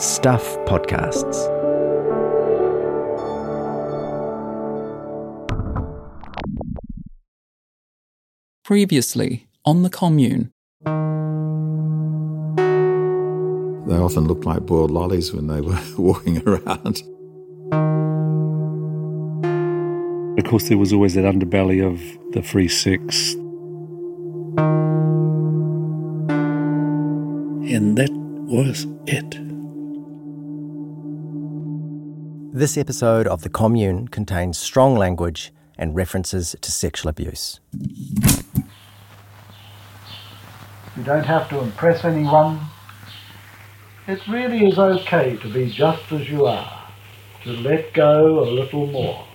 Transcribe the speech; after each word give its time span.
Stuff 0.00 0.56
Podcasts. 0.64 1.46
Previously 8.64 9.46
on 9.66 9.82
the 9.82 9.90
commune. 9.90 10.52
They 10.86 10.90
often 13.94 14.26
looked 14.26 14.46
like 14.46 14.64
boiled 14.64 14.90
lollies 14.90 15.34
when 15.34 15.48
they 15.48 15.60
were 15.60 15.78
walking 15.98 16.42
around. 16.48 17.02
Of 20.38 20.44
course, 20.46 20.70
there 20.70 20.78
was 20.78 20.94
always 20.94 21.12
that 21.16 21.26
underbelly 21.26 21.86
of 21.86 22.00
the 22.32 22.42
Free 22.42 22.68
Six. 22.68 23.34
And 27.74 27.98
that 27.98 28.10
was 28.48 28.86
it. 29.06 29.49
This 32.60 32.76
episode 32.76 33.26
of 33.26 33.40
The 33.40 33.48
Commune 33.48 34.08
contains 34.08 34.58
strong 34.58 34.94
language 34.94 35.50
and 35.78 35.96
references 35.96 36.54
to 36.60 36.70
sexual 36.70 37.08
abuse. 37.08 37.58
You 40.94 41.02
don't 41.02 41.24
have 41.24 41.48
to 41.48 41.60
impress 41.60 42.04
anyone. 42.04 42.60
It 44.06 44.20
really 44.28 44.66
is 44.66 44.78
okay 44.78 45.38
to 45.38 45.50
be 45.50 45.70
just 45.70 46.12
as 46.12 46.28
you 46.28 46.44
are, 46.44 46.92
to 47.44 47.52
let 47.52 47.94
go 47.94 48.40
a 48.40 48.46
little 48.50 48.86
more. 48.88 49.26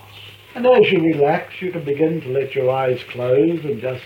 And 0.54 0.64
as 0.64 0.92
you 0.92 1.02
relax, 1.02 1.60
you 1.60 1.72
can 1.72 1.84
begin 1.84 2.20
to 2.20 2.28
let 2.28 2.54
your 2.54 2.70
eyes 2.70 3.00
close 3.10 3.64
and 3.64 3.80
just 3.80 4.04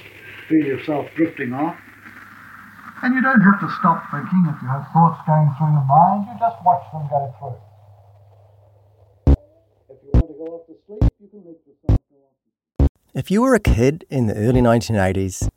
feel 0.48 0.64
yourself 0.64 1.10
drifting 1.14 1.52
off. 1.52 1.76
And 3.02 3.14
you 3.14 3.20
don't 3.20 3.42
have 3.42 3.60
to 3.60 3.68
stop 3.80 4.02
thinking 4.10 4.46
if 4.48 4.62
you 4.62 4.68
have 4.68 4.88
thoughts 4.94 5.20
going 5.26 5.50
through 5.58 5.72
your 5.72 5.84
mind, 5.84 6.26
you 6.26 6.38
just 6.40 6.64
watch 6.64 6.90
them 6.90 7.06
go 7.10 7.34
through. 7.38 7.69
Go 10.40 10.54
off 10.54 10.66
to 10.66 10.74
sleep, 10.86 11.12
you 11.20 11.28
can 11.28 11.42
let 11.44 11.56
yourself 11.66 12.00
go 12.10 12.84
off. 12.84 12.88
If 13.14 13.30
you 13.30 13.42
were 13.42 13.54
a 13.54 13.60
kid 13.60 14.06
in 14.08 14.26
the 14.26 14.34
early 14.34 14.62
1980s, 14.62 15.48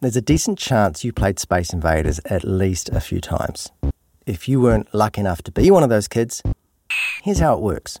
there's 0.00 0.16
a 0.16 0.22
decent 0.22 0.58
chance 0.58 1.04
you 1.04 1.12
played 1.12 1.40
Space 1.40 1.72
Invaders 1.72 2.20
at 2.26 2.44
least 2.44 2.88
a 2.90 3.00
few 3.00 3.20
times. 3.20 3.72
If 4.26 4.48
you 4.48 4.60
weren't 4.60 4.94
lucky 4.94 5.20
enough 5.20 5.42
to 5.42 5.50
be 5.50 5.70
one 5.72 5.82
of 5.82 5.88
those 5.88 6.06
kids, 6.06 6.42
here's 7.22 7.40
how 7.40 7.54
it 7.54 7.60
works. 7.60 7.98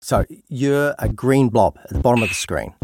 So 0.00 0.24
you're 0.48 0.94
a 0.98 1.10
green 1.10 1.50
blob 1.50 1.78
at 1.84 1.90
the 1.90 1.98
bottom 1.98 2.22
of 2.22 2.30
the 2.30 2.34
screen, 2.34 2.74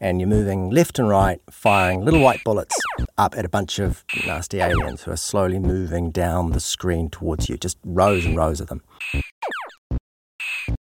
and 0.00 0.18
you're 0.18 0.28
moving 0.28 0.70
left 0.70 0.98
and 0.98 1.10
right, 1.10 1.40
firing 1.50 2.04
little 2.04 2.20
white 2.20 2.42
bullets 2.42 2.74
up 3.18 3.36
at 3.36 3.44
a 3.44 3.48
bunch 3.50 3.78
of 3.78 4.04
nasty 4.26 4.60
aliens 4.60 5.02
who 5.02 5.10
are 5.10 5.16
slowly 5.16 5.58
moving 5.58 6.10
down 6.10 6.52
the 6.52 6.60
screen 6.60 7.10
towards 7.10 7.50
you, 7.50 7.58
just 7.58 7.76
rows 7.84 8.24
and 8.24 8.36
rows 8.36 8.62
of 8.62 8.68
them. 8.68 8.82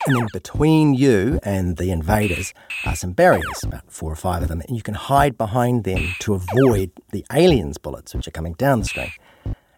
And 0.07 0.15
then 0.15 0.27
between 0.31 0.93
you 0.93 1.37
and 1.43 1.75
the 1.75 1.91
invaders 1.91 2.53
are 2.85 2.95
some 2.95 3.11
barriers, 3.11 3.61
about 3.63 3.91
four 3.91 4.09
or 4.09 4.15
five 4.15 4.41
of 4.41 4.47
them, 4.47 4.61
and 4.61 4.77
you 4.77 4.81
can 4.81 4.93
hide 4.93 5.37
behind 5.37 5.83
them 5.83 6.15
to 6.19 6.33
avoid 6.33 6.91
the 7.11 7.25
aliens' 7.33 7.77
bullets, 7.77 8.15
which 8.15 8.25
are 8.25 8.31
coming 8.31 8.53
down 8.53 8.79
the 8.79 8.85
screen. 8.85 9.11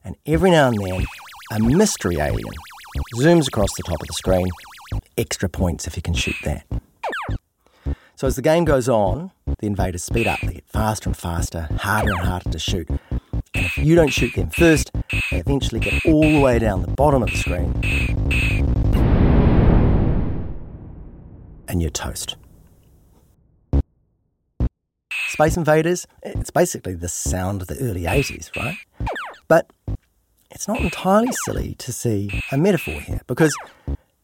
And 0.04 0.18
every 0.28 0.52
now 0.52 0.68
and 0.68 0.78
then, 0.78 1.04
a 1.52 1.60
mystery 1.60 2.18
alien 2.18 2.54
zooms 3.16 3.48
across 3.48 3.74
the 3.76 3.82
top 3.82 4.00
of 4.00 4.06
the 4.06 4.14
screen. 4.14 4.46
Extra 5.18 5.50
points 5.50 5.88
if 5.88 5.96
you 5.96 6.04
can 6.04 6.14
shoot 6.14 6.36
that. 6.44 6.64
So 8.16 8.28
as 8.28 8.36
the 8.36 8.44
game 8.44 8.66
goes 8.66 8.88
on, 8.88 9.32
the 9.48 9.66
invaders 9.66 10.04
speed 10.04 10.28
up. 10.28 10.42
They 10.42 10.54
get 10.54 10.68
faster 10.68 11.10
and 11.10 11.18
faster, 11.18 11.70
harder 11.80 12.12
and 12.12 12.20
harder 12.20 12.52
to 12.52 12.60
shoot. 12.60 12.88
And 12.88 13.66
if 13.66 13.80
you 13.80 13.96
don't 13.96 14.10
shoot 14.10 14.36
them 14.36 14.52
first, 14.52 14.92
they 15.32 15.40
eventually 15.40 15.80
get 15.80 16.06
all 16.06 16.22
the 16.22 16.40
way 16.40 16.60
down 16.60 16.84
the 16.84 16.92
bottom 16.92 17.24
of 17.24 17.32
the 17.32 17.38
screen 17.38 18.59
and 21.70 21.82
you're 21.82 21.92
toast. 21.92 22.36
Space 25.30 25.56
Invaders, 25.56 26.06
it's 26.24 26.50
basically 26.50 26.96
the 26.96 27.08
sound 27.08 27.62
of 27.62 27.68
the 27.68 27.78
early 27.80 28.04
80s, 28.04 28.54
right? 28.58 28.76
But 29.48 29.72
it's 30.52 30.68
not 30.68 30.82
entirely 30.82 31.32
silly 31.46 31.76
to 31.76 31.94
see 31.94 32.42
a 32.52 32.58
metaphor 32.58 33.00
here 33.00 33.22
because 33.28 33.56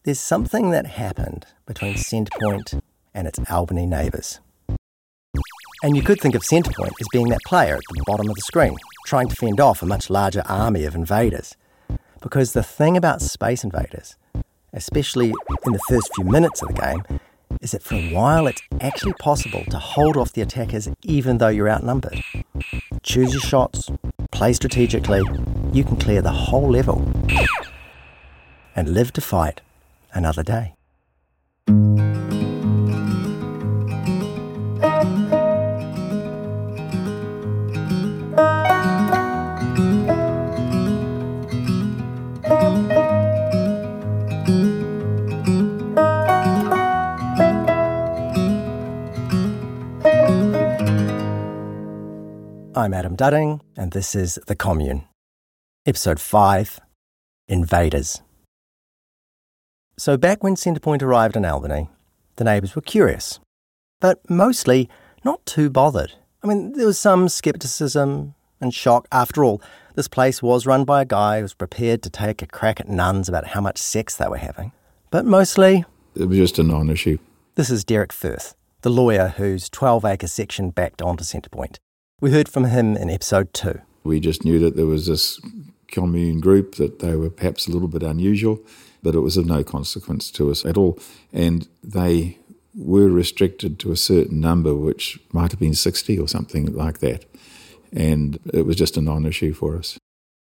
there's 0.04 0.20
something 0.20 0.72
that 0.72 0.86
happened 0.86 1.46
between 1.66 1.94
Centrepoint 1.94 2.82
and 3.14 3.28
its 3.28 3.40
Albany 3.50 3.86
neighbours. 3.86 4.40
And 5.84 5.96
you 5.96 6.02
could 6.02 6.20
think 6.20 6.36
of 6.36 6.42
Centrepoint 6.42 6.92
as 7.00 7.08
being 7.12 7.30
that 7.30 7.40
player 7.46 7.76
at 7.76 7.82
the 7.90 8.04
bottom 8.06 8.30
of 8.30 8.36
the 8.36 8.42
screen, 8.42 8.76
trying 9.06 9.30
to 9.30 9.36
fend 9.36 9.60
off 9.60 9.82
a 9.82 9.86
much 9.86 10.10
larger 10.10 10.44
army 10.48 10.84
of 10.86 10.96
invaders. 10.96 11.56
Because 12.22 12.54
the 12.54 12.64
thing 12.64 12.98
about 12.98 13.22
Space 13.22 13.64
Invaders, 13.64 14.16
especially 14.74 15.28
in 15.28 15.74
the 15.74 15.80
first 15.88 16.10
few 16.16 16.26
minutes 16.26 16.62
of 16.62 16.70
the 16.70 16.82
game, 16.82 17.20
is 17.62 17.72
that 17.72 17.84
for 17.84 17.96
a 17.96 18.14
while 18.14 18.48
it's 18.48 18.62
actually 18.80 19.14
possible 19.14 19.64
to 19.66 19.80
hold 19.80 20.18
off 20.18 20.34
the 20.34 20.42
attackers 20.42 20.88
even 21.04 21.38
though 21.38 21.48
you're 21.48 21.70
outnumbered. 21.70 22.24
Choose 23.04 23.34
your 23.34 23.42
shots, 23.42 23.90
play 24.32 24.54
strategically, 24.54 25.24
you 25.74 25.84
can 25.84 25.98
clear 25.98 26.22
the 26.22 26.32
whole 26.32 26.70
level 26.70 27.12
and 28.76 28.90
live 28.90 29.12
to 29.14 29.22
fight 29.22 29.62
another 30.14 30.44
day. 30.44 30.75
I'm 52.76 52.94
Adam 52.94 53.16
Dudding, 53.16 53.62
and 53.78 53.92
this 53.92 54.16
is 54.16 54.38
The 54.48 54.56
Commune. 54.56 55.06
Episode 55.86 56.20
5 56.20 56.80
Invaders. 57.48 58.22
So, 59.98 60.18
back 60.18 60.44
when 60.44 60.56
Centrepoint 60.56 61.02
arrived 61.02 61.38
in 61.38 61.46
Albany, 61.46 61.88
the 62.36 62.44
neighbours 62.44 62.76
were 62.76 62.82
curious, 62.82 63.40
but 64.02 64.20
mostly 64.30 64.90
not 65.24 65.46
too 65.46 65.70
bothered. 65.70 66.14
I 66.44 66.48
mean, 66.48 66.74
there 66.74 66.86
was 66.88 67.00
some 67.00 67.30
scepticism 67.30 68.36
and 68.60 68.74
shock. 68.74 69.08
After 69.12 69.44
all, 69.44 69.62
this 69.96 70.10
place 70.10 70.42
was 70.44 70.66
run 70.66 70.84
by 70.84 71.02
a 71.04 71.06
guy 71.06 71.38
who 71.38 71.44
was 71.44 71.54
prepared 71.54 72.02
to 72.04 72.10
take 72.10 72.42
a 72.42 72.48
crack 72.48 72.80
at 72.82 72.90
nuns 72.90 73.30
about 73.30 73.48
how 73.48 73.62
much 73.62 73.78
sex 73.78 74.18
they 74.18 74.28
were 74.28 74.38
having. 74.38 74.74
But 75.12 75.26
mostly, 75.26 75.86
It 76.16 76.26
was 76.26 76.38
just 76.38 76.60
a 76.60 76.64
non 76.64 76.90
issue. 76.90 77.20
this 77.56 77.70
is 77.70 77.86
Derek 77.86 78.12
Firth, 78.12 78.54
the 78.82 78.90
lawyer 78.90 79.30
whose 79.30 79.70
12 79.70 80.04
acre 80.04 80.28
section 80.28 80.72
backed 80.72 81.02
onto 81.02 81.24
Centrepoint. 81.24 81.78
We 82.22 82.32
heard 82.32 82.48
from 82.48 82.64
him 82.64 82.96
in 82.96 83.10
episode 83.10 83.54
2. 83.54 83.82
We 84.06 84.22
just 84.22 84.46
knew 84.46 84.58
that 84.60 84.78
there 84.78 84.86
was 84.86 85.08
this 85.08 85.40
commune 85.90 86.40
group, 86.40 86.76
that 86.76 87.00
they 87.00 87.16
were 87.16 87.30
perhaps 87.30 87.68
a 87.68 87.72
little 87.72 87.90
bit 87.90 88.04
unusual, 88.04 88.60
but 89.04 89.16
it 89.16 89.20
was 89.20 89.36
of 89.36 89.46
no 89.46 89.66
consequence 89.66 90.32
to 90.32 90.50
us 90.50 90.66
at 90.66 90.78
all. 90.78 90.98
And 91.34 91.68
they 91.84 92.38
were 92.74 93.10
restricted 93.10 93.80
to 93.80 93.92
a 93.92 93.98
certain 93.98 94.40
number, 94.40 94.74
which 94.74 95.20
might 95.34 95.52
have 95.52 95.60
been 95.60 95.74
60 95.74 96.18
or 96.18 96.28
something 96.30 96.74
like 96.74 97.00
that. 97.00 97.26
And 97.92 98.40
it 98.54 98.66
was 98.66 98.78
just 98.78 98.96
a 98.96 99.02
non 99.02 99.26
issue 99.26 99.54
for 99.54 99.78
us. 99.78 99.98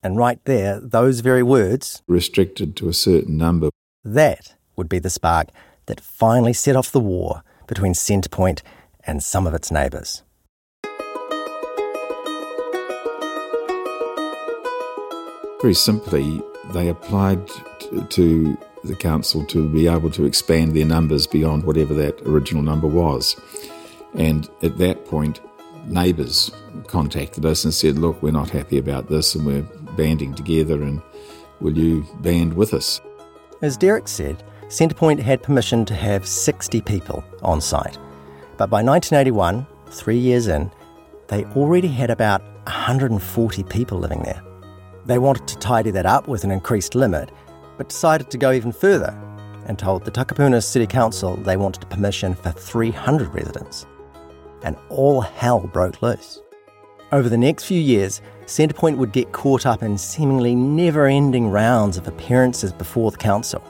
And 0.02 0.16
right 0.16 0.44
there, 0.46 0.80
those 0.80 1.20
very 1.20 1.44
words, 1.44 2.02
Restricted 2.08 2.76
to 2.76 2.88
a 2.88 2.92
certain 2.92 3.36
number. 3.38 3.70
that 4.04 4.54
would 4.74 4.88
be 4.88 4.98
the 4.98 5.10
spark 5.10 5.48
that 5.86 6.00
finally 6.00 6.52
set 6.52 6.74
off 6.74 6.90
the 6.90 6.98
war 6.98 7.44
between 7.68 7.92
Centrepoint 7.92 8.62
and 9.04 9.22
some 9.22 9.46
of 9.46 9.54
its 9.54 9.70
neighbours. 9.70 10.24
Very 15.62 15.74
simply, 15.74 16.42
they 16.72 16.88
applied 16.88 17.48
to 18.10 18.58
the 18.82 18.96
council 18.96 19.46
to 19.46 19.68
be 19.68 19.86
able 19.86 20.10
to 20.10 20.24
expand 20.24 20.74
their 20.74 20.84
numbers 20.84 21.24
beyond 21.24 21.62
whatever 21.62 21.94
that 21.94 22.20
original 22.22 22.64
number 22.64 22.88
was. 22.88 23.40
And 24.14 24.50
at 24.62 24.78
that 24.78 25.06
point, 25.06 25.40
neighbours 25.86 26.50
contacted 26.88 27.46
us 27.46 27.62
and 27.62 27.72
said, 27.72 27.96
Look, 27.96 28.20
we're 28.22 28.32
not 28.32 28.50
happy 28.50 28.76
about 28.78 29.08
this 29.08 29.36
and 29.36 29.46
we're 29.46 29.62
banding 29.96 30.34
together, 30.34 30.82
and 30.82 31.00
will 31.60 31.78
you 31.78 32.04
band 32.22 32.54
with 32.54 32.74
us? 32.74 33.00
As 33.62 33.76
Derek 33.76 34.08
said, 34.08 34.42
Centrepoint 34.64 35.20
had 35.20 35.44
permission 35.44 35.84
to 35.84 35.94
have 35.94 36.26
60 36.26 36.80
people 36.80 37.24
on 37.42 37.60
site. 37.60 37.98
But 38.56 38.68
by 38.68 38.82
1981, 38.82 39.64
three 39.90 40.18
years 40.18 40.48
in, 40.48 40.72
they 41.28 41.44
already 41.54 41.88
had 41.88 42.10
about 42.10 42.42
140 42.64 43.62
people 43.64 43.98
living 43.98 44.22
there. 44.22 44.42
They 45.04 45.18
wanted 45.18 45.48
to 45.48 45.58
tidy 45.58 45.90
that 45.92 46.06
up 46.06 46.28
with 46.28 46.44
an 46.44 46.50
increased 46.50 46.94
limit, 46.94 47.30
but 47.76 47.88
decided 47.88 48.30
to 48.30 48.38
go 48.38 48.52
even 48.52 48.72
further 48.72 49.18
and 49.66 49.78
told 49.78 50.04
the 50.04 50.10
Takapuna 50.10 50.62
City 50.62 50.86
Council 50.86 51.36
they 51.36 51.56
wanted 51.56 51.88
permission 51.88 52.34
for 52.34 52.50
300 52.50 53.34
residents. 53.34 53.86
And 54.62 54.76
all 54.88 55.20
hell 55.20 55.60
broke 55.60 56.02
loose. 56.02 56.40
Over 57.10 57.28
the 57.28 57.36
next 57.36 57.64
few 57.64 57.80
years, 57.80 58.22
Centrepoint 58.46 58.96
would 58.96 59.12
get 59.12 59.32
caught 59.32 59.66
up 59.66 59.82
in 59.82 59.98
seemingly 59.98 60.54
never 60.54 61.06
ending 61.06 61.48
rounds 61.48 61.96
of 61.96 62.08
appearances 62.08 62.72
before 62.72 63.10
the 63.10 63.18
council, 63.18 63.62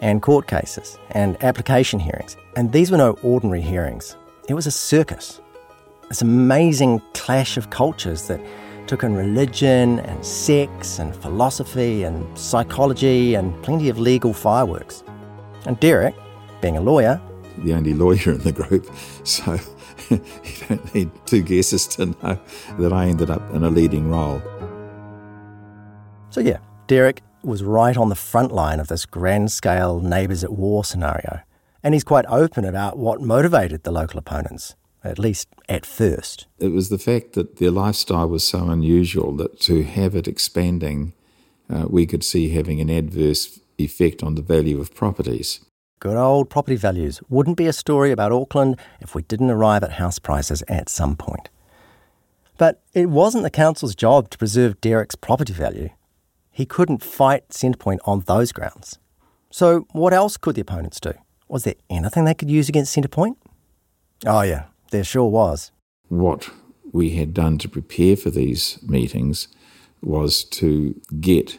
and 0.00 0.20
court 0.20 0.48
cases, 0.48 0.98
and 1.10 1.42
application 1.44 2.00
hearings. 2.00 2.36
And 2.56 2.72
these 2.72 2.90
were 2.90 2.96
no 2.96 3.12
ordinary 3.22 3.60
hearings, 3.60 4.16
it 4.48 4.54
was 4.54 4.66
a 4.66 4.72
circus. 4.72 5.40
This 6.08 6.22
amazing 6.22 7.00
clash 7.14 7.56
of 7.56 7.70
cultures 7.70 8.26
that 8.26 8.40
took 8.86 9.02
in 9.02 9.14
religion 9.14 10.00
and 10.00 10.24
sex 10.24 10.98
and 10.98 11.14
philosophy 11.14 12.04
and 12.04 12.38
psychology 12.38 13.34
and 13.34 13.60
plenty 13.62 13.88
of 13.88 13.98
legal 13.98 14.32
fireworks. 14.32 15.04
And 15.66 15.78
Derek, 15.80 16.14
being 16.60 16.76
a 16.76 16.80
lawyer, 16.80 17.20
the 17.58 17.74
only 17.74 17.94
lawyer 17.94 18.32
in 18.32 18.38
the 18.38 18.52
group, 18.52 18.90
so 19.24 19.58
you 20.10 20.20
don't 20.68 20.94
need 20.94 21.10
two 21.26 21.42
guesses 21.42 21.86
to 21.88 22.06
know 22.06 22.40
that 22.78 22.92
I 22.92 23.06
ended 23.06 23.30
up 23.30 23.42
in 23.54 23.64
a 23.64 23.70
leading 23.70 24.08
role. 24.08 24.42
So, 26.30 26.40
yeah, 26.40 26.58
Derek 26.86 27.22
was 27.42 27.62
right 27.62 27.96
on 27.96 28.08
the 28.08 28.14
front 28.14 28.52
line 28.52 28.80
of 28.80 28.88
this 28.88 29.04
grand 29.04 29.50
scale 29.50 30.00
neighbours 30.00 30.44
at 30.44 30.52
war 30.52 30.84
scenario. 30.84 31.40
And 31.82 31.94
he's 31.94 32.04
quite 32.04 32.24
open 32.28 32.64
about 32.64 32.96
what 32.96 33.20
motivated 33.20 33.82
the 33.82 33.90
local 33.90 34.18
opponents, 34.18 34.76
at 35.04 35.18
least 35.18 35.48
at 35.68 35.84
first. 35.86 36.46
It 36.58 36.68
was 36.68 36.88
the 36.88 36.98
fact 36.98 37.32
that 37.32 37.56
their 37.56 37.70
lifestyle 37.70 38.28
was 38.28 38.46
so 38.46 38.68
unusual 38.68 39.34
that 39.36 39.60
to 39.60 39.82
have 39.82 40.14
it 40.14 40.28
expanding, 40.28 41.12
uh, 41.72 41.86
we 41.88 42.06
could 42.06 42.24
see 42.24 42.50
having 42.50 42.80
an 42.80 42.90
adverse 42.90 43.58
effect 43.78 44.22
on 44.22 44.34
the 44.34 44.42
value 44.42 44.80
of 44.80 44.94
properties. 44.94 45.60
Good 46.00 46.16
old 46.16 46.50
property 46.50 46.76
values 46.76 47.20
wouldn't 47.28 47.56
be 47.56 47.66
a 47.66 47.72
story 47.72 48.10
about 48.10 48.32
Auckland 48.32 48.76
if 49.00 49.14
we 49.14 49.22
didn't 49.22 49.50
arrive 49.50 49.84
at 49.84 49.92
house 49.92 50.18
prices 50.18 50.62
at 50.66 50.88
some 50.88 51.16
point. 51.16 51.48
But 52.58 52.82
it 52.92 53.08
wasn't 53.08 53.44
the 53.44 53.50
council's 53.50 53.94
job 53.94 54.28
to 54.30 54.38
preserve 54.38 54.80
Derek's 54.80 55.14
property 55.14 55.52
value. 55.52 55.90
He 56.50 56.66
couldn't 56.66 57.02
fight 57.02 57.48
Centrepoint 57.48 57.98
on 58.04 58.24
those 58.26 58.52
grounds. 58.52 58.98
So, 59.50 59.86
what 59.92 60.12
else 60.12 60.36
could 60.36 60.54
the 60.54 60.60
opponents 60.60 61.00
do? 61.00 61.12
Was 61.48 61.64
there 61.64 61.74
anything 61.88 62.24
they 62.24 62.34
could 62.34 62.50
use 62.50 62.68
against 62.68 62.96
Centrepoint? 62.96 63.36
Oh, 64.26 64.42
yeah, 64.42 64.64
there 64.92 65.04
sure 65.04 65.28
was. 65.28 65.72
What 66.08 66.50
we 66.92 67.10
had 67.10 67.34
done 67.34 67.58
to 67.58 67.68
prepare 67.68 68.16
for 68.16 68.30
these 68.30 68.78
meetings 68.82 69.48
was 70.02 70.44
to 70.44 71.00
get, 71.20 71.58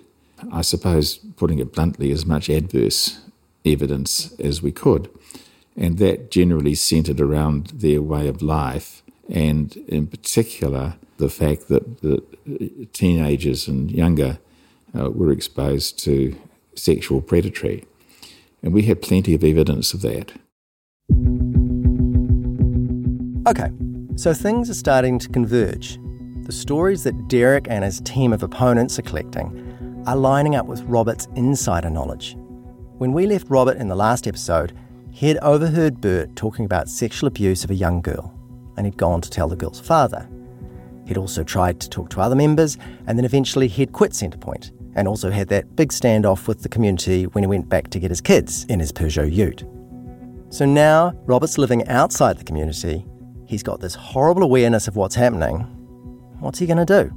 I 0.51 0.61
suppose, 0.61 1.17
putting 1.35 1.59
it 1.59 1.73
bluntly, 1.73 2.11
as 2.11 2.25
much 2.25 2.49
adverse 2.49 3.19
evidence 3.65 4.33
as 4.39 4.61
we 4.61 4.71
could. 4.71 5.09
And 5.75 5.97
that 5.97 6.29
generally 6.31 6.75
centered 6.75 7.19
around 7.19 7.67
their 7.67 8.01
way 8.01 8.27
of 8.27 8.41
life, 8.41 9.01
and 9.29 9.75
in 9.87 10.07
particular, 10.07 10.95
the 11.17 11.29
fact 11.29 11.67
that 11.69 12.01
the 12.01 12.21
teenagers 12.93 13.67
and 13.67 13.91
younger 13.91 14.39
uh, 14.97 15.09
were 15.09 15.31
exposed 15.31 15.97
to 15.99 16.35
sexual 16.75 17.21
predatory. 17.21 17.85
And 18.61 18.73
we 18.73 18.83
had 18.83 19.01
plenty 19.01 19.33
of 19.33 19.43
evidence 19.43 19.93
of 19.93 20.01
that. 20.01 20.33
Okay, 23.45 23.71
so 24.15 24.33
things 24.33 24.69
are 24.69 24.73
starting 24.73 25.19
to 25.19 25.27
converge. 25.27 25.99
The 26.43 26.53
stories 26.53 27.03
that 27.03 27.27
Derek 27.27 27.67
and 27.69 27.83
his 27.83 27.99
team 27.99 28.31
of 28.31 28.41
opponents 28.41 28.97
are 28.97 29.01
collecting 29.01 30.03
are 30.07 30.15
lining 30.15 30.55
up 30.55 30.65
with 30.65 30.81
Robert's 30.83 31.27
insider 31.35 31.89
knowledge. 31.89 32.37
When 32.99 33.11
we 33.11 33.27
left 33.27 33.49
Robert 33.49 33.75
in 33.75 33.89
the 33.89 33.95
last 33.95 34.27
episode, 34.27 34.71
he 35.11 35.27
had 35.27 35.39
overheard 35.39 35.99
Bert 35.99 36.33
talking 36.37 36.63
about 36.63 36.87
sexual 36.87 37.27
abuse 37.27 37.65
of 37.65 37.71
a 37.71 37.75
young 37.75 38.01
girl, 38.01 38.33
and 38.77 38.85
he'd 38.85 38.95
gone 38.95 39.19
to 39.19 39.29
tell 39.29 39.49
the 39.49 39.57
girl's 39.57 39.81
father. 39.81 40.29
He'd 41.05 41.17
also 41.17 41.43
tried 41.43 41.81
to 41.81 41.89
talk 41.89 42.09
to 42.11 42.21
other 42.21 42.37
members, 42.37 42.77
and 43.07 43.17
then 43.17 43.25
eventually 43.25 43.67
he'd 43.67 43.91
quit 43.91 44.13
Centrepoint, 44.13 44.71
and 44.95 45.05
also 45.05 45.29
had 45.29 45.49
that 45.49 45.75
big 45.75 45.89
standoff 45.89 46.47
with 46.47 46.63
the 46.63 46.69
community 46.69 47.25
when 47.25 47.43
he 47.43 47.47
went 47.47 47.67
back 47.67 47.89
to 47.89 47.99
get 47.99 48.09
his 48.09 48.21
kids 48.21 48.63
in 48.69 48.79
his 48.79 48.93
Peugeot 48.93 49.29
ute. 49.29 49.65
So 50.49 50.65
now 50.65 51.11
Robert's 51.25 51.57
living 51.57 51.85
outside 51.89 52.37
the 52.37 52.45
community. 52.45 53.05
He's 53.53 53.61
got 53.61 53.81
this 53.81 53.93
horrible 53.93 54.41
awareness 54.41 54.87
of 54.87 54.95
what's 54.95 55.13
happening. 55.13 55.59
What's 56.39 56.57
he 56.57 56.65
going 56.65 56.83
to 56.83 56.85
do? 56.85 57.13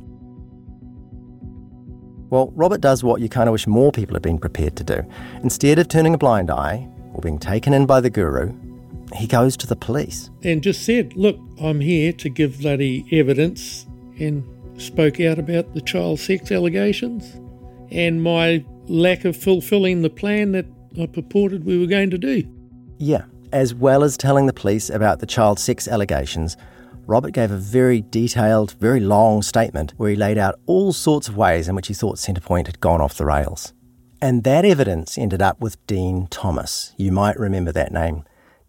Well, 2.29 2.53
Robert 2.55 2.83
does 2.83 3.03
what 3.03 3.23
you 3.23 3.31
kind 3.31 3.49
of 3.49 3.53
wish 3.53 3.67
more 3.67 3.91
people 3.91 4.15
had 4.15 4.23
been 4.23 4.38
prepared 4.38 4.77
to 4.77 4.85
do. 4.85 5.03
Instead 5.43 5.79
of 5.79 5.88
turning 5.88 6.12
a 6.12 6.19
blind 6.19 6.50
eye 6.50 6.91
or 7.15 7.23
being 7.23 7.38
taken 7.38 7.73
in 7.73 7.87
by 7.87 8.03
the 8.03 8.11
guru, 8.11 8.53
he 9.15 9.27
goes 9.27 9.56
to 9.56 9.67
the 9.67 9.77
police. 9.77 10.29
And 10.43 10.62
just 10.62 10.85
said, 10.85 11.17
Look, 11.17 11.38
I'm 11.59 11.81
here 11.81 12.12
to 12.12 12.29
give 12.29 12.61
bloody 12.61 13.06
evidence, 13.11 13.87
and 14.19 14.44
spoke 14.77 15.19
out 15.19 15.38
about 15.38 15.73
the 15.73 15.81
child 15.81 16.21
sex 16.21 16.53
allegations 16.53 17.35
and 17.91 18.23
my 18.23 18.62
lack 18.88 19.25
of 19.25 19.38
fulfilling 19.38 20.03
the 20.03 20.11
plan 20.11 20.53
that 20.53 20.67
I 21.00 21.06
purported 21.06 21.65
we 21.65 21.79
were 21.79 21.87
going 21.87 22.11
to 22.11 22.19
do. 22.19 22.47
Yeah, 22.99 23.25
as 23.56 23.73
well 23.73 24.05
as 24.05 24.19
telling 24.19 24.44
the 24.44 24.53
police 24.53 24.91
about 24.91 25.19
the 25.19 25.26
child 25.26 25.58
sex 25.58 25.88
allegations, 25.88 26.58
Robert 27.06 27.31
gave 27.31 27.50
a 27.50 27.56
very 27.56 28.03
detailed, 28.03 28.73
very 28.73 29.00
long 29.00 29.41
statement 29.41 29.94
where 29.97 30.11
he 30.11 30.17
laid 30.17 30.37
out 30.37 30.61
all 30.67 30.93
sorts 30.93 31.26
of 31.26 31.38
ways 31.38 31.67
in 31.67 31.75
which 31.75 31.88
he 31.88 31.94
thought 31.94 32.19
Centrepoint 32.19 32.67
had 32.67 32.81
gone 32.81 33.00
off 33.00 33.17
the 33.17 33.25
rails. 33.25 33.73
And 34.20 34.44
that 34.44 34.67
evidence 34.67 35.17
ended 35.17 35.41
up 35.41 35.58
with 35.58 35.85
Dean 35.87 36.26
Thomas. 36.26 36.93
You 36.99 37.12
might 37.12 37.38
remember 37.38 37.73
that 37.73 37.93
name. 37.93 38.25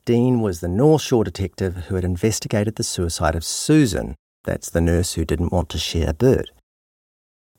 Dean 0.05 0.39
was 0.39 0.61
the 0.61 0.69
North 0.69 1.01
Shore 1.01 1.25
detective 1.25 1.75
who 1.87 1.95
had 1.95 2.05
investigated 2.05 2.77
the 2.77 2.83
suicide 2.83 3.35
of 3.35 3.43
Susan. 3.43 4.15
That's 4.45 4.69
the 4.69 4.79
nurse 4.79 5.15
who 5.15 5.25
didn't 5.25 5.51
want 5.51 5.67
to 5.69 5.77
share 5.77 6.13
Bert. 6.13 6.49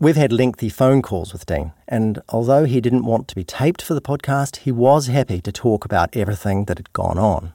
We've 0.00 0.14
had 0.14 0.32
lengthy 0.32 0.68
phone 0.68 1.02
calls 1.02 1.32
with 1.32 1.44
Dean, 1.44 1.72
and 1.88 2.22
although 2.28 2.64
he 2.64 2.80
didn't 2.80 3.04
want 3.04 3.26
to 3.26 3.34
be 3.34 3.42
taped 3.42 3.82
for 3.82 3.94
the 3.94 4.00
podcast, 4.00 4.58
he 4.58 4.70
was 4.70 5.08
happy 5.08 5.40
to 5.40 5.50
talk 5.50 5.84
about 5.84 6.14
everything 6.16 6.66
that 6.66 6.78
had 6.78 6.92
gone 6.92 7.18
on. 7.18 7.52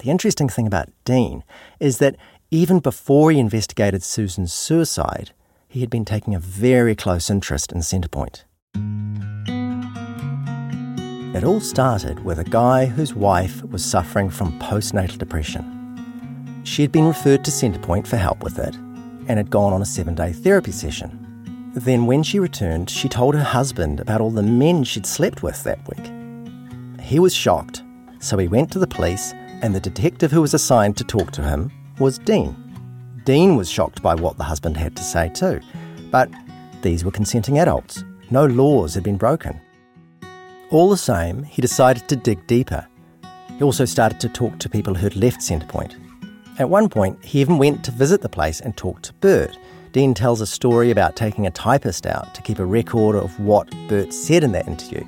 The 0.00 0.10
interesting 0.10 0.48
thing 0.48 0.66
about 0.66 0.88
Dean 1.04 1.44
is 1.78 1.98
that 1.98 2.16
even 2.50 2.80
before 2.80 3.30
he 3.30 3.38
investigated 3.38 4.02
Susan's 4.02 4.52
suicide, 4.52 5.30
he 5.68 5.78
had 5.78 5.88
been 5.88 6.04
taking 6.04 6.34
a 6.34 6.40
very 6.40 6.96
close 6.96 7.30
interest 7.30 7.70
in 7.70 7.78
Centrepoint. 7.78 8.42
It 11.36 11.44
all 11.44 11.60
started 11.60 12.24
with 12.24 12.40
a 12.40 12.44
guy 12.44 12.86
whose 12.86 13.14
wife 13.14 13.62
was 13.62 13.84
suffering 13.84 14.30
from 14.30 14.58
postnatal 14.58 15.18
depression. 15.18 16.62
She 16.64 16.82
had 16.82 16.90
been 16.90 17.06
referred 17.06 17.44
to 17.44 17.52
Centrepoint 17.52 18.08
for 18.08 18.16
help 18.16 18.42
with 18.42 18.58
it 18.58 18.74
and 19.28 19.36
had 19.36 19.48
gone 19.48 19.72
on 19.72 19.80
a 19.80 19.86
seven 19.86 20.16
day 20.16 20.32
therapy 20.32 20.72
session. 20.72 21.17
Then, 21.78 22.06
when 22.06 22.24
she 22.24 22.40
returned, 22.40 22.90
she 22.90 23.08
told 23.08 23.36
her 23.36 23.42
husband 23.42 24.00
about 24.00 24.20
all 24.20 24.32
the 24.32 24.42
men 24.42 24.82
she'd 24.82 25.06
slept 25.06 25.44
with 25.44 25.62
that 25.62 25.78
week. 25.88 26.10
He 27.00 27.20
was 27.20 27.32
shocked, 27.32 27.84
so 28.18 28.36
he 28.36 28.48
went 28.48 28.72
to 28.72 28.80
the 28.80 28.86
police, 28.86 29.32
and 29.62 29.72
the 29.72 29.80
detective 29.80 30.32
who 30.32 30.40
was 30.40 30.54
assigned 30.54 30.96
to 30.96 31.04
talk 31.04 31.30
to 31.32 31.42
him 31.42 31.70
was 32.00 32.18
Dean. 32.18 32.56
Dean 33.24 33.56
was 33.56 33.70
shocked 33.70 34.02
by 34.02 34.16
what 34.16 34.36
the 34.36 34.44
husband 34.44 34.76
had 34.76 34.96
to 34.96 35.04
say 35.04 35.28
too, 35.28 35.60
but 36.10 36.28
these 36.82 37.04
were 37.04 37.12
consenting 37.12 37.60
adults. 37.60 38.02
No 38.30 38.44
laws 38.46 38.94
had 38.94 39.04
been 39.04 39.16
broken. 39.16 39.60
All 40.70 40.90
the 40.90 40.96
same, 40.96 41.44
he 41.44 41.62
decided 41.62 42.08
to 42.08 42.16
dig 42.16 42.44
deeper. 42.48 42.86
He 43.56 43.62
also 43.62 43.84
started 43.84 44.18
to 44.20 44.28
talk 44.28 44.58
to 44.58 44.68
people 44.68 44.94
who'd 44.94 45.14
left 45.14 45.40
Centrepoint. 45.40 45.94
At 46.58 46.68
one 46.68 46.88
point, 46.88 47.24
he 47.24 47.40
even 47.40 47.56
went 47.56 47.84
to 47.84 47.92
visit 47.92 48.20
the 48.20 48.28
place 48.28 48.60
and 48.60 48.76
talk 48.76 49.00
to 49.02 49.12
Bert. 49.14 49.56
Dean 49.98 50.14
tells 50.14 50.40
a 50.40 50.46
story 50.46 50.92
about 50.92 51.16
taking 51.16 51.44
a 51.44 51.50
typist 51.50 52.06
out 52.06 52.32
to 52.32 52.40
keep 52.40 52.60
a 52.60 52.64
record 52.64 53.16
of 53.16 53.40
what 53.40 53.68
Bert 53.88 54.12
said 54.12 54.44
in 54.44 54.52
that 54.52 54.68
interview 54.68 55.04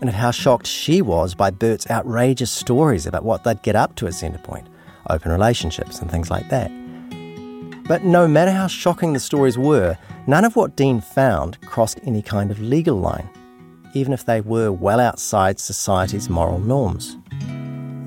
and 0.00 0.08
of 0.08 0.14
how 0.14 0.30
shocked 0.30 0.64
she 0.64 1.02
was 1.02 1.34
by 1.34 1.50
Bert's 1.50 1.90
outrageous 1.90 2.48
stories 2.48 3.04
about 3.04 3.24
what 3.24 3.42
they'd 3.42 3.60
get 3.62 3.74
up 3.74 3.96
to 3.96 4.06
at 4.06 4.12
Centrepoint 4.12 4.68
open 5.10 5.32
relationships, 5.32 5.98
and 5.98 6.08
things 6.08 6.30
like 6.30 6.48
that. 6.50 6.70
But 7.88 8.04
no 8.04 8.28
matter 8.28 8.52
how 8.52 8.68
shocking 8.68 9.12
the 9.12 9.18
stories 9.18 9.58
were, 9.58 9.98
none 10.28 10.44
of 10.44 10.54
what 10.54 10.76
Dean 10.76 11.00
found 11.00 11.60
crossed 11.62 11.98
any 12.04 12.22
kind 12.22 12.52
of 12.52 12.60
legal 12.60 12.96
line, 12.96 13.28
even 13.92 14.12
if 14.12 14.24
they 14.24 14.40
were 14.40 14.70
well 14.70 15.00
outside 15.00 15.58
society's 15.58 16.28
moral 16.28 16.60
norms. 16.60 17.16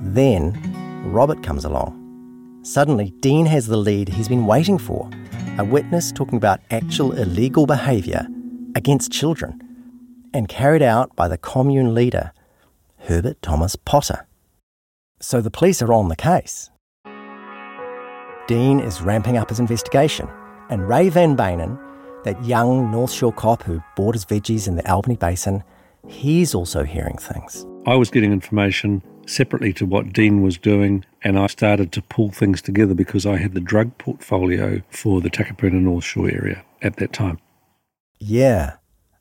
Then, 0.02 0.54
Robert 1.12 1.44
comes 1.44 1.66
along. 1.66 1.98
Suddenly, 2.64 3.12
Dean 3.20 3.48
has 3.48 3.68
the 3.68 3.76
lead 3.76 4.08
he's 4.08 4.30
been 4.30 4.46
waiting 4.46 4.78
for 4.78 5.10
a 5.58 5.66
witness 5.66 6.12
talking 6.12 6.38
about 6.38 6.62
actual 6.72 7.12
illegal 7.12 7.66
behaviour 7.66 8.26
against 8.74 9.12
children 9.12 9.62
and 10.34 10.48
carried 10.48 10.82
out 10.82 11.14
by 11.16 11.28
the 11.28 11.38
commune 11.38 11.94
leader, 11.94 12.32
Herbert 13.00 13.42
Thomas 13.42 13.76
Potter. 13.76 14.26
So 15.20 15.42
the 15.42 15.52
police 15.52 15.82
are 15.82 15.92
on 15.92 16.08
the 16.08 16.16
case. 16.16 16.70
Dean 18.48 18.80
is 18.80 19.02
ramping 19.02 19.38
up 19.38 19.50
his 19.50 19.60
investigation, 19.60 20.28
and 20.70 20.88
Ray 20.88 21.10
Van 21.10 21.36
Beynen, 21.36 21.78
that 22.24 22.44
young 22.46 22.90
North 22.90 23.12
Shore 23.12 23.34
cop 23.34 23.64
who 23.64 23.84
bought 23.96 24.16
his 24.16 24.26
veggies 24.26 24.68
in 24.68 24.76
the 24.76 24.90
Albany 24.90 25.18
Basin, 25.18 25.64
he's 26.08 26.56
also 26.56 26.84
hearing 26.84 27.18
things. 27.18 27.66
I 27.86 27.96
was 27.96 28.10
getting 28.10 28.32
information 28.32 29.04
separately 29.26 29.74
to 29.74 29.86
what 29.86 30.14
Dean 30.14 30.42
was 30.42 30.58
doing, 30.58 31.06
and 31.24 31.38
I 31.38 31.48
started 31.48 31.92
to 31.94 32.02
pull 32.02 32.32
things 32.32 32.62
together 32.62 32.94
because 32.94 33.26
I 33.26 33.38
had 33.38 33.54
the 33.54 33.60
drug 33.60 33.98
portfolio 33.98 34.82
for 34.90 35.22
the 35.22 35.30
Takapuna 35.30 35.74
North 35.74 36.04
Shore 36.04 36.30
area 36.30 36.64
at 36.82 36.98
that 36.98 37.14
time. 37.14 37.40
Yeah, 38.20 38.78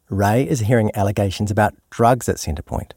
Ray 0.09 0.49
is 0.49 0.61
hearing 0.61 0.91
allegations 0.95 1.51
about 1.51 1.75
drugs 1.91 2.29
at 2.29 2.37
Centrepoint. 2.37 2.93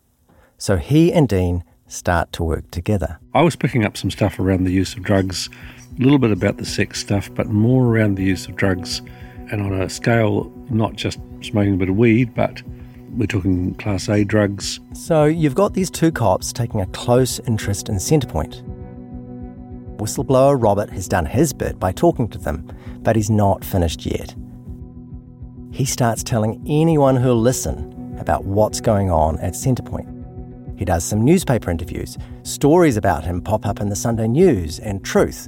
So 0.57 0.77
he 0.77 1.13
and 1.13 1.27
Dean 1.27 1.63
start 1.87 2.31
to 2.33 2.43
work 2.43 2.71
together. 2.71 3.19
I 3.33 3.43
was 3.43 3.55
picking 3.55 3.85
up 3.85 3.97
some 3.97 4.09
stuff 4.09 4.39
around 4.39 4.63
the 4.63 4.71
use 4.71 4.95
of 4.95 5.03
drugs, 5.03 5.49
a 5.97 6.01
little 6.01 6.17
bit 6.17 6.31
about 6.31 6.57
the 6.57 6.65
sex 6.65 6.99
stuff, 6.99 7.29
but 7.33 7.47
more 7.47 7.85
around 7.85 8.15
the 8.15 8.23
use 8.23 8.47
of 8.47 8.55
drugs, 8.55 9.01
and 9.51 9.61
on 9.61 9.73
a 9.73 9.89
scale 9.89 10.51
not 10.69 10.95
just 10.95 11.19
smoking 11.41 11.75
a 11.75 11.77
bit 11.77 11.89
of 11.89 11.97
weed, 11.97 12.33
but 12.33 12.61
we're 13.15 13.27
talking 13.27 13.73
Class 13.75 14.09
A 14.09 14.23
drugs. 14.23 14.79
So 14.93 15.25
you've 15.25 15.55
got 15.55 15.73
these 15.73 15.89
two 15.89 16.11
cops 16.11 16.51
taking 16.51 16.81
a 16.81 16.85
close 16.87 17.39
interest 17.41 17.89
in 17.89 17.95
Centrepoint. 17.95 18.63
Whistleblower 19.97 20.61
Robert 20.61 20.89
has 20.89 21.07
done 21.07 21.25
his 21.25 21.53
bit 21.53 21.79
by 21.79 21.91
talking 21.91 22.27
to 22.29 22.37
them, 22.37 22.69
but 23.01 23.15
he's 23.15 23.29
not 23.29 23.63
finished 23.63 24.05
yet. 24.05 24.35
He 25.71 25.85
starts 25.85 26.23
telling 26.23 26.63
anyone 26.67 27.15
who'll 27.15 27.39
listen 27.39 28.17
about 28.19 28.45
what's 28.45 28.81
going 28.81 29.09
on 29.09 29.39
at 29.39 29.53
Centrepoint. 29.53 30.09
He 30.77 30.85
does 30.85 31.03
some 31.03 31.23
newspaper 31.23 31.69
interviews. 31.69 32.17
Stories 32.43 32.97
about 32.97 33.23
him 33.23 33.41
pop 33.41 33.65
up 33.65 33.79
in 33.79 33.89
the 33.89 33.95
Sunday 33.95 34.27
News 34.27 34.79
and 34.79 35.03
Truth. 35.03 35.47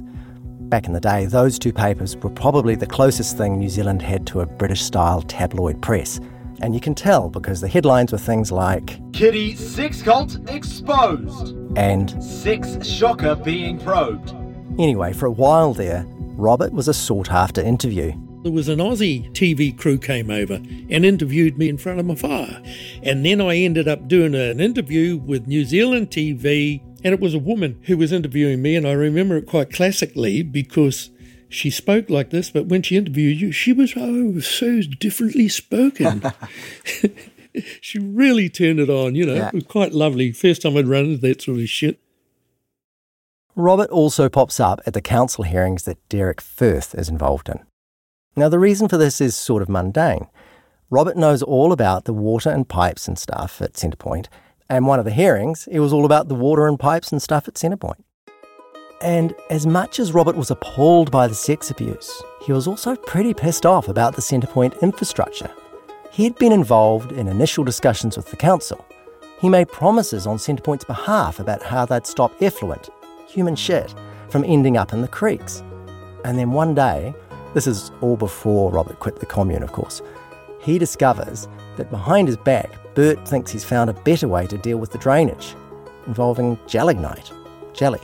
Back 0.68 0.86
in 0.86 0.92
the 0.92 1.00
day, 1.00 1.26
those 1.26 1.58
two 1.58 1.72
papers 1.72 2.16
were 2.16 2.30
probably 2.30 2.74
the 2.74 2.86
closest 2.86 3.36
thing 3.36 3.58
New 3.58 3.68
Zealand 3.68 4.02
had 4.02 4.26
to 4.28 4.40
a 4.40 4.46
British 4.46 4.82
style 4.82 5.22
tabloid 5.22 5.80
press. 5.82 6.20
And 6.60 6.74
you 6.74 6.80
can 6.80 6.94
tell 6.94 7.28
because 7.28 7.60
the 7.60 7.68
headlines 7.68 8.12
were 8.12 8.18
things 8.18 8.50
like 8.50 8.98
Kitty 9.12 9.54
sex 9.54 10.02
cult 10.02 10.38
exposed 10.48 11.54
and 11.76 12.22
sex 12.22 12.86
shocker 12.86 13.34
being 13.34 13.78
probed. 13.78 14.34
Anyway, 14.78 15.12
for 15.12 15.26
a 15.26 15.30
while 15.30 15.74
there, 15.74 16.06
Robert 16.36 16.72
was 16.72 16.88
a 16.88 16.94
sought 16.94 17.30
after 17.30 17.60
interview. 17.60 18.12
There 18.42 18.52
was 18.52 18.68
an 18.68 18.78
Aussie 18.78 19.28
TV 19.32 19.76
crew 19.76 19.98
came 19.98 20.30
over 20.30 20.54
and 20.54 21.04
interviewed 21.04 21.58
me 21.58 21.68
in 21.68 21.78
front 21.78 21.98
of 21.98 22.06
my 22.06 22.14
fire. 22.14 22.62
And 23.02 23.24
then 23.24 23.40
I 23.40 23.56
ended 23.56 23.88
up 23.88 24.06
doing 24.06 24.34
an 24.34 24.60
interview 24.60 25.16
with 25.16 25.46
New 25.48 25.64
Zealand 25.64 26.10
TV, 26.10 26.80
and 27.02 27.12
it 27.12 27.20
was 27.20 27.34
a 27.34 27.40
woman 27.40 27.80
who 27.86 27.96
was 27.96 28.12
interviewing 28.12 28.62
me, 28.62 28.76
and 28.76 28.86
I 28.86 28.92
remember 28.92 29.36
it 29.36 29.46
quite 29.46 29.72
classically 29.72 30.42
because 30.42 31.10
she 31.48 31.70
spoke 31.70 32.10
like 32.10 32.30
this, 32.30 32.50
but 32.50 32.66
when 32.66 32.82
she 32.82 32.96
interviewed 32.96 33.40
you, 33.40 33.52
she 33.52 33.72
was 33.72 33.94
oh 33.96 34.40
so 34.40 34.80
differently 34.80 35.48
spoken. 35.48 36.22
she 37.80 37.98
really 37.98 38.48
turned 38.48 38.80
it 38.80 38.90
on, 38.90 39.14
you 39.14 39.26
know. 39.26 39.34
Yeah. 39.34 39.48
It 39.48 39.54
was 39.54 39.64
quite 39.64 39.92
lovely. 39.92 40.32
First 40.32 40.62
time 40.62 40.76
I'd 40.76 40.86
run 40.86 41.06
into 41.06 41.20
that 41.28 41.42
sort 41.42 41.60
of 41.60 41.68
shit. 41.68 42.00
Robert 43.54 43.90
also 43.90 44.28
pops 44.28 44.60
up 44.60 44.80
at 44.86 44.92
the 44.92 45.00
council 45.00 45.44
hearings 45.44 45.84
that 45.84 46.06
Derek 46.08 46.40
Firth 46.40 46.94
is 46.94 47.08
involved 47.08 47.48
in. 47.48 47.60
Now, 48.36 48.50
the 48.50 48.58
reason 48.58 48.86
for 48.86 48.98
this 48.98 49.18
is 49.20 49.34
sort 49.34 49.62
of 49.62 49.68
mundane. 49.68 50.28
Robert 50.90 51.16
knows 51.16 51.42
all 51.42 51.72
about 51.72 52.04
the 52.04 52.12
water 52.12 52.50
and 52.50 52.68
pipes 52.68 53.08
and 53.08 53.18
stuff 53.18 53.62
at 53.62 53.72
Centrepoint, 53.72 54.26
and 54.68 54.86
one 54.86 54.98
of 54.98 55.04
the 55.04 55.10
hearings, 55.10 55.66
it 55.70 55.80
was 55.80 55.92
all 55.92 56.04
about 56.04 56.28
the 56.28 56.34
water 56.34 56.66
and 56.66 56.78
pipes 56.78 57.10
and 57.10 57.22
stuff 57.22 57.48
at 57.48 57.54
Centrepoint. 57.54 58.02
And 59.00 59.34
as 59.50 59.66
much 59.66 60.00
as 60.00 60.12
Robert 60.12 60.36
was 60.36 60.50
appalled 60.50 61.10
by 61.10 61.26
the 61.26 61.34
sex 61.34 61.70
abuse, 61.70 62.22
he 62.42 62.52
was 62.52 62.66
also 62.66 62.96
pretty 62.96 63.34
pissed 63.34 63.66
off 63.66 63.88
about 63.88 64.16
the 64.16 64.22
Centrepoint 64.22 64.80
infrastructure. 64.80 65.50
He 66.10 66.24
had 66.24 66.36
been 66.36 66.52
involved 66.52 67.12
in 67.12 67.28
initial 67.28 67.62
discussions 67.62 68.16
with 68.16 68.30
the 68.30 68.36
council. 68.36 68.86
He 69.38 69.50
made 69.50 69.68
promises 69.68 70.26
on 70.26 70.38
Centrepoint's 70.38 70.84
behalf 70.84 71.40
about 71.40 71.62
how 71.62 71.84
they'd 71.84 72.06
stop 72.06 72.32
effluent, 72.40 72.88
human 73.28 73.54
shit, 73.54 73.94
from 74.30 74.44
ending 74.44 74.78
up 74.78 74.94
in 74.94 75.02
the 75.02 75.08
creeks. 75.08 75.62
And 76.24 76.38
then 76.38 76.52
one 76.52 76.74
day, 76.74 77.14
this 77.52 77.66
is 77.66 77.90
all 78.00 78.16
before 78.16 78.72
Robert 78.72 78.98
quit 78.98 79.20
the 79.20 79.26
commune, 79.26 79.62
of 79.62 79.72
course, 79.72 80.00
he 80.60 80.78
discovers 80.78 81.48
that 81.76 81.90
behind 81.90 82.28
his 82.28 82.36
back, 82.38 82.70
Bert 82.94 83.28
thinks 83.28 83.50
he's 83.50 83.64
found 83.64 83.90
a 83.90 83.92
better 83.92 84.26
way 84.26 84.46
to 84.46 84.56
deal 84.56 84.78
with 84.78 84.90
the 84.90 84.98
drainage, 84.98 85.54
involving 86.06 86.58
gelignite, 86.66 87.30
jelly. 87.74 88.00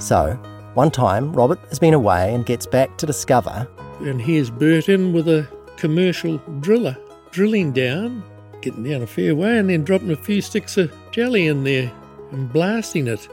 So, 0.00 0.32
one 0.74 0.90
time, 0.90 1.32
Robert 1.34 1.58
has 1.68 1.78
been 1.78 1.92
away 1.92 2.34
and 2.34 2.46
gets 2.46 2.64
back 2.64 2.96
to 2.98 3.06
discover 3.06 3.68
And 4.00 4.20
here's 4.20 4.48
Burton 4.48 5.12
with 5.12 5.28
a 5.28 5.46
commercial 5.76 6.38
driller 6.60 6.96
drilling 7.30 7.72
down, 7.72 8.24
getting 8.62 8.82
down 8.82 9.02
a 9.02 9.06
fair 9.06 9.34
way, 9.34 9.58
and 9.58 9.68
then 9.68 9.84
dropping 9.84 10.10
a 10.10 10.16
few 10.16 10.40
sticks 10.40 10.78
of 10.78 10.90
jelly 11.12 11.46
in 11.46 11.64
there 11.64 11.92
and 12.32 12.50
blasting 12.50 13.08
it, 13.08 13.28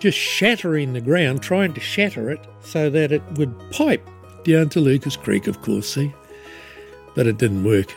just 0.00 0.18
shattering 0.18 0.92
the 0.92 1.00
ground, 1.00 1.40
trying 1.40 1.72
to 1.72 1.80
shatter 1.80 2.30
it 2.30 2.44
so 2.60 2.90
that 2.90 3.12
it 3.12 3.22
would 3.36 3.56
pipe 3.70 4.06
down 4.42 4.68
to 4.70 4.80
Lucas 4.80 5.16
Creek, 5.16 5.46
of 5.46 5.62
course, 5.62 5.94
see? 5.94 6.12
But 7.14 7.28
it 7.28 7.38
didn't 7.38 7.62
work. 7.62 7.94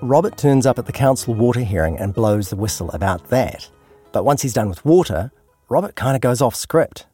Robert 0.00 0.38
turns 0.38 0.64
up 0.64 0.78
at 0.78 0.86
the 0.86 0.92
council 0.92 1.34
water 1.34 1.60
hearing 1.60 1.98
and 1.98 2.14
blows 2.14 2.48
the 2.48 2.56
whistle 2.56 2.90
about 2.92 3.28
that. 3.28 3.68
But 4.12 4.24
once 4.24 4.40
he's 4.40 4.54
done 4.54 4.70
with 4.70 4.82
water, 4.82 5.30
Robert 5.70 5.94
kind 5.94 6.16
of 6.16 6.20
goes 6.20 6.42
off 6.42 6.56
script. 6.56 7.06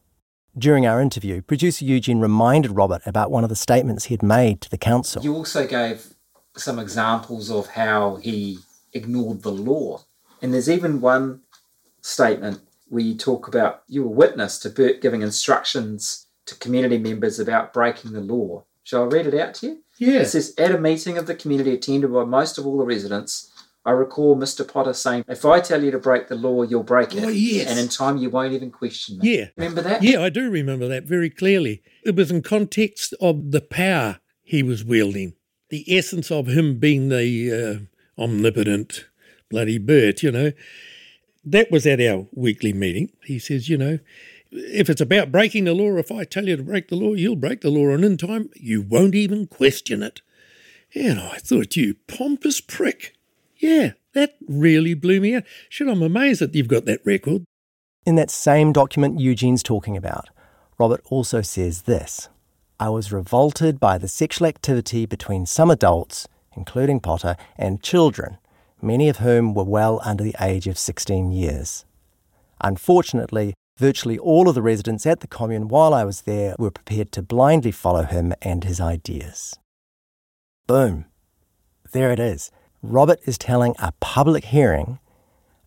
During 0.56 0.86
our 0.86 0.98
interview, 0.98 1.42
producer 1.42 1.84
Eugene 1.84 2.20
reminded 2.20 2.72
Robert 2.72 3.02
about 3.04 3.30
one 3.30 3.44
of 3.44 3.50
the 3.50 3.54
statements 3.54 4.06
he 4.06 4.14
had 4.14 4.22
made 4.22 4.62
to 4.62 4.70
the 4.70 4.78
council. 4.78 5.22
You 5.22 5.34
also 5.34 5.66
gave 5.66 6.14
some 6.56 6.78
examples 6.78 7.50
of 7.50 7.66
how 7.66 8.16
he 8.16 8.60
ignored 8.94 9.42
the 9.42 9.52
law. 9.52 10.06
And 10.40 10.54
there's 10.54 10.70
even 10.70 11.02
one 11.02 11.42
statement 12.00 12.60
where 12.88 13.02
you 13.02 13.14
talk 13.14 13.46
about 13.46 13.82
you 13.88 14.04
were 14.04 14.08
witness 14.08 14.58
to 14.60 14.70
Bert 14.70 15.02
giving 15.02 15.20
instructions 15.20 16.26
to 16.46 16.54
community 16.54 16.96
members 16.96 17.38
about 17.38 17.74
breaking 17.74 18.14
the 18.14 18.22
law. 18.22 18.64
Shall 18.84 19.02
I 19.02 19.06
read 19.08 19.26
it 19.26 19.34
out 19.34 19.52
to 19.56 19.66
you? 19.66 19.82
Yeah. 19.98 20.20
It 20.20 20.28
says, 20.28 20.54
at 20.56 20.74
a 20.74 20.78
meeting 20.78 21.18
of 21.18 21.26
the 21.26 21.34
community 21.34 21.74
attended 21.74 22.10
by 22.10 22.24
most 22.24 22.56
of 22.56 22.66
all 22.66 22.78
the 22.78 22.84
residents, 22.84 23.52
I 23.86 23.92
recall 23.92 24.36
Mr. 24.36 24.66
Potter 24.66 24.92
saying, 24.92 25.24
if 25.28 25.44
I 25.44 25.60
tell 25.60 25.84
you 25.84 25.92
to 25.92 25.98
break 25.98 26.26
the 26.26 26.34
law, 26.34 26.64
you'll 26.64 26.82
break 26.82 27.14
it. 27.14 27.22
Oh, 27.22 27.28
yes. 27.28 27.70
And 27.70 27.78
in 27.78 27.88
time, 27.88 28.16
you 28.16 28.28
won't 28.28 28.52
even 28.52 28.72
question 28.72 29.18
me. 29.18 29.36
Yeah. 29.36 29.46
Remember 29.56 29.80
that? 29.80 30.02
Yeah, 30.02 30.22
I 30.22 30.28
do 30.28 30.50
remember 30.50 30.88
that 30.88 31.04
very 31.04 31.30
clearly. 31.30 31.84
It 32.04 32.16
was 32.16 32.32
in 32.32 32.42
context 32.42 33.14
of 33.20 33.52
the 33.52 33.60
power 33.60 34.18
he 34.42 34.64
was 34.64 34.84
wielding, 34.84 35.34
the 35.70 35.84
essence 35.86 36.32
of 36.32 36.48
him 36.48 36.78
being 36.78 37.10
the 37.10 37.88
uh, 38.18 38.22
omnipotent 38.22 39.06
bloody 39.48 39.78
Bert, 39.78 40.22
you 40.22 40.32
know. 40.32 40.52
That 41.44 41.70
was 41.70 41.86
at 41.86 42.00
our 42.00 42.26
weekly 42.32 42.72
meeting. 42.72 43.12
He 43.24 43.38
says, 43.38 43.68
you 43.68 43.78
know, 43.78 44.00
if 44.50 44.90
it's 44.90 45.00
about 45.00 45.30
breaking 45.30 45.64
the 45.64 45.74
law, 45.74 45.96
if 45.96 46.10
I 46.10 46.24
tell 46.24 46.48
you 46.48 46.56
to 46.56 46.62
break 46.64 46.88
the 46.88 46.96
law, 46.96 47.14
you'll 47.14 47.36
break 47.36 47.60
the 47.60 47.70
law, 47.70 47.90
and 47.90 48.04
in 48.04 48.16
time, 48.16 48.50
you 48.56 48.82
won't 48.82 49.14
even 49.14 49.46
question 49.46 50.02
it. 50.02 50.22
And 50.92 51.20
I 51.20 51.36
thought, 51.36 51.76
you 51.76 51.94
pompous 52.08 52.60
prick. 52.60 53.15
Yeah, 53.58 53.92
that 54.14 54.34
really 54.46 54.94
blew 54.94 55.20
me 55.20 55.34
out. 55.34 55.44
Shit, 55.68 55.88
I'm 55.88 56.02
amazed 56.02 56.40
that 56.40 56.54
you've 56.54 56.68
got 56.68 56.84
that 56.86 57.00
record. 57.04 57.44
In 58.04 58.14
that 58.16 58.30
same 58.30 58.72
document 58.72 59.20
Eugene's 59.20 59.62
talking 59.62 59.96
about, 59.96 60.28
Robert 60.78 61.02
also 61.06 61.42
says 61.42 61.82
this 61.82 62.28
I 62.78 62.88
was 62.88 63.12
revolted 63.12 63.80
by 63.80 63.98
the 63.98 64.08
sexual 64.08 64.46
activity 64.46 65.06
between 65.06 65.46
some 65.46 65.70
adults, 65.70 66.28
including 66.56 67.00
Potter, 67.00 67.36
and 67.56 67.82
children, 67.82 68.38
many 68.82 69.08
of 69.08 69.18
whom 69.18 69.54
were 69.54 69.64
well 69.64 70.00
under 70.04 70.22
the 70.22 70.36
age 70.40 70.66
of 70.66 70.78
16 70.78 71.32
years. 71.32 71.84
Unfortunately, 72.60 73.54
virtually 73.78 74.18
all 74.18 74.48
of 74.48 74.54
the 74.54 74.62
residents 74.62 75.06
at 75.06 75.20
the 75.20 75.26
commune 75.26 75.68
while 75.68 75.94
I 75.94 76.04
was 76.04 76.22
there 76.22 76.54
were 76.58 76.70
prepared 76.70 77.12
to 77.12 77.22
blindly 77.22 77.72
follow 77.72 78.04
him 78.04 78.32
and 78.42 78.64
his 78.64 78.80
ideas. 78.80 79.58
Boom. 80.66 81.06
There 81.92 82.10
it 82.10 82.18
is. 82.18 82.50
Robert 82.82 83.20
is 83.24 83.38
telling 83.38 83.74
a 83.78 83.92
public 84.00 84.46
hearing 84.46 84.98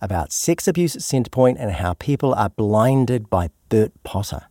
about 0.02 0.32
sex 0.32 0.68
abuse 0.68 0.96
at 0.96 1.02
Centrepoint 1.02 1.58
and 1.60 1.72
how 1.72 1.94
people 1.94 2.34
are 2.34 2.50
blinded 2.50 3.30
by 3.30 3.50
Bert 3.70 3.92
Potter. 4.04 4.44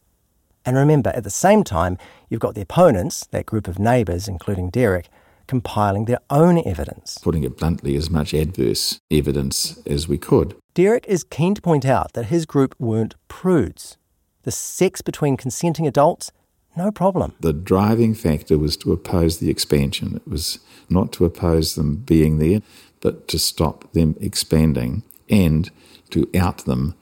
And 0.65 0.77
remember, 0.77 1.11
at 1.11 1.25
the 1.25 1.31
same 1.31 1.65
time, 1.65 1.97
you've 2.29 2.41
got 2.41 2.55
the 2.55 2.61
opponents, 2.61 3.27
that 3.31 3.47
group 3.47 3.69
of 3.69 3.79
neighbours, 3.79 4.29
including 4.29 4.69
Derek, 4.71 5.09
compiling 5.47 6.05
their 6.05 6.19
own 6.29 6.59
evidence. 6.67 7.17
Putting 7.23 7.45
it 7.45 7.57
bluntly, 7.57 7.97
as 7.97 8.11
much 8.11 8.35
adverse 8.35 9.01
evidence 9.11 9.81
as 9.87 10.07
we 10.07 10.19
could. 10.19 10.55
Derek 10.75 11.07
is 11.07 11.25
keen 11.25 11.55
to 11.55 11.63
point 11.63 11.87
out 11.87 12.13
that 12.13 12.27
his 12.27 12.45
group 12.45 12.75
weren't 12.79 13.15
prudes. 13.29 13.97
The 14.43 14.51
sex 14.51 15.01
between 15.01 15.39
consenting 15.39 15.87
adults, 15.87 16.33
no 16.79 16.91
problem. 16.91 17.35
The 17.41 17.53
driving 17.53 18.15
factor 18.15 18.57
was 18.59 18.77
to 18.79 18.93
oppose 18.93 19.39
the 19.39 19.51
expansion. 19.51 20.17
It 20.17 20.29
was 20.29 20.59
not 20.89 21.13
to 21.15 21.25
oppose 21.25 21.75
them 21.75 21.97
being 21.97 22.39
there, 22.39 22.63
but 23.01 23.29
to 23.29 23.39
stop 23.39 23.93
them 23.93 24.17
expanding 24.21 25.03
and 25.29 25.71
to 26.11 26.29
out 26.39 26.65
them 26.65 26.95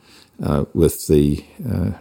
uh, 0.43 0.65
with 0.75 1.07
the 1.07 1.45
uh, 1.71 1.93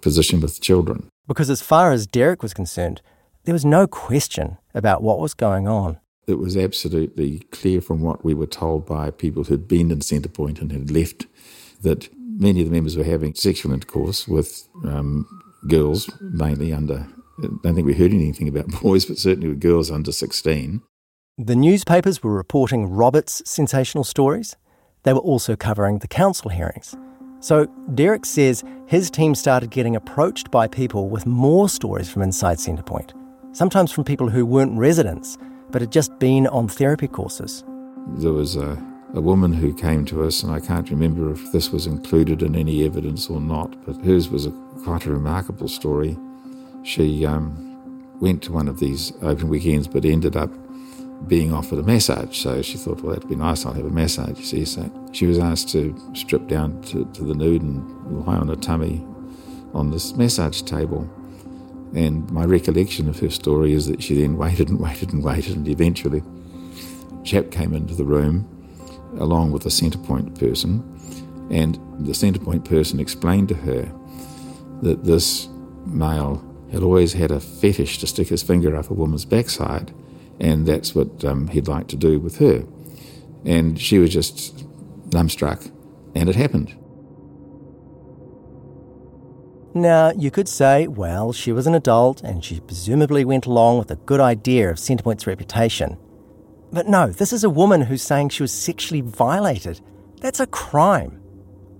position 0.00 0.40
with 0.40 0.60
children. 0.60 1.08
Because 1.28 1.50
as 1.50 1.60
far 1.60 1.92
as 1.92 2.06
Derek 2.06 2.42
was 2.42 2.54
concerned, 2.54 3.00
there 3.44 3.52
was 3.52 3.64
no 3.64 3.86
question 3.86 4.56
about 4.74 5.02
what 5.02 5.20
was 5.20 5.34
going 5.34 5.68
on. 5.68 5.98
It 6.26 6.38
was 6.38 6.56
absolutely 6.56 7.40
clear 7.52 7.80
from 7.80 8.00
what 8.00 8.24
we 8.24 8.32
were 8.32 8.46
told 8.46 8.86
by 8.86 9.10
people 9.10 9.44
who'd 9.44 9.68
been 9.68 9.90
in 9.90 9.98
Centrepoint 9.98 10.60
and 10.60 10.72
had 10.72 10.90
left 10.90 11.26
that 11.82 12.08
many 12.16 12.62
of 12.62 12.68
the 12.68 12.72
members 12.72 12.96
were 12.96 13.04
having 13.04 13.34
sexual 13.34 13.72
intercourse 13.72 14.26
with 14.26 14.66
um, 14.84 15.26
girls, 15.68 16.10
mainly 16.20 16.72
under. 16.72 17.06
I 17.38 17.46
don't 17.62 17.74
think 17.74 17.86
we 17.86 17.94
heard 17.94 18.12
anything 18.12 18.48
about 18.48 18.68
boys, 18.82 19.04
but 19.04 19.18
certainly 19.18 19.48
with 19.48 19.60
girls 19.60 19.90
under 19.90 20.12
16. 20.12 20.82
The 21.36 21.56
newspapers 21.56 22.22
were 22.22 22.34
reporting 22.34 22.86
Robert's 22.86 23.42
sensational 23.44 24.04
stories. 24.04 24.56
They 25.02 25.12
were 25.12 25.18
also 25.18 25.56
covering 25.56 25.98
the 25.98 26.08
council 26.08 26.50
hearings. 26.50 26.96
So 27.40 27.66
Derek 27.94 28.24
says 28.24 28.64
his 28.86 29.10
team 29.10 29.34
started 29.34 29.70
getting 29.70 29.96
approached 29.96 30.50
by 30.50 30.68
people 30.68 31.10
with 31.10 31.26
more 31.26 31.68
stories 31.68 32.08
from 32.08 32.22
inside 32.22 32.58
Centrepoint, 32.58 33.12
sometimes 33.52 33.92
from 33.92 34.04
people 34.04 34.30
who 34.30 34.46
weren't 34.46 34.78
residents, 34.78 35.36
but 35.70 35.82
had 35.82 35.92
just 35.92 36.16
been 36.18 36.46
on 36.46 36.68
therapy 36.68 37.08
courses. 37.08 37.64
There 38.16 38.32
was 38.32 38.56
a, 38.56 38.82
a 39.12 39.20
woman 39.20 39.52
who 39.52 39.74
came 39.74 40.04
to 40.06 40.22
us, 40.22 40.42
and 40.42 40.52
I 40.52 40.60
can't 40.60 40.88
remember 40.88 41.32
if 41.32 41.52
this 41.52 41.70
was 41.70 41.86
included 41.86 42.42
in 42.42 42.54
any 42.54 42.84
evidence 42.84 43.28
or 43.28 43.40
not, 43.40 43.84
but 43.84 43.96
hers 44.04 44.28
was 44.30 44.46
a, 44.46 44.50
quite 44.84 45.04
a 45.04 45.12
remarkable 45.12 45.68
story. 45.68 46.16
She 46.84 47.24
um, 47.24 48.20
went 48.20 48.42
to 48.44 48.52
one 48.52 48.68
of 48.68 48.78
these 48.78 49.12
open 49.22 49.48
weekends, 49.48 49.88
but 49.88 50.04
ended 50.04 50.36
up 50.36 50.50
being 51.26 51.52
offered 51.52 51.78
a 51.78 51.82
massage. 51.82 52.38
So 52.38 52.60
she 52.62 52.76
thought, 52.76 53.00
well, 53.00 53.14
that'd 53.14 53.28
be 53.28 53.34
nice, 53.34 53.64
I'll 53.64 53.72
have 53.72 53.86
a 53.86 53.90
massage, 53.90 54.38
you 54.38 54.44
see. 54.44 54.64
So 54.64 54.90
she 55.12 55.26
was 55.26 55.38
asked 55.38 55.70
to 55.70 55.98
strip 56.14 56.46
down 56.46 56.82
to, 56.82 57.06
to 57.06 57.24
the 57.24 57.34
nude 57.34 57.62
and 57.62 58.26
lie 58.26 58.36
on 58.36 58.48
her 58.48 58.56
tummy 58.56 59.04
on 59.72 59.90
this 59.90 60.14
massage 60.14 60.62
table. 60.62 61.10
And 61.94 62.30
my 62.30 62.44
recollection 62.44 63.08
of 63.08 63.18
her 63.20 63.30
story 63.30 63.72
is 63.72 63.86
that 63.86 64.02
she 64.02 64.20
then 64.20 64.36
waited 64.38 64.68
and 64.68 64.78
waited 64.78 65.12
and 65.12 65.24
waited, 65.24 65.56
and 65.56 65.66
eventually, 65.66 66.22
a 67.18 67.24
chap 67.24 67.50
came 67.50 67.72
into 67.72 67.94
the 67.94 68.04
room 68.04 68.50
along 69.18 69.52
with 69.52 69.64
a 69.64 69.70
Centrepoint 69.70 70.38
person, 70.38 70.82
and 71.50 71.74
the 72.06 72.12
Centrepoint 72.12 72.64
person 72.64 73.00
explained 73.00 73.48
to 73.48 73.54
her 73.54 73.90
that 74.82 75.04
this 75.04 75.48
male 75.86 76.42
had 76.74 76.82
always 76.82 77.14
had 77.14 77.30
a 77.30 77.40
fetish 77.40 77.98
to 77.98 78.06
stick 78.06 78.28
his 78.28 78.42
finger 78.42 78.76
up 78.76 78.90
a 78.90 78.94
woman's 78.94 79.24
backside 79.24 79.94
and 80.40 80.66
that's 80.66 80.94
what 80.94 81.24
um, 81.24 81.48
he'd 81.48 81.68
like 81.68 81.86
to 81.88 81.96
do 81.96 82.18
with 82.18 82.38
her. 82.38 82.64
And 83.44 83.80
she 83.80 83.98
was 83.98 84.12
just 84.12 84.66
dumbstruck, 85.10 85.70
and 86.14 86.28
it 86.28 86.34
happened. 86.34 86.74
Now, 89.74 90.12
you 90.12 90.30
could 90.30 90.48
say, 90.48 90.86
well, 90.86 91.32
she 91.32 91.50
was 91.50 91.66
an 91.66 91.74
adult 91.74 92.22
and 92.22 92.44
she 92.44 92.60
presumably 92.60 93.24
went 93.24 93.44
along 93.44 93.78
with 93.78 93.90
a 93.90 93.96
good 93.96 94.20
idea 94.20 94.70
of 94.70 94.76
Centrepoint's 94.76 95.26
reputation. 95.26 95.98
But 96.72 96.86
no, 96.86 97.08
this 97.08 97.32
is 97.32 97.42
a 97.42 97.50
woman 97.50 97.82
who's 97.82 98.02
saying 98.02 98.28
she 98.28 98.44
was 98.44 98.52
sexually 98.52 99.00
violated. 99.00 99.80
That's 100.20 100.38
a 100.38 100.46
crime. 100.46 101.20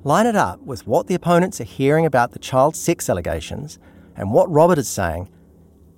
Line 0.02 0.26
it 0.26 0.34
up 0.34 0.60
with 0.62 0.88
what 0.88 1.06
the 1.06 1.14
opponents 1.14 1.60
are 1.60 1.64
hearing 1.64 2.04
about 2.04 2.32
the 2.32 2.40
child 2.40 2.74
sex 2.74 3.08
allegations 3.08 3.78
and 4.16 4.32
what 4.32 4.50
Robert 4.50 4.78
is 4.78 4.88
saying, 4.88 5.28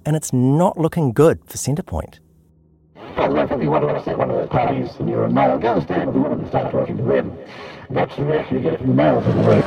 and 0.04 0.16
it's 0.16 0.32
not 0.32 0.78
looking 0.78 1.12
good 1.12 1.40
for 1.46 1.56
Centrepoint. 1.56 2.18
You 3.16 3.70
want 3.70 3.84
to 3.84 3.88
upset 3.88 4.18
one 4.18 4.30
of 4.30 4.50
parties 4.50 4.90
and 4.98 5.08
you're 5.08 5.24
a 5.24 5.30
male, 5.30 5.58
go 5.58 5.74
and 5.74 5.82
stand 5.82 6.12
with 6.12 6.22
the 6.22 6.30
and 6.30 6.46
start 6.48 6.70
talking 6.70 6.96
to 6.98 7.02
them. 7.02 7.36
That's 7.90 8.14
the 8.16 8.24
reaction 8.24 8.56
you 8.56 8.62
get 8.62 8.78
from 8.78 8.88
the 8.88 8.94
males 8.94 9.26
in 9.26 9.36
the 9.36 9.42
room. 9.42 9.64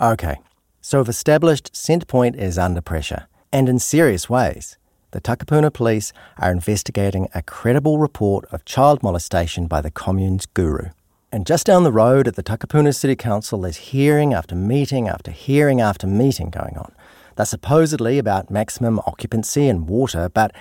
Okay, 0.00 0.36
so 0.80 0.98
we've 0.98 1.08
established 1.08 1.72
Centrepoint 1.72 2.36
is 2.36 2.58
under 2.58 2.80
pressure, 2.80 3.26
and 3.52 3.68
in 3.68 3.78
serious 3.78 4.28
ways. 4.28 4.76
The 5.10 5.20
Takapuna 5.20 5.72
police 5.72 6.12
are 6.36 6.52
investigating 6.52 7.28
a 7.34 7.42
credible 7.42 7.98
report 7.98 8.44
of 8.52 8.66
child 8.66 9.02
molestation 9.02 9.66
by 9.66 9.80
the 9.80 9.90
commune's 9.90 10.44
guru. 10.44 10.90
And 11.32 11.46
just 11.46 11.66
down 11.66 11.82
the 11.82 11.92
road 11.92 12.28
at 12.28 12.36
the 12.36 12.42
Takapuna 12.42 12.94
City 12.94 13.16
Council, 13.16 13.62
there's 13.62 13.76
hearing 13.76 14.34
after 14.34 14.54
meeting 14.54 15.08
after 15.08 15.30
hearing 15.30 15.80
after 15.80 16.06
meeting 16.06 16.50
going 16.50 16.76
on. 16.76 16.92
They're 17.38 17.46
supposedly 17.46 18.18
about 18.18 18.50
maximum 18.50 18.98
occupancy 19.06 19.66
and 19.66 19.88
water, 19.88 20.28
but 20.28 20.54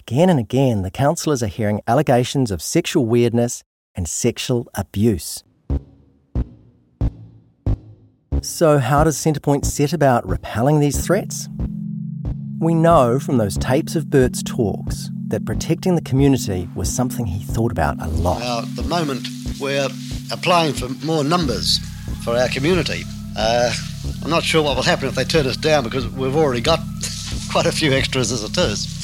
Again 0.00 0.30
and 0.30 0.40
again, 0.40 0.80
the 0.80 0.90
councillors 0.90 1.42
are 1.42 1.46
hearing 1.46 1.82
allegations 1.86 2.50
of 2.50 2.62
sexual 2.62 3.04
weirdness 3.04 3.62
and 3.94 4.08
sexual 4.08 4.66
abuse. 4.74 5.44
So, 8.40 8.78
how 8.78 9.04
does 9.04 9.18
Centrepoint 9.18 9.66
set 9.66 9.92
about 9.92 10.26
repelling 10.26 10.80
these 10.80 11.04
threats? 11.04 11.50
We 12.58 12.74
know 12.74 13.18
from 13.18 13.36
those 13.36 13.58
tapes 13.58 13.94
of 13.94 14.08
Bert's 14.08 14.42
talks 14.42 15.10
that 15.28 15.44
protecting 15.44 15.96
the 15.96 16.02
community 16.02 16.66
was 16.74 16.90
something 16.90 17.26
he 17.26 17.44
thought 17.44 17.70
about 17.70 18.00
a 18.00 18.08
lot. 18.08 18.40
Now, 18.40 18.60
at 18.60 18.76
the 18.76 18.82
moment, 18.84 19.28
we're 19.60 19.88
applying 20.32 20.72
for 20.72 20.88
more 21.04 21.24
numbers 21.24 21.78
for 22.24 22.36
our 22.36 22.48
community. 22.48 23.02
Uh, 23.36 23.70
I'm 24.22 24.30
not 24.30 24.42
sure 24.42 24.62
what 24.62 24.76
will 24.76 24.82
happen 24.82 25.08
if 25.08 25.14
they 25.14 25.24
turn 25.24 25.46
us 25.46 25.56
down 25.56 25.84
because 25.84 26.06
we've 26.08 26.36
already 26.36 26.60
got 26.60 26.80
quite 27.50 27.66
a 27.66 27.72
few 27.72 27.92
extras 27.92 28.32
as 28.32 28.44
it 28.44 28.56
is. 28.56 28.96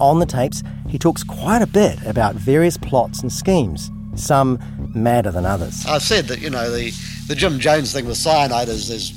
On 0.00 0.18
the 0.18 0.26
tapes, 0.26 0.62
he 0.88 0.98
talks 0.98 1.24
quite 1.24 1.62
a 1.62 1.66
bit 1.66 2.02
about 2.04 2.34
various 2.34 2.76
plots 2.76 3.22
and 3.22 3.32
schemes, 3.32 3.90
some 4.14 4.58
madder 4.94 5.30
than 5.30 5.46
others. 5.46 5.84
I've 5.86 6.02
said 6.02 6.26
that, 6.28 6.40
you 6.40 6.50
know, 6.50 6.70
the, 6.70 6.92
the 7.28 7.34
Jim 7.34 7.58
Jones 7.58 7.92
thing 7.92 8.06
with 8.06 8.16
cyanide 8.16 8.68
is, 8.68 8.90
is 8.90 9.12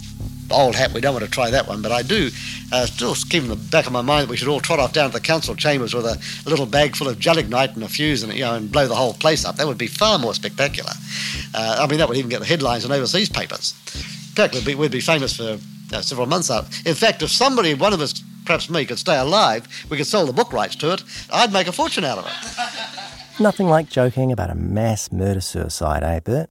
old 0.52 0.76
hat. 0.76 0.94
We 0.94 1.02
don't 1.02 1.14
want 1.14 1.26
to 1.26 1.32
try 1.32 1.50
that 1.52 1.68
one, 1.68 1.82
but 1.82 1.92
I 1.92 2.02
do 2.02 2.30
uh, 2.72 2.86
still 2.86 3.14
keep 3.16 3.44
in 3.44 3.50
the 3.50 3.56
back 3.56 3.86
of 3.86 3.92
my 3.94 4.02
mind 4.02 4.24
that 4.24 4.30
we 4.30 4.38
should 4.38 4.48
all 4.48 4.60
trot 4.60 4.80
off 4.80 4.94
down 4.94 5.10
to 5.10 5.14
the 5.14 5.22
council 5.22 5.56
chambers 5.56 5.94
with 5.94 6.06
a, 6.06 6.20
a 6.46 6.50
little 6.50 6.66
bag 6.66 6.96
full 6.96 7.08
of 7.08 7.20
gelignite 7.20 7.76
and 7.76 7.84
a 7.84 7.90
fuse 7.90 8.24
and 8.24 8.34
you 8.34 8.42
know 8.42 8.56
and 8.56 8.72
blow 8.72 8.88
the 8.88 8.96
whole 8.96 9.14
place 9.14 9.46
up. 9.46 9.56
That 9.56 9.68
would 9.68 9.78
be 9.78 9.88
far 9.88 10.18
more 10.20 10.34
spectacular. 10.34 10.92
Uh, 11.54 11.78
I 11.80 11.88
mean, 11.88 12.00
that 12.00 12.08
would 12.08 12.18
even 12.18 12.30
get 12.30 12.40
the 12.40 12.46
headlines 12.46 12.86
in 12.86 12.92
overseas 12.92 13.30
papers. 13.30 13.74
In 14.30 14.36
fact, 14.36 14.56
we'd 14.56 14.66
be, 14.66 14.76
we'd 14.76 14.92
be 14.92 15.02
famous 15.02 15.36
for 15.36 15.58
uh, 15.94 16.02
several 16.02 16.28
months 16.28 16.50
out. 16.50 16.66
In 16.86 16.96
fact, 16.96 17.22
if 17.22 17.30
somebody, 17.30 17.74
one 17.74 17.94
of 17.94 18.02
us 18.02 18.24
perhaps 18.50 18.68
me, 18.68 18.84
could 18.84 18.98
stay 18.98 19.16
alive, 19.16 19.68
we 19.90 19.98
could 19.98 20.08
sell 20.08 20.26
the 20.26 20.34
book 20.34 20.52
rights 20.52 20.76
to 20.78 20.92
it, 20.92 21.04
I'd 21.32 21.54
make 21.54 21.68
a 21.68 21.72
fortune 21.72 22.04
out 22.04 22.18
of 22.18 22.26
it. 22.26 23.40
Nothing 23.40 23.68
like 23.68 23.90
joking 23.90 24.32
about 24.32 24.50
a 24.50 24.56
mass 24.56 25.12
murder 25.12 25.40
suicide, 25.40 26.02
eh, 26.02 26.20
Bert? 26.20 26.50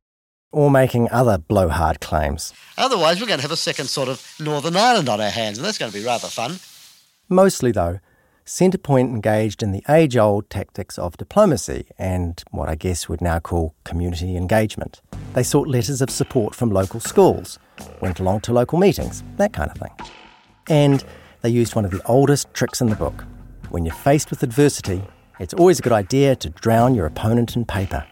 Or 0.53 0.71
making 0.71 1.11
other 1.11 1.39
blowhard 1.39 2.01
claims. 2.01 2.55
Otherwise, 2.77 3.21
we're 3.21 3.27
going 3.27 3.41
to 3.41 3.43
have 3.43 3.51
a 3.51 3.57
second 3.57 3.87
sort 3.87 4.09
of 4.09 4.33
Northern 4.39 4.77
Ireland 4.77 5.09
on 5.09 5.21
our 5.21 5.29
hands, 5.29 5.59
and 5.59 5.67
that's 5.67 5.77
going 5.77 5.91
to 5.91 5.99
be 5.99 6.05
rather 6.05 6.29
fun. 6.29 6.61
Mostly, 7.29 7.73
though, 7.73 7.99
Centrepoint 8.47 9.11
engaged 9.11 9.63
in 9.63 9.73
the 9.73 9.83
age 9.89 10.17
old 10.17 10.49
tactics 10.49 10.99
of 10.99 11.17
diplomacy 11.17 11.89
and 11.99 12.43
what 12.53 12.69
I 12.69 12.77
guess 12.77 13.09
we'd 13.09 13.21
now 13.21 13.41
call 13.41 13.75
community 13.85 14.37
engagement. 14.37 15.03
They 15.35 15.43
sought 15.43 15.67
letters 15.67 16.01
of 16.01 16.11
support 16.11 16.55
from 16.55 16.71
local 16.71 17.01
schools, 17.01 17.59
went 18.01 18.21
along 18.21 18.41
to 18.43 18.53
local 18.53 18.79
meetings, 18.79 19.23
that 19.37 19.53
kind 19.53 19.71
of 19.71 19.77
thing. 19.77 19.91
And 20.69 21.05
they 21.43 21.51
used 21.51 21.75
one 21.75 21.85
of 21.85 21.91
the 21.91 22.03
oldest 22.07 22.53
tricks 22.55 22.81
in 22.81 22.89
the 22.89 22.97
book. 22.97 23.25
When 23.71 23.85
you're 23.85 23.95
faced 23.95 24.31
with 24.31 24.43
adversity, 24.43 25.03
it's 25.39 25.55
always 25.55 25.79
a 25.79 25.83
good 25.83 25.93
idea 25.93 26.35
to 26.37 26.51
drown 26.51 26.95
your 26.95 27.07
opponent 27.07 27.55
in 27.55 27.65
paper. 27.65 28.05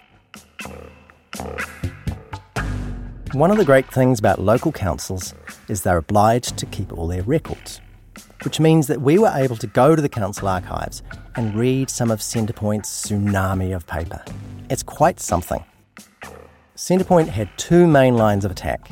One 3.32 3.50
of 3.50 3.58
the 3.58 3.64
great 3.64 3.92
things 3.92 4.18
about 4.18 4.40
local 4.40 4.72
councils 4.72 5.34
is 5.68 5.82
they're 5.82 5.98
obliged 5.98 6.56
to 6.58 6.66
keep 6.66 6.96
all 6.96 7.08
their 7.08 7.22
records, 7.24 7.80
which 8.44 8.60
means 8.60 8.86
that 8.86 9.00
we 9.00 9.18
were 9.18 9.32
able 9.34 9.56
to 9.56 9.66
go 9.66 9.96
to 9.96 10.00
the 10.00 10.08
council 10.08 10.48
archives 10.48 11.02
and 11.34 11.54
read 11.54 11.90
some 11.90 12.10
of 12.10 12.20
Centrepoint's 12.20 12.88
tsunami 12.88 13.74
of 13.74 13.86
paper. 13.86 14.24
It's 14.70 14.82
quite 14.82 15.20
something. 15.20 15.64
Centrepoint 16.76 17.28
had 17.28 17.50
two 17.58 17.86
main 17.86 18.16
lines 18.16 18.44
of 18.44 18.50
attack 18.50 18.90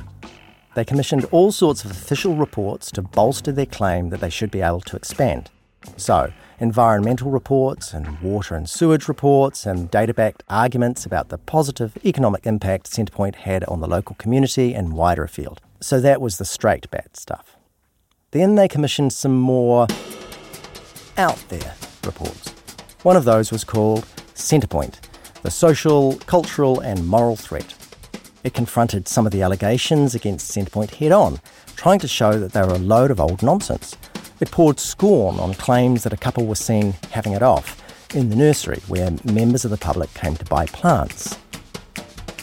they 0.74 0.84
commissioned 0.84 1.24
all 1.30 1.52
sorts 1.52 1.84
of 1.84 1.90
official 1.90 2.34
reports 2.34 2.90
to 2.92 3.02
bolster 3.02 3.52
their 3.52 3.66
claim 3.66 4.10
that 4.10 4.20
they 4.20 4.30
should 4.30 4.50
be 4.50 4.60
able 4.60 4.80
to 4.82 4.96
expand. 4.96 5.50
So, 5.96 6.32
environmental 6.58 7.30
reports 7.30 7.92
and 7.92 8.18
water 8.20 8.54
and 8.54 8.68
sewage 8.68 9.06
reports 9.06 9.66
and 9.66 9.90
data 9.90 10.14
backed 10.14 10.42
arguments 10.48 11.04
about 11.04 11.28
the 11.28 11.38
positive 11.38 11.96
economic 12.04 12.46
impact 12.46 12.90
Centrepoint 12.90 13.36
had 13.36 13.64
on 13.64 13.80
the 13.80 13.86
local 13.86 14.16
community 14.16 14.74
and 14.74 14.94
wider 14.94 15.24
afield. 15.24 15.60
So, 15.80 16.00
that 16.00 16.20
was 16.20 16.38
the 16.38 16.44
straight 16.44 16.90
bad 16.90 17.16
stuff. 17.16 17.56
Then 18.30 18.56
they 18.56 18.66
commissioned 18.66 19.12
some 19.12 19.38
more 19.38 19.86
out 21.16 21.42
there 21.48 21.74
reports. 22.04 22.50
One 23.02 23.16
of 23.16 23.24
those 23.24 23.52
was 23.52 23.64
called 23.64 24.06
Centrepoint 24.34 24.94
The 25.42 25.50
Social, 25.50 26.16
Cultural 26.26 26.80
and 26.80 27.06
Moral 27.06 27.36
Threat. 27.36 27.74
It 28.44 28.52
confronted 28.52 29.08
some 29.08 29.24
of 29.24 29.32
the 29.32 29.40
allegations 29.40 30.14
against 30.14 30.54
Centrepoint 30.54 30.90
head 30.96 31.12
on, 31.12 31.40
trying 31.76 31.98
to 32.00 32.08
show 32.08 32.38
that 32.38 32.52
they 32.52 32.60
were 32.60 32.74
a 32.74 32.78
load 32.78 33.10
of 33.10 33.18
old 33.18 33.42
nonsense. 33.42 33.96
It 34.38 34.50
poured 34.50 34.78
scorn 34.78 35.40
on 35.40 35.54
claims 35.54 36.04
that 36.04 36.12
a 36.12 36.18
couple 36.18 36.44
were 36.44 36.54
seen 36.54 36.92
having 37.10 37.32
it 37.32 37.42
off 37.42 37.80
in 38.14 38.28
the 38.28 38.36
nursery 38.36 38.80
where 38.86 39.10
members 39.24 39.64
of 39.64 39.70
the 39.70 39.78
public 39.78 40.12
came 40.12 40.36
to 40.36 40.44
buy 40.44 40.66
plants. 40.66 41.38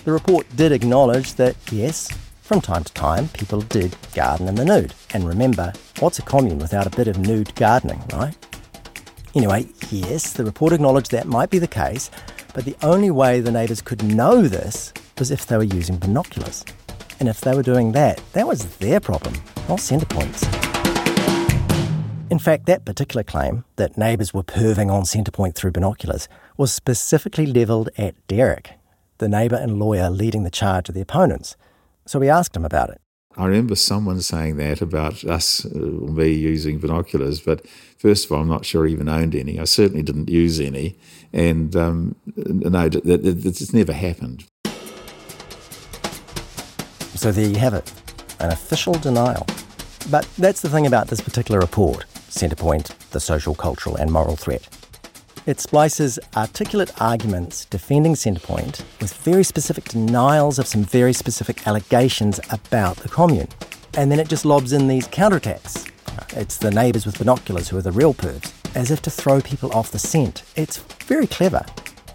The 0.04 0.12
report 0.12 0.48
did 0.56 0.72
acknowledge 0.72 1.36
that, 1.36 1.56
yes, 1.72 2.10
from 2.42 2.62
time 2.62 2.84
to 2.84 2.94
time, 2.94 3.28
people 3.30 3.62
did 3.62 3.96
garden 4.16 4.48
in 4.48 4.56
the 4.56 4.66
nude. 4.66 4.96
And 5.14 5.28
remember, 5.28 5.72
what's 6.00 6.18
a 6.18 6.24
commune 6.24 6.58
without 6.58 6.88
a 6.88 6.98
bit 6.98 7.08
of 7.08 7.20
nude 7.20 7.54
gardening, 7.54 8.02
right? 8.12 8.36
Anyway, 9.36 9.68
yes, 9.92 10.34
the 10.34 10.44
report 10.44 10.74
acknowledged 10.74 11.12
that 11.12 11.28
might 11.28 11.52
be 11.52 11.60
the 11.60 11.68
case, 11.68 12.10
but 12.56 12.66
the 12.66 12.76
only 12.82 13.12
way 13.12 13.40
the 13.40 13.52
neighbours 13.52 13.82
could 13.82 14.04
know 14.04 14.42
this 14.42 14.92
was 15.20 15.32
if 15.32 15.46
they 15.46 15.58
were 15.58 15.64
using 15.64 15.98
binoculars. 15.98 16.66
And 17.20 17.30
if 17.30 17.42
they 17.42 17.56
were 17.56 17.64
doing 17.64 17.92
that, 17.92 18.22
that 18.34 18.48
was 18.48 18.78
their 18.78 19.00
problem, 19.00 19.34
not 19.70 19.80
Centrepoint's. 19.80 20.44
In 22.32 22.40
fact, 22.40 22.66
that 22.66 22.86
particular 22.86 23.24
claim, 23.24 23.66
that 23.76 23.98
neighbours 23.98 24.34
were 24.34 24.42
perving 24.42 24.90
on 24.90 25.04
Centrepoint 25.04 25.54
through 25.54 25.72
binoculars, 25.72 26.30
was 26.56 26.72
specifically 26.72 27.46
levelled 27.46 27.90
at 27.98 28.16
Derek, 28.28 28.72
the 29.18 29.28
neighbour 29.28 29.58
and 29.58 29.78
lawyer 29.78 30.10
leading 30.10 30.44
the 30.44 30.50
charge 30.50 30.88
of 30.88 30.96
the 30.96 31.02
opponents. 31.02 31.58
So 32.06 32.20
we 32.20 32.30
asked 32.30 32.56
him 32.56 32.64
about 32.64 32.90
it. 32.90 33.02
I 33.38 33.46
remember 33.46 33.76
someone 33.76 34.22
saying 34.22 34.58
that 34.58 34.82
about 34.82 35.24
us, 35.24 35.66
uh, 35.66 35.78
me 35.78 36.32
using 36.32 36.80
binoculars, 36.80 37.40
but 37.40 37.66
first 37.98 38.26
of 38.26 38.32
all, 38.32 38.42
I'm 38.42 38.50
not 38.50 38.66
sure 38.66 38.88
I 38.88 38.92
even 38.92 39.08
owned 39.08 39.36
any. 39.36 39.60
I 39.60 39.64
certainly 39.64 40.04
didn't 40.04 40.30
use 40.30 40.60
any, 40.60 40.98
and 41.32 41.76
um, 41.76 42.16
no, 42.36 42.90
that, 42.90 43.04
that, 43.04 43.46
it's 43.46 43.74
never 43.74 43.94
happened. 43.94 44.46
So 47.22 47.32
there 47.32 47.48
you 47.48 47.58
have 47.58 47.76
it, 47.76 47.94
an 48.40 48.50
official 48.50 48.94
denial. 48.94 49.46
But 50.10 50.28
that's 50.40 50.64
the 50.64 50.70
thing 50.70 50.88
about 50.88 51.08
this 51.08 51.22
particular 51.22 51.60
report 51.60 52.06
Centrepoint, 52.32 52.98
the 53.12 53.20
social, 53.20 53.54
cultural, 53.54 53.96
and 53.96 54.12
moral 54.12 54.36
threat. 54.36 54.68
It 55.46 55.60
splices 55.60 56.18
articulate 56.36 57.00
arguments 57.00 57.66
defending 57.66 58.16
Centrepoint 58.16 58.82
with 59.00 59.14
very 59.18 59.44
specific 59.44 59.84
denials 59.84 60.58
of 60.58 60.66
some 60.66 60.84
very 60.84 61.14
specific 61.14 61.68
allegations 61.68 62.40
about 62.50 62.98
the 62.98 63.10
commune. 63.10 63.50
And 63.96 64.12
then 64.12 64.20
it 64.20 64.28
just 64.28 64.44
lobs 64.44 64.74
in 64.74 64.88
these 64.88 65.08
counterattacks. 65.08 65.92
It's 66.36 66.58
the 66.58 66.72
neighbours 66.72 67.06
with 67.06 67.20
binoculars 67.20 67.70
who 67.70 67.78
are 67.78 67.84
the 67.84 67.92
real 67.92 68.16
pervs, 68.16 68.52
as 68.76 68.90
if 68.90 69.00
to 69.04 69.12
throw 69.12 69.42
people 69.42 69.72
off 69.74 69.92
the 69.92 70.00
scent. 70.00 70.42
It's 70.56 70.78
very 71.06 71.28
clever. 71.28 71.64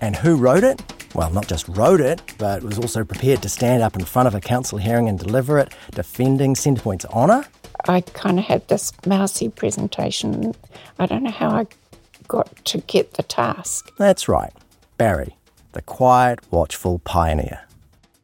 And 0.01 0.16
who 0.16 0.35
wrote 0.35 0.64
it? 0.64 0.83
Well, 1.16 1.31
not 1.31 1.48
just 1.48 1.66
wrote 1.68 2.02
it, 2.02 2.20
but 2.37 2.62
was 2.62 2.79
also 2.79 3.02
prepared 3.02 3.40
to 3.40 3.48
stand 3.48 3.83
up 3.83 3.96
in 3.96 4.05
front 4.05 4.29
of 4.29 4.35
a 4.35 4.40
council 4.40 4.76
hearing 4.76 5.09
and 5.09 5.18
deliver 5.18 5.59
it, 5.59 5.72
defending 5.92 6.55
Centrepoint's 6.55 7.07
honour. 7.07 7.46
I 7.88 8.02
kind 8.02 8.38
of 8.38 8.44
had 8.44 8.68
this 8.68 8.92
mousy 9.07 9.48
presentation. 9.48 10.55
I 10.98 11.07
don't 11.07 11.22
know 11.22 11.31
how 11.31 11.48
I 11.48 11.68
got 12.29 12.55
to 12.66 12.79
get 12.83 13.14
the 13.14 13.22
task. 13.22 13.90
That's 13.96 14.29
right, 14.29 14.52
Barry, 14.98 15.35
the 15.72 15.81
quiet, 15.81 16.40
watchful 16.50 16.98
pioneer. 16.98 17.62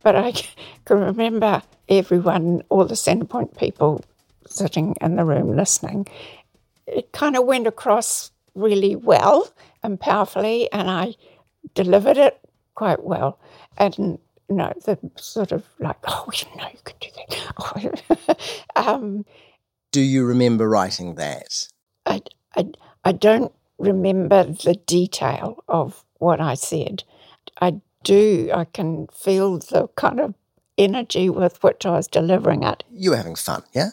But 0.02 0.14
I 0.14 0.32
can 0.84 0.98
remember 0.98 1.62
everyone, 1.88 2.62
all 2.68 2.84
the 2.84 2.92
Centrepoint 2.92 3.56
people 3.56 4.04
sitting 4.46 4.96
in 5.00 5.16
the 5.16 5.24
room 5.24 5.56
listening. 5.56 6.08
It 6.86 7.10
kind 7.12 7.38
of 7.38 7.46
went 7.46 7.66
across 7.66 8.32
really 8.54 8.96
well 8.96 9.48
and 9.82 9.98
powerfully, 9.98 10.70
and 10.72 10.90
I 10.90 11.14
delivered 11.74 12.18
it 12.18 12.38
quite 12.74 13.02
well. 13.02 13.38
And 13.78 14.18
you 14.48 14.56
know, 14.56 14.72
the 14.84 14.98
sort 15.16 15.52
of 15.52 15.64
like, 15.78 15.96
oh, 16.04 16.28
you 16.34 16.56
know, 16.56 16.68
you 16.72 16.78
could 16.84 16.98
do 17.00 17.08
that. 17.16 18.58
um, 18.76 19.24
do 19.92 20.00
you 20.00 20.24
remember 20.24 20.68
writing 20.68 21.14
that? 21.16 21.68
I, 22.06 22.22
I, 22.56 22.66
I 23.04 23.12
don't 23.12 23.52
remember 23.78 24.44
the 24.44 24.74
detail 24.86 25.62
of 25.68 26.04
what 26.18 26.40
I 26.40 26.54
said. 26.54 27.04
I 27.60 27.80
do, 28.04 28.50
I 28.54 28.64
can 28.64 29.06
feel 29.08 29.58
the 29.58 29.88
kind 29.96 30.20
of 30.20 30.34
energy 30.78 31.28
with 31.28 31.62
which 31.62 31.84
I 31.86 31.92
was 31.92 32.08
delivering 32.08 32.62
it. 32.62 32.84
You 32.90 33.10
were 33.10 33.16
having 33.16 33.36
fun, 33.36 33.62
yeah? 33.72 33.90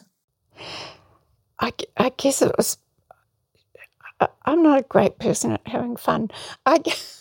I, 1.58 1.72
I 1.96 2.10
guess 2.16 2.42
it 2.42 2.52
was. 2.56 2.78
I, 4.20 4.28
I'm 4.46 4.62
not 4.62 4.78
a 4.78 4.82
great 4.82 5.18
person 5.18 5.52
at 5.52 5.66
having 5.66 5.96
fun. 5.96 6.30
I, 6.66 6.82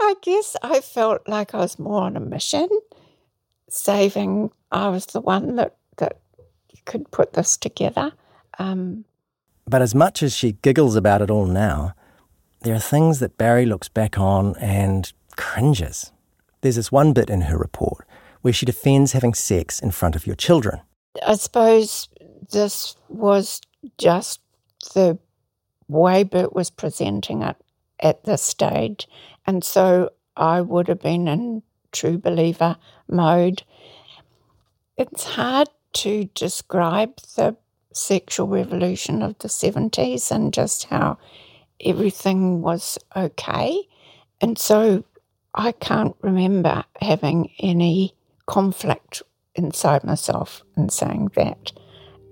I 0.00 0.14
guess 0.22 0.56
I 0.62 0.80
felt 0.80 1.28
like 1.28 1.54
I 1.54 1.58
was 1.58 1.78
more 1.78 2.02
on 2.02 2.16
a 2.16 2.20
mission, 2.20 2.68
saving. 3.68 4.50
I 4.70 4.88
was 4.88 5.06
the 5.06 5.20
one 5.20 5.56
that, 5.56 5.76
that 5.96 6.18
could 6.84 7.10
put 7.10 7.32
this 7.32 7.56
together. 7.56 8.12
Um, 8.58 9.04
but 9.66 9.82
as 9.82 9.94
much 9.94 10.22
as 10.22 10.36
she 10.36 10.52
giggles 10.52 10.96
about 10.96 11.22
it 11.22 11.30
all 11.30 11.46
now, 11.46 11.94
there 12.62 12.74
are 12.74 12.80
things 12.80 13.20
that 13.20 13.38
Barry 13.38 13.66
looks 13.66 13.88
back 13.88 14.18
on 14.18 14.56
and 14.56 15.12
cringes. 15.36 16.12
There's 16.60 16.76
this 16.76 16.92
one 16.92 17.12
bit 17.12 17.30
in 17.30 17.42
her 17.42 17.58
report 17.58 18.06
where 18.42 18.52
she 18.52 18.66
defends 18.66 19.12
having 19.12 19.34
sex 19.34 19.80
in 19.80 19.90
front 19.90 20.16
of 20.16 20.26
your 20.26 20.36
children. 20.36 20.80
I 21.26 21.36
suppose 21.36 22.08
this 22.50 22.96
was 23.08 23.60
just 23.98 24.40
the 24.94 25.18
way 25.88 26.24
Bert 26.24 26.54
was 26.54 26.70
presenting 26.70 27.42
it 27.42 27.56
at 28.00 28.24
this 28.24 28.42
stage. 28.42 29.08
And 29.46 29.64
so 29.64 30.10
I 30.36 30.60
would 30.60 30.88
have 30.88 31.00
been 31.00 31.28
in 31.28 31.62
true 31.92 32.18
believer 32.18 32.76
mode. 33.08 33.62
It's 34.96 35.24
hard 35.24 35.68
to 35.94 36.24
describe 36.34 37.16
the 37.36 37.56
sexual 37.92 38.48
revolution 38.48 39.22
of 39.22 39.38
the 39.38 39.48
70s 39.48 40.30
and 40.30 40.52
just 40.52 40.84
how 40.84 41.18
everything 41.84 42.62
was 42.62 42.98
okay. 43.16 43.78
And 44.40 44.58
so 44.58 45.04
I 45.54 45.72
can't 45.72 46.16
remember 46.20 46.84
having 47.00 47.50
any 47.60 48.14
conflict 48.46 49.22
inside 49.54 50.04
myself 50.04 50.62
in 50.76 50.88
saying 50.88 51.30
that. 51.36 51.72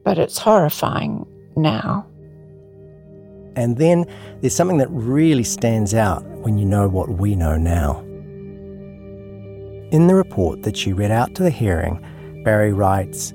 But 0.05 0.19
it's 0.19 0.39
horrifying 0.39 1.27
now. 1.57 2.07
And 3.57 3.77
then 3.77 4.07
there's 4.41 4.55
something 4.55 4.79
that 4.79 4.91
really 4.91 5.45
stands 5.45 5.95
out 5.95 6.25
when 6.25 6.59
you 6.59 6.65
know 6.65 6.89
what 6.89 7.09
we 7.09 7.37
know 7.37 7.57
now. 7.57 8.01
In 9.91 10.07
the 10.07 10.15
report 10.15 10.63
that 10.63 10.77
she 10.77 10.93
read 10.93 11.11
out 11.11 11.35
to 11.35 11.43
the 11.43 11.51
hearing, 11.51 12.05
Barry 12.45 12.73
writes 12.73 13.33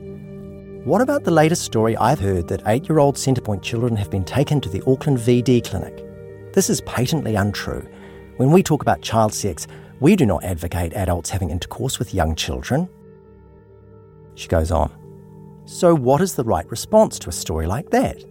what 0.88 1.02
about 1.02 1.26
the 1.26 1.32
latest 1.32 1.64
story 1.64 1.98
I've 1.98 2.22
heard 2.22 2.48
that 2.48 2.62
eight 2.66 2.88
year 2.88 3.00
old 3.00 3.16
Centrepoint 3.16 3.62
children 3.62 3.98
have 3.98 4.10
been 4.10 4.24
taken 4.24 4.62
to 4.62 4.70
the 4.70 4.82
Auckland 4.88 5.18
VD 5.18 5.70
clinic? 5.70 6.02
This 6.54 6.70
is 6.70 6.80
patently 6.80 7.36
untrue. 7.36 7.86
When 8.38 8.52
we 8.54 8.64
talk 8.64 8.84
about 8.84 9.02
child 9.02 9.34
sex, 9.34 9.68
we 10.00 10.16
do 10.16 10.26
not 10.26 10.46
advocate 10.46 10.94
adults 10.94 11.30
having 11.30 11.50
intercourse 11.50 12.00
with 12.00 12.14
young 12.14 12.36
children. 12.36 12.88
She 14.36 14.48
goes 14.48 14.72
on. 14.72 14.90
So, 15.66 15.94
what 15.94 16.22
is 16.22 16.36
the 16.36 16.46
right 16.46 16.72
response 16.72 17.20
to 17.20 17.30
a 17.30 17.34
story 17.34 17.68
like 17.68 17.90
that? 17.90 18.24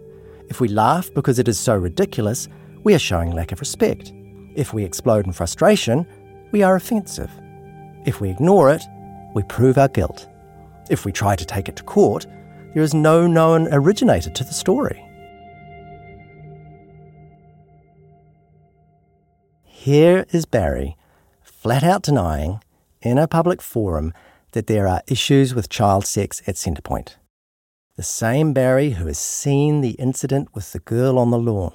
If 0.48 0.60
we 0.60 0.68
laugh 0.68 1.12
because 1.14 1.38
it 1.38 1.48
is 1.48 1.58
so 1.58 1.76
ridiculous, 1.76 2.48
we 2.84 2.94
are 2.94 2.98
showing 2.98 3.32
lack 3.32 3.52
of 3.52 3.60
respect. 3.60 4.12
If 4.54 4.72
we 4.72 4.84
explode 4.84 5.26
in 5.26 5.32
frustration, 5.32 6.06
we 6.52 6.62
are 6.62 6.76
offensive. 6.76 7.30
If 8.04 8.20
we 8.20 8.30
ignore 8.30 8.70
it, 8.70 8.82
we 9.34 9.42
prove 9.42 9.76
our 9.76 9.88
guilt. 9.88 10.28
If 10.88 11.04
we 11.04 11.12
try 11.12 11.34
to 11.34 11.44
take 11.44 11.68
it 11.68 11.76
to 11.76 11.82
court, 11.82 12.26
there 12.74 12.82
is 12.82 12.94
no 12.94 13.26
known 13.26 13.68
originator 13.72 14.30
to 14.30 14.44
the 14.44 14.52
story. 14.52 15.02
Here 19.64 20.26
is 20.30 20.46
Barry, 20.46 20.96
flat 21.42 21.82
out 21.82 22.02
denying, 22.02 22.60
in 23.02 23.18
a 23.18 23.28
public 23.28 23.60
forum, 23.60 24.12
that 24.52 24.68
there 24.68 24.88
are 24.88 25.02
issues 25.06 25.54
with 25.54 25.68
child 25.68 26.06
sex 26.06 26.40
at 26.46 26.54
Centrepoint. 26.54 27.16
The 27.96 28.02
same 28.02 28.52
Barry 28.52 28.90
who 28.90 29.06
has 29.06 29.18
seen 29.18 29.80
the 29.80 29.92
incident 29.92 30.48
with 30.54 30.72
the 30.72 30.80
girl 30.80 31.18
on 31.18 31.30
the 31.30 31.38
lawn. 31.38 31.72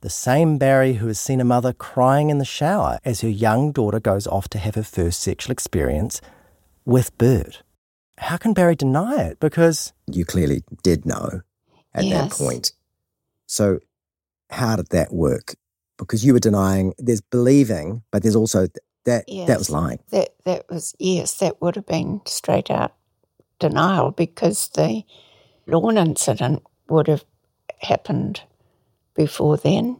The 0.00 0.10
same 0.10 0.58
Barry 0.58 0.94
who 0.94 1.06
has 1.06 1.18
seen 1.18 1.40
a 1.40 1.44
mother 1.44 1.72
crying 1.72 2.28
in 2.28 2.38
the 2.38 2.44
shower 2.44 2.98
as 3.04 3.22
her 3.22 3.28
young 3.28 3.72
daughter 3.72 4.00
goes 4.00 4.26
off 4.26 4.48
to 4.50 4.58
have 4.58 4.74
her 4.74 4.82
first 4.82 5.20
sexual 5.20 5.52
experience 5.52 6.20
with 6.84 7.16
Bert 7.16 7.62
how 8.18 8.36
can 8.36 8.52
Barry 8.52 8.76
deny 8.76 9.22
it? 9.24 9.40
Because 9.40 9.92
you 10.06 10.24
clearly 10.24 10.62
did 10.82 11.06
know 11.06 11.42
at 11.94 12.04
yes. 12.04 12.28
that 12.28 12.44
point. 12.44 12.72
So, 13.46 13.80
how 14.50 14.76
did 14.76 14.90
that 14.90 15.12
work? 15.12 15.54
Because 15.98 16.24
you 16.24 16.32
were 16.32 16.40
denying. 16.40 16.94
There's 16.98 17.20
believing, 17.20 18.02
but 18.10 18.22
there's 18.22 18.36
also 18.36 18.68
that 19.04 19.24
yes, 19.28 19.48
that 19.48 19.58
was 19.58 19.70
lying. 19.70 20.00
That 20.10 20.30
that 20.44 20.66
was 20.68 20.94
yes, 20.98 21.36
that 21.38 21.60
would 21.60 21.76
have 21.76 21.86
been 21.86 22.20
straight 22.26 22.70
out 22.70 22.94
denial 23.68 24.10
because 24.10 24.68
the 24.74 25.04
lawn 25.66 25.96
incident 25.96 26.62
would 26.88 27.06
have 27.08 27.24
happened 27.80 28.42
before 29.14 29.56
then. 29.56 29.98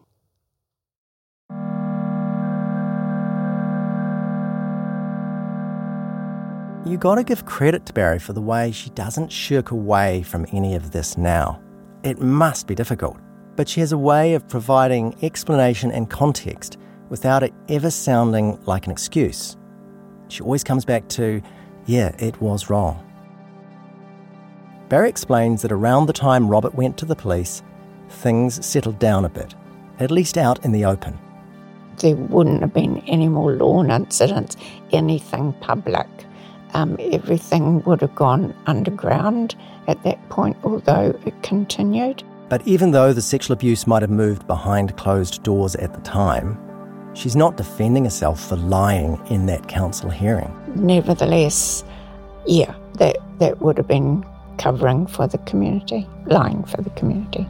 You 6.87 6.99
gotta 6.99 7.25
give 7.25 7.47
credit 7.47 7.87
to 7.87 7.95
Barry 7.95 8.19
for 8.19 8.35
the 8.35 8.43
way 8.43 8.71
she 8.71 8.91
doesn't 8.91 9.33
shirk 9.33 9.71
away 9.71 10.23
from 10.23 10.47
any 10.53 10.75
of 10.75 10.91
this 10.91 11.17
now. 11.17 11.63
It 12.03 12.21
must 12.21 12.67
be 12.67 12.75
difficult, 12.75 13.17
but 13.57 13.67
she 13.67 13.81
has 13.81 13.93
a 13.93 13.99
way 13.99 14.35
of 14.35 14.47
providing 14.47 15.17
explanation 15.23 15.91
and 15.91 16.11
context 16.11 16.77
without 17.09 17.43
it 17.43 17.55
ever 17.71 17.91
sounding 17.91 18.63
like 18.67 18.85
an 18.85 18.93
excuse. 18.93 19.57
She 20.29 20.43
always 20.43 20.63
comes 20.63 20.85
back 20.85 21.09
to, 21.11 21.41
yeah, 21.87 22.15
it 22.19 22.39
was 22.43 22.69
wrong. 22.69 23.01
Barry 24.95 25.09
explains 25.09 25.63
that 25.63 25.73
around 25.73 26.07
the 26.07 26.13
time 26.13 26.47
Robert 26.47 26.73
went 26.77 26.97
to 26.99 27.05
the 27.05 27.17
police, 27.17 27.65
things 28.09 28.65
settled 28.65 29.01
down 29.01 29.25
a 29.25 29.29
bit, 29.29 29.53
at 29.99 30.13
least 30.13 30.39
out 30.39 30.65
in 30.65 30.71
the 30.71 30.85
open. 30.85 31.19
There 31.97 32.15
wouldn't 32.15 32.61
have 32.61 32.73
been 32.73 32.99
any 33.09 33.27
more 33.27 33.55
lawn 33.55 33.91
incidents, 33.91 34.57
anything 34.93 35.53
public 35.55 36.07
um, 36.75 36.97
everything 37.01 37.83
would 37.83 38.03
have 38.03 38.15
gone 38.15 38.55
underground 38.67 39.57
at 39.89 40.01
that 40.05 40.29
point, 40.29 40.57
although 40.63 41.19
it 41.27 41.43
continued. 41.43 42.23
But 42.49 42.65
even 42.65 42.93
though 42.93 43.13
the 43.13 43.21
sexual 43.21 43.55
abuse 43.55 43.89
might 43.89 44.03
have 44.03 44.13
moved 44.13 44.47
behind 44.47 44.97
closed 44.97 45.43
doors 45.43 45.75
at 45.75 45.93
the 45.93 46.01
time, 46.03 46.57
she's 47.15 47.35
not 47.35 47.57
defending 47.57 48.05
herself 48.05 48.49
for 48.49 48.55
lying 48.55 49.21
in 49.29 49.47
that 49.47 49.67
council 49.67 50.09
hearing. 50.09 50.55
Nevertheless, 50.77 51.83
yeah, 52.47 52.73
that, 52.99 53.17
that 53.41 53.61
would 53.61 53.77
have 53.77 53.89
been 53.89 54.25
covering 54.59 55.07
for 55.07 55.27
the 55.27 55.39
community, 55.39 56.07
lying 56.27 56.65
for 56.65 56.83
the 56.83 56.91
community. 56.91 57.47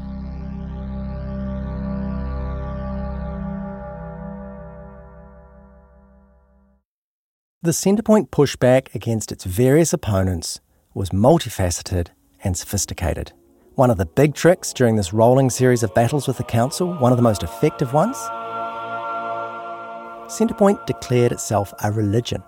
The 7.62 7.70
Centrepoint 7.70 8.28
pushback 8.28 8.94
against 8.94 9.32
its 9.32 9.44
various 9.44 9.94
opponents 9.94 10.60
was 10.92 11.10
multifaceted 11.10 12.08
and 12.42 12.56
sophisticated. 12.58 13.32
One 13.74 13.90
of 13.90 13.96
the 13.96 14.04
big 14.04 14.34
tricks 14.34 14.72
during 14.72 14.96
this 14.96 15.14
rolling 15.14 15.48
series 15.48 15.82
of 15.82 15.94
battles 15.94 16.28
with 16.28 16.36
the 16.36 16.44
Council, 16.44 16.92
one 16.96 17.10
of 17.10 17.16
the 17.16 17.22
most 17.22 17.42
effective 17.42 17.94
ones, 17.94 18.18
Centrepoint 20.28 20.84
declared 20.86 21.32
itself 21.32 21.72
a 21.82 21.90
religion. 21.90 22.42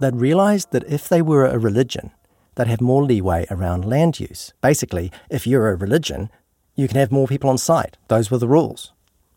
They'd 0.00 0.16
realised 0.16 0.72
that 0.72 0.90
if 0.90 1.08
they 1.08 1.20
were 1.20 1.46
a 1.46 1.58
religion, 1.58 2.10
they'd 2.58 2.66
have 2.66 2.82
more 2.82 3.04
leeway 3.04 3.46
around 3.50 3.86
land 3.86 4.20
use. 4.20 4.52
Basically, 4.60 5.10
if 5.30 5.46
you're 5.46 5.70
a 5.70 5.76
religion, 5.76 6.28
you 6.74 6.88
can 6.88 6.98
have 6.98 7.10
more 7.10 7.26
people 7.26 7.48
on 7.48 7.56
site. 7.56 7.96
Those 8.08 8.30
were 8.30 8.38
the 8.38 8.48
rules. 8.48 8.92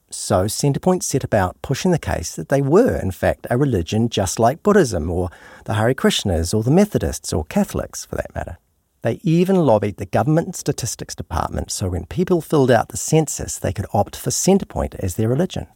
So 0.10 0.46
Centrepoint 0.46 1.04
set 1.04 1.24
about 1.24 1.62
pushing 1.62 1.92
the 1.92 2.00
case 2.00 2.36
that 2.36 2.50
they 2.50 2.62
were, 2.62 2.98
in 2.98 3.12
fact, 3.12 3.48
a 3.50 3.58
religion 3.58 4.10
just 4.10 4.40
like 4.40 4.64
Buddhism 4.64 5.10
or 5.10 5.30
the 5.66 5.76
Hare 5.76 5.94
Krishnas 5.94 6.54
or 6.54 6.64
the 6.64 6.72
Methodists 6.72 7.32
or 7.32 7.46
Catholics, 7.46 8.06
for 8.06 8.16
that 8.16 8.36
matter. 8.36 8.58
They 9.04 9.20
even 9.24 9.56
lobbied 9.56 9.98
the 9.98 10.06
government 10.06 10.56
statistics 10.56 11.16
department 11.16 11.72
so 11.72 11.90
when 11.90 12.06
people 12.06 12.42
filled 12.42 12.70
out 12.70 12.90
the 12.90 12.98
census, 12.98 13.58
they 13.58 13.72
could 13.72 13.88
opt 13.94 14.16
for 14.16 14.32
Centrepoint 14.32 14.96
as 14.96 15.16
their 15.16 15.30
religion. 15.30 15.68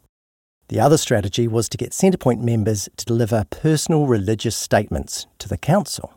The 0.67 0.79
other 0.79 0.97
strategy 0.97 1.47
was 1.47 1.69
to 1.69 1.77
get 1.77 1.91
Centrepoint 1.91 2.41
members 2.41 2.89
to 2.97 3.05
deliver 3.05 3.45
personal 3.49 4.07
religious 4.07 4.55
statements 4.55 5.27
to 5.37 5.47
the 5.47 5.57
council. 5.57 6.14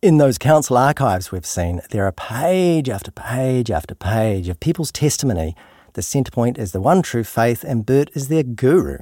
In 0.00 0.18
those 0.18 0.38
council 0.38 0.76
archives 0.76 1.32
we've 1.32 1.44
seen, 1.44 1.80
there 1.90 2.04
are 2.06 2.12
page 2.12 2.88
after 2.88 3.10
page 3.10 3.68
after 3.68 3.96
page 3.96 4.48
of 4.48 4.60
people's 4.60 4.92
testimony 4.92 5.56
the 5.94 6.02
Centrepoint 6.02 6.56
is 6.56 6.70
the 6.70 6.80
one 6.80 7.02
true 7.02 7.24
faith 7.24 7.64
and 7.64 7.84
Bert 7.84 8.08
is 8.14 8.28
their 8.28 8.44
guru. 8.44 8.98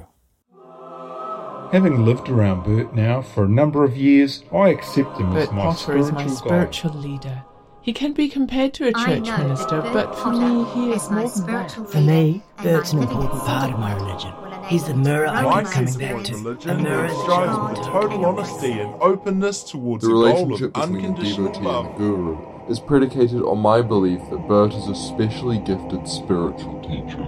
Having 1.71 2.03
lived 2.03 2.29
around 2.29 2.63
Bert 2.63 2.95
now 2.95 3.21
for 3.21 3.43
a 3.43 3.47
number 3.47 3.83
of 3.83 3.95
years, 3.95 4.43
I 4.51 4.69
accept 4.69 5.19
him 5.19 5.33
Bert 5.33 5.49
as 5.49 5.51
my 5.51 5.61
Potter 5.61 5.77
spiritual 5.77 6.07
is 6.07 6.11
my 6.13 6.23
guide. 6.23 6.35
spiritual 6.35 6.93
leader. 6.93 7.43
He 7.87 7.93
can 7.93 8.11
be 8.11 8.27
compared 8.27 8.73
to 8.73 8.89
a 8.89 8.91
church 8.91 9.29
minister, 9.29 9.79
but 9.81 10.13
for 10.13 10.31
me, 10.33 10.65
he 10.73 10.91
is 10.91 11.09
more 11.09 11.29
than 11.29 11.45
that. 11.45 11.71
For 11.71 12.01
me, 12.01 12.43
Bert's 12.61 12.91
an 12.91 13.01
important 13.01 13.41
part 13.43 13.71
of 13.71 13.79
my 13.79 13.95
religion. 13.95 14.33
He's 14.65 14.83
the 14.83 14.93
mirror 14.93 15.25
I 15.25 15.43
My 15.43 15.63
keep 15.63 15.71
coming 15.71 15.93
Centrepoint 15.93 15.99
back 15.99 16.23
to. 16.25 16.33
A 16.33 16.37
religion 16.37 16.83
mirror 16.83 17.07
that 17.07 17.21
strives 17.21 17.55
shows 17.55 17.77
with 17.77 17.87
total 17.87 18.25
honesty 18.25 18.71
and 18.73 18.93
openness 19.01 19.63
towards 19.63 20.03
The 20.03 20.09
a 20.09 20.11
goal 20.11 20.27
of 20.27 20.33
relationship 20.49 20.73
between 20.73 20.91
the 20.91 21.07
unconditional 21.07 21.47
devotee 21.53 21.65
love. 21.65 21.85
and 21.85 21.93
the 21.95 21.97
guru 21.97 22.67
is 22.69 22.79
predicated 22.81 23.41
on 23.43 23.59
my 23.59 23.81
belief 23.81 24.19
that 24.31 24.47
Bert 24.49 24.73
is 24.73 24.89
a 24.89 24.93
specially 24.93 25.59
gifted 25.59 26.05
spiritual 26.09 26.81
teacher. 26.81 27.23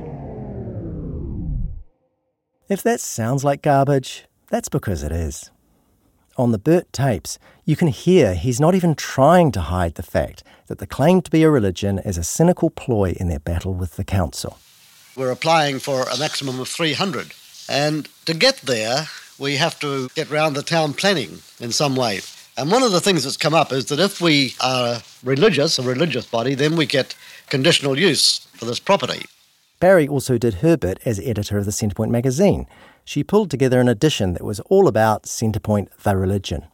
If 2.68 2.84
that 2.84 3.00
sounds 3.00 3.46
like 3.46 3.62
garbage, 3.62 4.26
that's 4.50 4.68
because 4.68 5.04
it 5.04 5.14
is. 5.14 5.52
On 6.40 6.54
the 6.54 6.58
Bert 6.58 6.94
tapes, 6.94 7.38
you 7.66 7.76
can 7.76 7.90
hear 7.90 8.34
he's 8.34 8.62
not 8.62 8.74
even 8.74 8.96
trying 8.96 9.52
to 9.52 9.60
hide 9.60 9.96
the 9.96 10.02
fact 10.02 10.42
that 10.68 10.78
the 10.78 10.88
claim 10.88 11.22
to 11.22 11.30
be 11.30 11.44
a 11.44 11.50
religion 11.50 12.00
is 12.00 12.18
a 12.18 12.24
cynical 12.24 12.70
ploy 12.70 13.14
in 13.20 13.28
their 13.28 13.42
battle 13.42 13.74
with 13.74 13.98
the 13.98 14.06
council. 14.06 14.58
We're 15.18 15.32
applying 15.32 15.80
for 15.80 16.04
a 16.04 16.18
maximum 16.18 16.62
of 16.62 16.70
300. 16.70 17.34
And 17.68 18.08
to 18.26 18.34
get 18.34 18.62
there, 18.62 19.10
we 19.38 19.58
have 19.58 19.82
to 19.82 20.08
get 20.16 20.30
round 20.30 20.56
the 20.56 20.64
town 20.64 20.94
planning 20.94 21.40
in 21.60 21.74
some 21.74 21.98
way. 21.98 22.22
And 22.56 22.72
one 22.72 22.84
of 22.84 22.94
the 22.94 23.02
things 23.02 23.26
that's 23.26 23.36
come 23.36 23.54
up 23.54 23.74
is 23.74 23.88
that 23.88 24.00
if 24.00 24.22
we 24.22 24.56
are 24.62 25.02
religious, 25.26 25.78
a 25.78 25.84
religious 25.84 26.26
body, 26.26 26.56
then 26.56 26.78
we 26.78 26.86
get 26.86 27.16
conditional 27.50 28.00
use 28.00 28.48
for 28.54 28.64
this 28.64 28.80
property. 28.80 29.26
Barry 29.80 30.10
also 30.10 30.38
did 30.38 30.56
her 30.56 30.76
bit 30.76 31.00
as 31.06 31.22
editor 31.22 31.58
of 31.58 31.64
the 31.64 31.72
Centrepoint 31.72 32.10
magazine. 32.10 32.68
She 33.06 33.24
pulled 33.24 33.50
together 33.50 33.80
an 33.80 33.88
edition 33.88 34.34
that 34.34 34.44
was 34.44 34.60
all 34.62 34.90
about 34.90 35.24
Centrepoint 35.24 35.90
the 36.04 36.18
religion. 36.18 36.68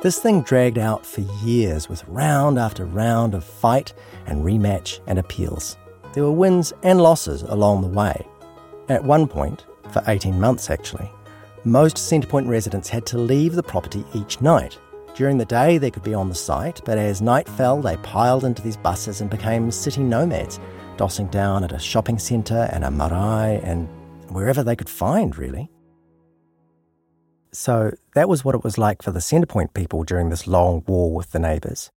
This 0.00 0.20
thing 0.20 0.42
dragged 0.42 0.78
out 0.78 1.04
for 1.04 1.22
years 1.42 1.88
with 1.88 2.04
round 2.06 2.56
after 2.56 2.84
round 2.84 3.34
of 3.34 3.42
fight 3.42 3.92
and 4.26 4.44
rematch 4.44 5.00
and 5.08 5.18
appeals. 5.18 5.76
There 6.12 6.22
were 6.22 6.30
wins 6.30 6.72
and 6.84 7.00
losses 7.00 7.42
along 7.42 7.82
the 7.82 7.88
way. 7.88 8.24
At 8.88 9.02
one 9.02 9.26
point, 9.26 9.66
for 9.90 10.04
18 10.06 10.38
months 10.38 10.70
actually, 10.70 11.10
most 11.64 11.96
Centrepoint 11.96 12.46
residents 12.46 12.88
had 12.88 13.04
to 13.06 13.18
leave 13.18 13.56
the 13.56 13.62
property 13.62 14.04
each 14.14 14.40
night. 14.40 14.78
During 15.14 15.38
the 15.38 15.44
day, 15.44 15.78
they 15.78 15.90
could 15.90 16.02
be 16.04 16.14
on 16.14 16.28
the 16.28 16.34
site, 16.34 16.80
but 16.84 16.96
as 16.96 17.20
night 17.20 17.48
fell, 17.48 17.82
they 17.82 17.96
piled 17.98 18.44
into 18.44 18.62
these 18.62 18.76
buses 18.76 19.20
and 19.20 19.28
became 19.28 19.70
city 19.70 20.02
nomads, 20.02 20.60
dossing 20.96 21.30
down 21.30 21.64
at 21.64 21.72
a 21.72 21.78
shopping 21.78 22.18
centre 22.18 22.68
and 22.72 22.84
a 22.84 22.90
marae 22.90 23.60
and 23.64 23.88
wherever 24.30 24.62
they 24.62 24.76
could 24.76 24.88
find, 24.88 25.36
really. 25.36 25.70
So 27.52 27.92
that 28.14 28.28
was 28.28 28.44
what 28.44 28.54
it 28.54 28.62
was 28.62 28.78
like 28.78 29.02
for 29.02 29.10
the 29.10 29.20
Centrepoint 29.20 29.74
people 29.74 30.04
during 30.04 30.28
this 30.28 30.46
long 30.46 30.84
war 30.86 31.12
with 31.12 31.32
the 31.32 31.38
neighbours. 31.38 31.90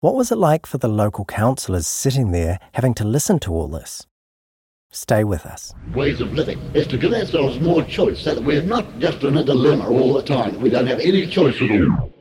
What 0.00 0.14
was 0.14 0.32
it 0.32 0.38
like 0.38 0.64
for 0.64 0.78
the 0.78 0.88
local 0.88 1.26
councillors 1.26 1.86
sitting 1.86 2.32
there 2.32 2.58
having 2.72 2.94
to 2.94 3.04
listen 3.04 3.38
to 3.40 3.52
all 3.52 3.68
this? 3.68 4.06
Stay 4.90 5.22
with 5.22 5.46
us. 5.46 5.74
Ways 5.94 6.20
of 6.20 6.32
living 6.32 6.58
is 6.74 6.86
to 6.88 6.98
give 6.98 7.12
ourselves 7.12 7.60
more 7.60 7.84
choice 7.84 8.20
so 8.20 8.34
that 8.34 8.42
we're 8.42 8.62
not 8.62 8.98
just 8.98 9.22
in 9.22 9.36
a 9.36 9.44
dilemma 9.44 9.88
all 9.88 10.14
the 10.14 10.22
time. 10.22 10.60
We 10.60 10.70
don't 10.70 10.86
have 10.86 10.98
any 10.98 11.26
choice 11.26 11.60
at 11.60 11.70
all. 11.70 12.12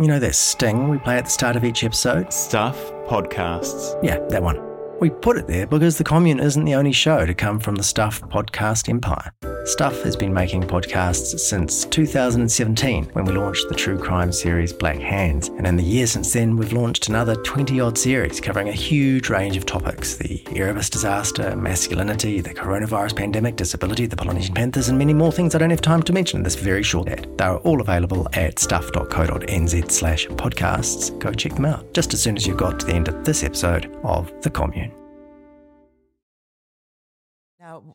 You 0.00 0.06
know 0.06 0.20
that 0.20 0.36
sting 0.36 0.88
we 0.88 0.98
play 0.98 1.16
at 1.16 1.24
the 1.24 1.30
start 1.30 1.56
of 1.56 1.64
each 1.64 1.82
episode? 1.82 2.32
Stuff 2.32 2.76
Podcasts. 3.08 3.98
Yeah, 4.00 4.20
that 4.28 4.42
one. 4.42 4.67
We 5.00 5.10
put 5.10 5.38
it 5.38 5.46
there 5.46 5.66
because 5.66 5.96
the 5.96 6.02
commune 6.02 6.40
isn't 6.40 6.64
the 6.64 6.74
only 6.74 6.90
show 6.90 7.24
to 7.24 7.32
come 7.32 7.60
from 7.60 7.76
the 7.76 7.84
Stuff 7.84 8.20
podcast 8.22 8.88
empire. 8.88 9.32
Stuff 9.64 10.02
has 10.02 10.16
been 10.16 10.32
making 10.32 10.62
podcasts 10.62 11.38
since 11.38 11.84
2017 11.84 13.04
when 13.12 13.24
we 13.26 13.34
launched 13.34 13.68
the 13.68 13.74
true 13.74 13.98
crime 13.98 14.32
series 14.32 14.72
Black 14.72 14.98
Hands. 14.98 15.46
And 15.48 15.66
in 15.66 15.76
the 15.76 15.82
year 15.82 16.06
since 16.06 16.32
then, 16.32 16.56
we've 16.56 16.72
launched 16.72 17.08
another 17.08 17.36
20 17.36 17.78
odd 17.78 17.98
series 17.98 18.40
covering 18.40 18.70
a 18.70 18.72
huge 18.72 19.28
range 19.28 19.58
of 19.58 19.66
topics 19.66 20.16
the 20.16 20.42
Erebus 20.56 20.88
disaster, 20.88 21.54
masculinity, 21.54 22.40
the 22.40 22.54
coronavirus 22.54 23.14
pandemic, 23.14 23.56
disability, 23.56 24.06
the 24.06 24.16
Polynesian 24.16 24.54
Panthers, 24.54 24.88
and 24.88 24.98
many 24.98 25.12
more 25.12 25.30
things 25.30 25.54
I 25.54 25.58
don't 25.58 25.70
have 25.70 25.82
time 25.82 26.02
to 26.04 26.14
mention 26.14 26.38
in 26.38 26.44
this 26.44 26.56
very 26.56 26.82
short 26.82 27.08
ad. 27.08 27.28
They 27.36 27.44
are 27.44 27.58
all 27.58 27.82
available 27.82 28.26
at 28.32 28.58
stuff.co.nz 28.58 29.90
slash 29.92 30.26
podcasts. 30.28 31.16
Go 31.18 31.30
check 31.32 31.54
them 31.54 31.66
out 31.66 31.92
just 31.92 32.14
as 32.14 32.22
soon 32.22 32.36
as 32.36 32.46
you've 32.46 32.56
got 32.56 32.80
to 32.80 32.86
the 32.86 32.94
end 32.94 33.08
of 33.08 33.22
this 33.22 33.44
episode 33.44 33.94
of 34.02 34.32
The 34.40 34.50
Commune. 34.50 34.87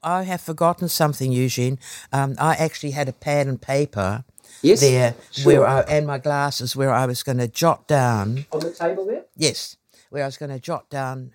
I 0.04 0.24
have 0.24 0.42
forgotten 0.42 0.88
something, 0.90 1.32
Eugene. 1.32 1.80
Um, 2.12 2.36
I 2.40 2.56
actually 2.56 2.92
had 2.92 3.08
a 3.10 3.14
pad 3.14 3.48
and 3.48 3.62
paper 3.62 4.24
Yes, 4.62 4.82
there 4.82 5.16
sure. 5.32 5.46
where 5.46 5.68
I, 5.68 5.82
and 5.82 6.06
my 6.08 6.18
glasses 6.18 6.76
where 6.76 6.92
I 6.92 7.06
was 7.06 7.24
going 7.24 7.40
to 7.40 7.48
jot 7.48 7.88
down. 7.88 8.46
On 8.52 8.60
the 8.60 8.72
table 8.72 9.06
there? 9.06 9.24
Yes, 9.36 9.78
where 10.10 10.24
I 10.24 10.26
was 10.28 10.38
going 10.38 10.52
to 10.52 10.60
jot 10.60 10.90
down. 10.90 11.32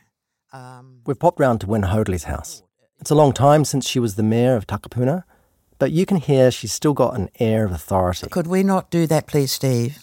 Um, 0.53 1.01
We've 1.07 1.19
popped 1.19 1.41
round 1.41 1.61
to 1.63 1.67
Win 1.67 1.83
Hoadley's 1.83 2.25
house. 2.25 2.63
It's 3.01 3.11
a 3.11 3.15
long 3.15 3.33
time 3.33 3.65
since 3.65 3.87
she 3.89 3.99
was 3.99 4.15
the 4.17 4.23
mayor 4.23 4.57
of 4.57 4.67
Takapuna, 4.67 5.25
but 5.79 5.93
you 5.93 6.07
can 6.07 6.17
hear 6.17 6.51
she's 6.51 6.73
still 6.73 6.95
got 6.95 7.17
an 7.19 7.29
air 7.39 7.65
of 7.65 7.71
authority. 7.73 8.29
could 8.29 8.47
we 8.47 8.63
not 8.63 8.91
do 8.91 9.07
that, 9.07 9.27
please, 9.27 9.53
Steve? 9.53 9.99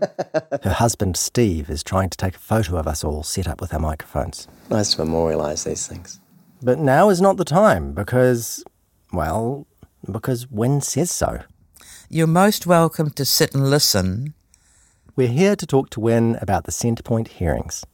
Her 0.00 0.74
husband, 0.76 1.16
Steve, 1.16 1.70
is 1.70 1.82
trying 1.82 2.10
to 2.10 2.16
take 2.16 2.34
a 2.36 2.38
photo 2.38 2.76
of 2.76 2.86
us 2.86 3.02
all 3.04 3.22
set 3.22 3.48
up 3.48 3.60
with 3.60 3.72
our 3.72 3.80
microphones. 3.80 4.46
Nice 4.70 4.94
to 4.94 5.02
memorialise 5.02 5.64
these 5.64 5.86
things. 5.86 6.20
But 6.64 6.78
now 6.78 7.08
is 7.08 7.20
not 7.20 7.38
the 7.38 7.44
time 7.44 7.92
because, 7.92 8.62
well, 9.12 9.66
because 10.10 10.48
Win 10.48 10.80
says 10.80 11.10
so. 11.10 11.40
You're 12.08 12.28
most 12.28 12.68
welcome 12.68 13.10
to 13.10 13.24
sit 13.24 13.52
and 13.52 13.68
listen. 13.68 14.34
We're 15.16 15.26
here 15.26 15.56
to 15.56 15.66
talk 15.66 15.90
to 15.90 15.98
Win 15.98 16.38
about 16.40 16.62
the 16.64 16.70
Centrepoint 16.70 17.26
hearings. 17.28 17.84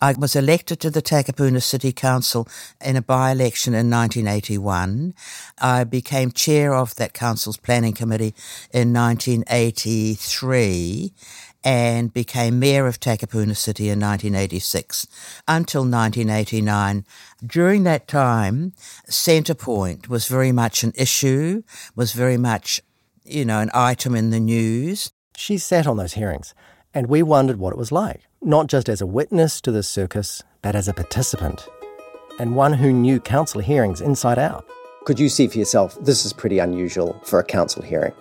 I 0.00 0.12
was 0.12 0.36
elected 0.36 0.78
to 0.80 0.90
the 0.90 1.02
Takapuna 1.02 1.60
City 1.60 1.90
Council 1.90 2.46
in 2.84 2.94
a 2.96 3.02
by-election 3.02 3.74
in 3.74 3.90
1981. 3.90 5.12
I 5.60 5.82
became 5.84 6.30
chair 6.30 6.74
of 6.74 6.94
that 6.96 7.14
council's 7.14 7.56
planning 7.56 7.94
committee 7.94 8.34
in 8.72 8.92
1983. 8.92 11.12
And 11.64 12.12
became 12.12 12.58
mayor 12.58 12.86
of 12.86 13.00
Takapuna 13.00 13.56
City 13.56 13.84
in 13.84 14.00
1986 14.00 15.06
until 15.46 15.82
1989. 15.82 17.04
During 17.44 17.84
that 17.84 18.06
time, 18.06 18.72
Centrepoint 19.08 20.08
was 20.08 20.28
very 20.28 20.52
much 20.52 20.84
an 20.84 20.92
issue, 20.94 21.62
was 21.96 22.12
very 22.12 22.36
much, 22.36 22.80
you 23.24 23.44
know, 23.44 23.60
an 23.60 23.70
item 23.74 24.14
in 24.14 24.30
the 24.30 24.40
news. 24.40 25.12
She 25.36 25.58
sat 25.58 25.86
on 25.86 25.96
those 25.96 26.14
hearings, 26.14 26.54
and 26.94 27.08
we 27.08 27.22
wondered 27.22 27.58
what 27.58 27.72
it 27.72 27.78
was 27.78 27.92
like, 27.92 28.22
not 28.40 28.68
just 28.68 28.88
as 28.88 29.00
a 29.00 29.06
witness 29.06 29.60
to 29.62 29.72
the 29.72 29.82
circus, 29.82 30.42
but 30.62 30.76
as 30.76 30.88
a 30.88 30.94
participant, 30.94 31.68
and 32.38 32.56
one 32.56 32.72
who 32.72 32.92
knew 32.92 33.20
council 33.20 33.60
hearings 33.60 34.00
inside 34.00 34.38
out. 34.38 34.66
Could 35.04 35.18
you 35.18 35.28
see 35.28 35.48
for 35.48 35.58
yourself 35.58 35.96
this 36.00 36.24
is 36.24 36.32
pretty 36.32 36.58
unusual 36.58 37.20
for 37.24 37.38
a 37.38 37.44
council 37.44 37.82
hearing? 37.82 38.12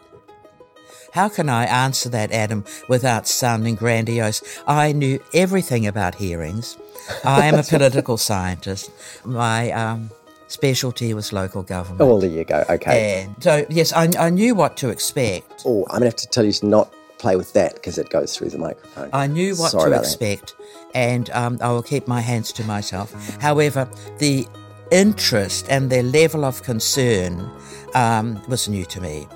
How 1.13 1.29
can 1.29 1.49
I 1.49 1.65
answer 1.65 2.09
that, 2.09 2.31
Adam, 2.31 2.63
without 2.87 3.27
sounding 3.27 3.75
grandiose? 3.75 4.43
I 4.67 4.91
knew 4.91 5.19
everything 5.33 5.87
about 5.87 6.15
hearings. 6.15 6.77
I 7.23 7.45
am 7.45 7.55
a 7.55 7.63
political 7.69 8.17
scientist. 8.17 8.91
My 9.25 9.71
um, 9.71 10.09
specialty 10.47 11.13
was 11.13 11.31
local 11.33 11.63
government. 11.63 12.01
Oh, 12.01 12.07
well, 12.07 12.19
there 12.19 12.29
you 12.29 12.43
go. 12.43 12.63
Okay. 12.69 13.23
And 13.23 13.43
so, 13.43 13.65
yes, 13.69 13.93
I, 13.93 14.09
I 14.19 14.29
knew 14.29 14.55
what 14.55 14.77
to 14.77 14.89
expect. 14.89 15.63
Oh, 15.65 15.85
I'm 15.89 15.99
going 15.99 16.01
to 16.01 16.07
have 16.07 16.15
to 16.17 16.27
tell 16.27 16.45
you 16.45 16.51
to 16.53 16.65
not 16.65 16.93
play 17.17 17.35
with 17.35 17.53
that 17.53 17.73
because 17.75 17.97
it 17.97 18.09
goes 18.09 18.35
through 18.35 18.49
the 18.49 18.57
microphone. 18.57 19.09
I 19.13 19.27
knew 19.27 19.55
what 19.55 19.71
Sorry 19.71 19.91
to 19.91 19.99
expect, 19.99 20.55
and 20.93 21.29
um, 21.31 21.57
I 21.61 21.71
will 21.71 21.83
keep 21.83 22.07
my 22.07 22.21
hands 22.21 22.51
to 22.53 22.63
myself. 22.63 23.13
However, 23.41 23.89
the 24.19 24.47
interest 24.91 25.67
and 25.69 25.89
their 25.89 26.03
level 26.03 26.45
of 26.45 26.63
concern 26.63 27.49
um, 27.93 28.41
was 28.47 28.67
new 28.69 28.85
to 28.85 29.01
me. 29.01 29.27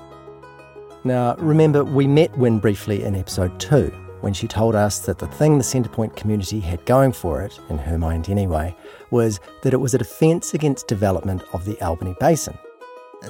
Now, 1.04 1.34
remember, 1.36 1.84
we 1.84 2.06
met 2.06 2.36
Wyn 2.38 2.60
briefly 2.60 3.02
in 3.02 3.16
episode 3.16 3.58
two 3.58 3.92
when 4.20 4.32
she 4.32 4.46
told 4.46 4.76
us 4.76 5.00
that 5.00 5.18
the 5.18 5.26
thing 5.26 5.58
the 5.58 5.64
Centrepoint 5.64 6.14
community 6.14 6.60
had 6.60 6.84
going 6.86 7.10
for 7.10 7.42
it, 7.42 7.58
in 7.68 7.76
her 7.76 7.98
mind 7.98 8.28
anyway, 8.28 8.74
was 9.10 9.40
that 9.62 9.72
it 9.72 9.80
was 9.80 9.94
a 9.94 9.98
defence 9.98 10.54
against 10.54 10.86
development 10.86 11.42
of 11.52 11.64
the 11.64 11.80
Albany 11.84 12.14
Basin. 12.20 12.56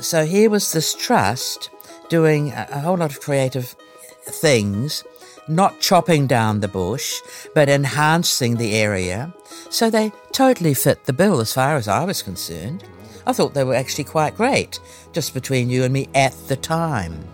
So 0.00 0.26
here 0.26 0.50
was 0.50 0.70
this 0.72 0.94
trust 0.94 1.70
doing 2.10 2.52
a 2.52 2.80
whole 2.80 2.98
lot 2.98 3.10
of 3.10 3.20
creative 3.22 3.74
things, 4.26 5.02
not 5.48 5.80
chopping 5.80 6.26
down 6.26 6.60
the 6.60 6.68
bush, 6.68 7.20
but 7.54 7.70
enhancing 7.70 8.56
the 8.56 8.74
area. 8.74 9.32
So 9.70 9.88
they 9.88 10.12
totally 10.32 10.74
fit 10.74 11.06
the 11.06 11.14
bill 11.14 11.40
as 11.40 11.54
far 11.54 11.76
as 11.76 11.88
I 11.88 12.04
was 12.04 12.22
concerned. 12.22 12.84
I 13.26 13.32
thought 13.32 13.54
they 13.54 13.64
were 13.64 13.74
actually 13.74 14.04
quite 14.04 14.36
great, 14.36 14.78
just 15.12 15.32
between 15.32 15.70
you 15.70 15.84
and 15.84 15.92
me 15.92 16.08
at 16.14 16.34
the 16.48 16.56
time. 16.56 17.24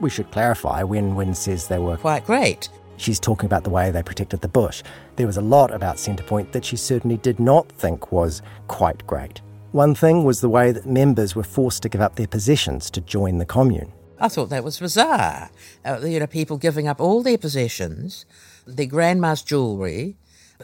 We 0.00 0.10
should 0.10 0.30
clarify 0.30 0.82
when 0.82 1.14
Wyn 1.14 1.34
says 1.34 1.68
they 1.68 1.78
were 1.78 1.98
quite 1.98 2.24
great. 2.24 2.68
She's 2.96 3.20
talking 3.20 3.46
about 3.46 3.64
the 3.64 3.70
way 3.70 3.90
they 3.90 4.02
protected 4.02 4.40
the 4.40 4.48
bush. 4.48 4.82
There 5.16 5.26
was 5.26 5.36
a 5.36 5.42
lot 5.42 5.72
about 5.72 5.96
Centrepoint 5.96 6.52
that 6.52 6.64
she 6.64 6.76
certainly 6.76 7.16
did 7.16 7.38
not 7.38 7.70
think 7.72 8.12
was 8.12 8.42
quite 8.68 9.06
great. 9.06 9.40
One 9.72 9.94
thing 9.94 10.24
was 10.24 10.40
the 10.40 10.48
way 10.48 10.72
that 10.72 10.86
members 10.86 11.36
were 11.36 11.42
forced 11.42 11.82
to 11.82 11.88
give 11.88 12.00
up 12.00 12.16
their 12.16 12.26
possessions 12.26 12.90
to 12.90 13.00
join 13.00 13.38
the 13.38 13.46
commune. 13.46 13.92
I 14.18 14.28
thought 14.28 14.50
that 14.50 14.64
was 14.64 14.78
bizarre. 14.78 15.50
Uh, 15.84 16.00
you 16.02 16.20
know, 16.20 16.26
people 16.26 16.58
giving 16.58 16.88
up 16.88 17.00
all 17.00 17.22
their 17.22 17.38
possessions, 17.38 18.26
their 18.66 18.86
grandma's 18.86 19.42
jewellery. 19.42 20.16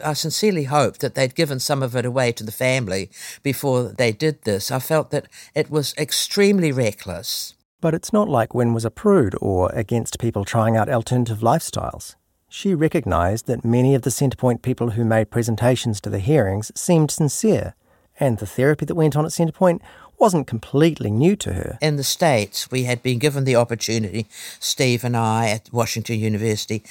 I 0.03 0.13
sincerely 0.13 0.65
hoped 0.65 1.01
that 1.01 1.15
they'd 1.15 1.33
given 1.33 1.59
some 1.59 1.81
of 1.81 1.95
it 1.95 2.05
away 2.05 2.31
to 2.33 2.43
the 2.43 2.51
family 2.51 3.09
before 3.41 3.83
they 3.83 4.11
did 4.11 4.43
this. 4.43 4.69
I 4.69 4.77
felt 4.77 5.09
that 5.09 5.27
it 5.55 5.71
was 5.71 5.95
extremely 5.97 6.71
reckless. 6.71 7.55
But 7.79 7.93
it's 7.93 8.11
not 8.11 8.27
like 8.27 8.55
Wyn 8.55 8.73
was 8.73 8.85
a 8.85 8.91
prude 8.91 9.35
or 9.39 9.69
against 9.73 10.19
people 10.19 10.43
trying 10.43 10.75
out 10.75 10.89
alternative 10.89 11.39
lifestyles. 11.39 12.15
She 12.49 12.73
recognised 12.73 13.45
that 13.47 13.63
many 13.63 13.93
of 13.93 14.01
the 14.01 14.09
Centrepoint 14.09 14.61
people 14.61 14.91
who 14.91 15.05
made 15.05 15.29
presentations 15.29 16.01
to 16.01 16.09
the 16.09 16.19
hearings 16.19 16.71
seemed 16.75 17.11
sincere, 17.11 17.75
and 18.19 18.39
the 18.39 18.47
therapy 18.47 18.85
that 18.85 18.95
went 18.95 19.15
on 19.15 19.25
at 19.25 19.31
Centrepoint 19.31 19.81
wasn't 20.17 20.47
completely 20.47 21.11
new 21.11 21.35
to 21.35 21.53
her. 21.53 21.77
In 21.79 21.97
the 21.97 22.03
States, 22.03 22.71
we 22.71 22.85
had 22.85 23.03
been 23.03 23.19
given 23.19 23.43
the 23.43 23.55
opportunity, 23.55 24.27
Steve 24.59 25.03
and 25.03 25.15
I 25.15 25.49
at 25.49 25.71
Washington 25.71 26.19
University, 26.19 26.83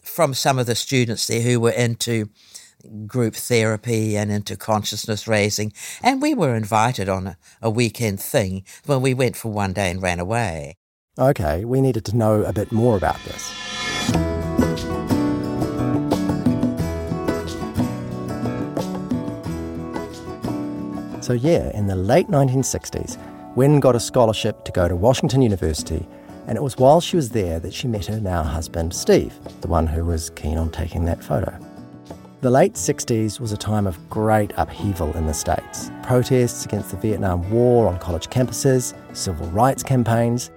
from 0.00 0.32
some 0.32 0.58
of 0.58 0.66
the 0.66 0.74
students 0.74 1.26
there 1.26 1.42
who 1.42 1.60
were 1.60 1.70
into 1.70 2.30
group 3.06 3.34
therapy 3.34 4.16
and 4.16 4.30
into 4.30 4.56
consciousness 4.56 5.26
raising. 5.26 5.72
And 6.02 6.22
we 6.22 6.34
were 6.34 6.54
invited 6.54 7.08
on 7.08 7.26
a, 7.26 7.38
a 7.62 7.70
weekend 7.70 8.20
thing 8.20 8.64
when 8.86 9.02
we 9.02 9.14
went 9.14 9.36
for 9.36 9.50
one 9.50 9.72
day 9.72 9.90
and 9.90 10.02
ran 10.02 10.20
away. 10.20 10.76
Okay, 11.18 11.64
we 11.64 11.80
needed 11.80 12.04
to 12.06 12.16
know 12.16 12.42
a 12.42 12.52
bit 12.52 12.70
more 12.72 12.96
about 12.96 13.18
this. 13.24 13.52
So, 21.26 21.32
yeah, 21.32 21.76
in 21.76 21.88
the 21.88 21.96
late 21.96 22.28
1960s, 22.28 23.18
Wyn 23.56 23.80
got 23.80 23.96
a 23.96 24.00
scholarship 24.00 24.64
to 24.64 24.70
go 24.70 24.86
to 24.86 24.94
Washington 24.94 25.42
University, 25.42 26.06
and 26.46 26.56
it 26.56 26.62
was 26.62 26.76
while 26.76 27.00
she 27.00 27.16
was 27.16 27.30
there 27.30 27.58
that 27.58 27.74
she 27.74 27.88
met 27.88 28.06
her 28.06 28.20
now 28.20 28.44
husband, 28.44 28.94
Steve, 28.94 29.34
the 29.60 29.66
one 29.66 29.88
who 29.88 30.04
was 30.04 30.30
keen 30.30 30.56
on 30.56 30.70
taking 30.70 31.04
that 31.06 31.24
photo. 31.24 31.58
The 32.46 32.52
late 32.52 32.74
60s 32.74 33.40
was 33.40 33.50
a 33.50 33.56
time 33.56 33.88
of 33.88 34.08
great 34.08 34.52
upheaval 34.56 35.12
in 35.16 35.26
the 35.26 35.34
States. 35.34 35.90
Protests 36.04 36.64
against 36.64 36.92
the 36.92 36.96
Vietnam 36.96 37.50
War 37.50 37.88
on 37.88 37.98
college 37.98 38.28
campuses, 38.28 38.94
civil 39.16 39.48
rights 39.48 39.82
campaigns, 39.82 40.52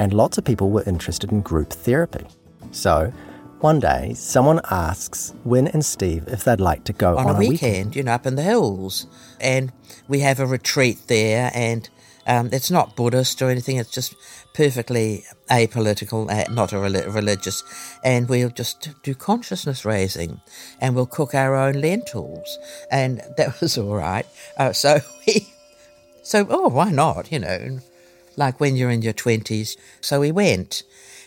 and 0.00 0.12
lots 0.12 0.38
of 0.38 0.44
people 0.44 0.70
were 0.70 0.82
interested 0.88 1.30
in 1.30 1.40
group 1.42 1.70
therapy. 1.70 2.26
So, 2.72 3.12
one 3.60 3.78
day, 3.78 4.12
someone 4.14 4.60
asks 4.72 5.32
Wyn 5.44 5.68
and 5.68 5.84
Steve 5.84 6.24
if 6.26 6.42
they'd 6.42 6.58
like 6.58 6.82
to 6.82 6.92
go 6.92 7.16
on, 7.16 7.28
on 7.28 7.36
a, 7.36 7.38
weekend, 7.38 7.60
weekend, 7.60 7.96
you 7.96 8.02
know, 8.02 8.12
up 8.12 8.26
in 8.26 8.34
the 8.34 8.42
hills. 8.42 9.06
And 9.40 9.72
we 10.08 10.18
have 10.18 10.40
a 10.40 10.46
retreat 10.46 10.98
there, 11.06 11.52
and 11.54 11.88
um, 12.30 12.48
it's 12.52 12.70
not 12.70 12.94
Buddhist 12.94 13.42
or 13.42 13.50
anything, 13.50 13.76
it's 13.76 13.90
just 13.90 14.14
perfectly 14.54 15.24
apolitical, 15.50 16.30
uh, 16.30 16.48
not 16.52 16.72
a 16.72 16.78
religious. 16.78 17.64
And 18.04 18.28
we'll 18.28 18.50
just 18.50 18.90
do 19.02 19.16
consciousness 19.16 19.84
raising 19.84 20.40
and 20.80 20.94
we'll 20.94 21.06
cook 21.06 21.34
our 21.34 21.56
own 21.56 21.74
lentils. 21.80 22.56
And 22.88 23.20
that 23.36 23.60
was 23.60 23.76
all 23.76 23.96
right. 23.96 24.26
Uh, 24.56 24.72
so 24.72 25.00
we, 25.26 25.52
so, 26.22 26.46
oh, 26.48 26.68
why 26.68 26.92
not, 26.92 27.32
you 27.32 27.40
know, 27.40 27.80
like 28.36 28.60
when 28.60 28.76
you're 28.76 28.90
in 28.90 29.02
your 29.02 29.12
20s. 29.12 29.76
So 30.00 30.20
we 30.20 30.30
went. 30.30 30.84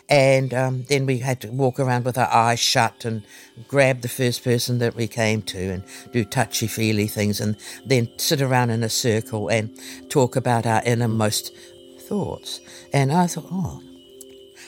And 0.09 0.53
um, 0.53 0.85
then 0.89 1.05
we 1.05 1.19
had 1.19 1.41
to 1.41 1.47
walk 1.47 1.79
around 1.79 2.05
with 2.05 2.17
our 2.17 2.31
eyes 2.31 2.59
shut 2.59 3.05
and 3.05 3.23
grab 3.67 4.01
the 4.01 4.09
first 4.09 4.43
person 4.43 4.79
that 4.79 4.95
we 4.95 5.07
came 5.07 5.41
to 5.43 5.57
and 5.57 5.83
do 6.11 6.25
touchy 6.25 6.67
feely 6.67 7.07
things 7.07 7.39
and 7.39 7.55
then 7.85 8.09
sit 8.17 8.41
around 8.41 8.69
in 8.69 8.83
a 8.83 8.89
circle 8.89 9.47
and 9.49 9.79
talk 10.09 10.35
about 10.35 10.65
our 10.65 10.83
innermost 10.85 11.55
thoughts. 12.01 12.59
And 12.91 13.11
I 13.11 13.27
thought, 13.27 13.47
oh, 13.49 13.81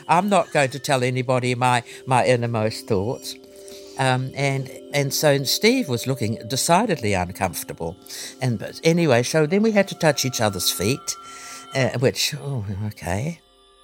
I'm 0.08 0.30
not 0.30 0.52
going 0.52 0.70
to 0.72 0.80
tell 0.80 1.04
anybody 1.04 1.54
my, 1.54 1.84
my 2.06 2.26
innermost 2.26 2.88
thoughts. 2.88 3.36
Um, 3.98 4.32
and 4.36 4.70
and 4.94 5.14
so 5.14 5.42
Steve 5.44 5.88
was 5.88 6.06
looking 6.06 6.38
decidedly 6.48 7.14
uncomfortable. 7.14 7.96
And 8.42 8.60
but 8.60 8.82
anyway, 8.84 9.24
so 9.24 9.46
then 9.46 9.62
we 9.62 9.72
had 9.72 9.88
to 9.88 9.96
touch 9.96 10.26
each 10.26 10.42
other's 10.42 10.70
feet, 10.70 11.16
uh, 11.74 11.98
which 12.00 12.36
oh 12.36 12.66
okay. 12.88 13.40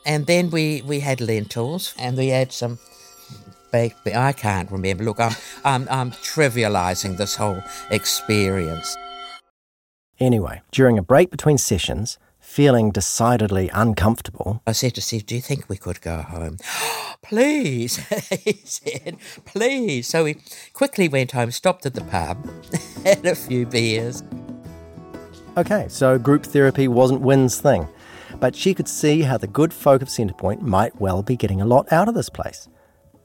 And 0.05 0.25
then 0.25 0.49
we 0.49 0.81
we 0.81 0.99
had 0.99 1.21
lentils, 1.21 1.93
and 1.97 2.17
we 2.17 2.27
had 2.27 2.51
some 2.51 2.79
baked. 3.71 4.07
I 4.07 4.33
can't 4.33 4.71
remember. 4.71 5.03
Look, 5.03 5.19
I'm 5.19 5.35
I'm 5.63 5.87
I'm 5.89 6.11
trivializing 6.11 7.17
this 7.17 7.35
whole 7.35 7.61
experience. 7.89 8.97
Anyway, 10.19 10.61
during 10.71 10.97
a 10.97 11.03
break 11.03 11.31
between 11.31 11.57
sessions, 11.57 12.19
feeling 12.39 12.91
decidedly 12.91 13.69
uncomfortable. 13.73 14.61
I 14.67 14.73
said 14.73 14.93
to 14.95 15.01
Steve, 15.01 15.25
Do 15.25 15.35
you 15.35 15.41
think 15.41 15.69
we 15.69 15.77
could 15.77 16.01
go 16.01 16.21
home? 16.21 16.57
please, 17.23 17.97
he 18.43 18.61
said, 18.65 19.17
please. 19.45 20.07
So 20.07 20.25
we 20.25 20.37
quickly 20.73 21.07
went 21.07 21.31
home, 21.31 21.51
stopped 21.51 21.85
at 21.85 21.93
the 21.93 22.01
pub, 22.01 22.37
had 23.05 23.25
a 23.25 23.35
few 23.35 23.65
beers. 23.65 24.23
Okay, 25.57 25.85
so 25.89 26.17
group 26.17 26.45
therapy 26.45 26.87
wasn't 26.87 27.21
Wyn's 27.21 27.59
thing, 27.59 27.87
but 28.39 28.55
she 28.55 28.73
could 28.73 28.87
see 28.87 29.21
how 29.21 29.37
the 29.37 29.47
good 29.47 29.73
folk 29.73 30.01
of 30.01 30.07
Centrepoint 30.07 30.61
might 30.61 30.99
well 30.99 31.21
be 31.23 31.35
getting 31.35 31.61
a 31.61 31.65
lot 31.65 31.91
out 31.91 32.07
of 32.07 32.15
this 32.15 32.29
place. 32.29 32.67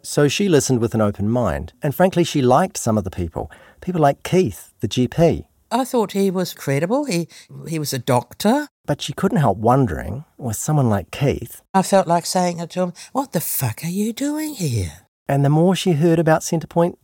So 0.03 0.29
she 0.29 0.49
listened 0.49 0.81
with 0.81 0.95
an 0.95 1.01
open 1.01 1.29
mind, 1.29 1.73
and 1.83 1.95
frankly, 1.95 2.25
she 2.25 2.41
liked 2.43 2.77
some 2.77 2.97
of 2.97 3.05
the 3.05 3.11
people. 3.11 3.51
People 3.81 4.01
like 4.01 4.23
Keith, 4.23 4.73
the 4.81 4.89
GP, 4.89 5.45
I 5.71 5.85
thought 5.85 6.13
he 6.13 6.31
was 6.31 6.55
credible. 6.55 7.07
He 7.07 7.29
he 7.69 7.79
was 7.79 7.93
a 7.93 7.99
doctor. 7.99 8.69
But 8.87 9.03
she 9.03 9.13
couldn't 9.13 9.39
help 9.39 9.59
wondering, 9.59 10.25
with 10.39 10.57
someone 10.57 10.89
like 10.89 11.11
Keith. 11.11 11.61
I 11.75 11.83
felt 11.83 12.07
like 12.07 12.25
saying 12.25 12.65
to 12.67 12.81
him, 12.81 12.93
What 13.13 13.33
the 13.33 13.41
fuck 13.41 13.83
are 13.83 13.89
you 13.89 14.13
doing 14.13 14.55
here? 14.55 15.09
And 15.29 15.45
the 15.45 15.51
more 15.51 15.75
she 15.75 15.93
heard 15.93 16.21
about 16.21 16.43
Centrepoint, 16.43 16.97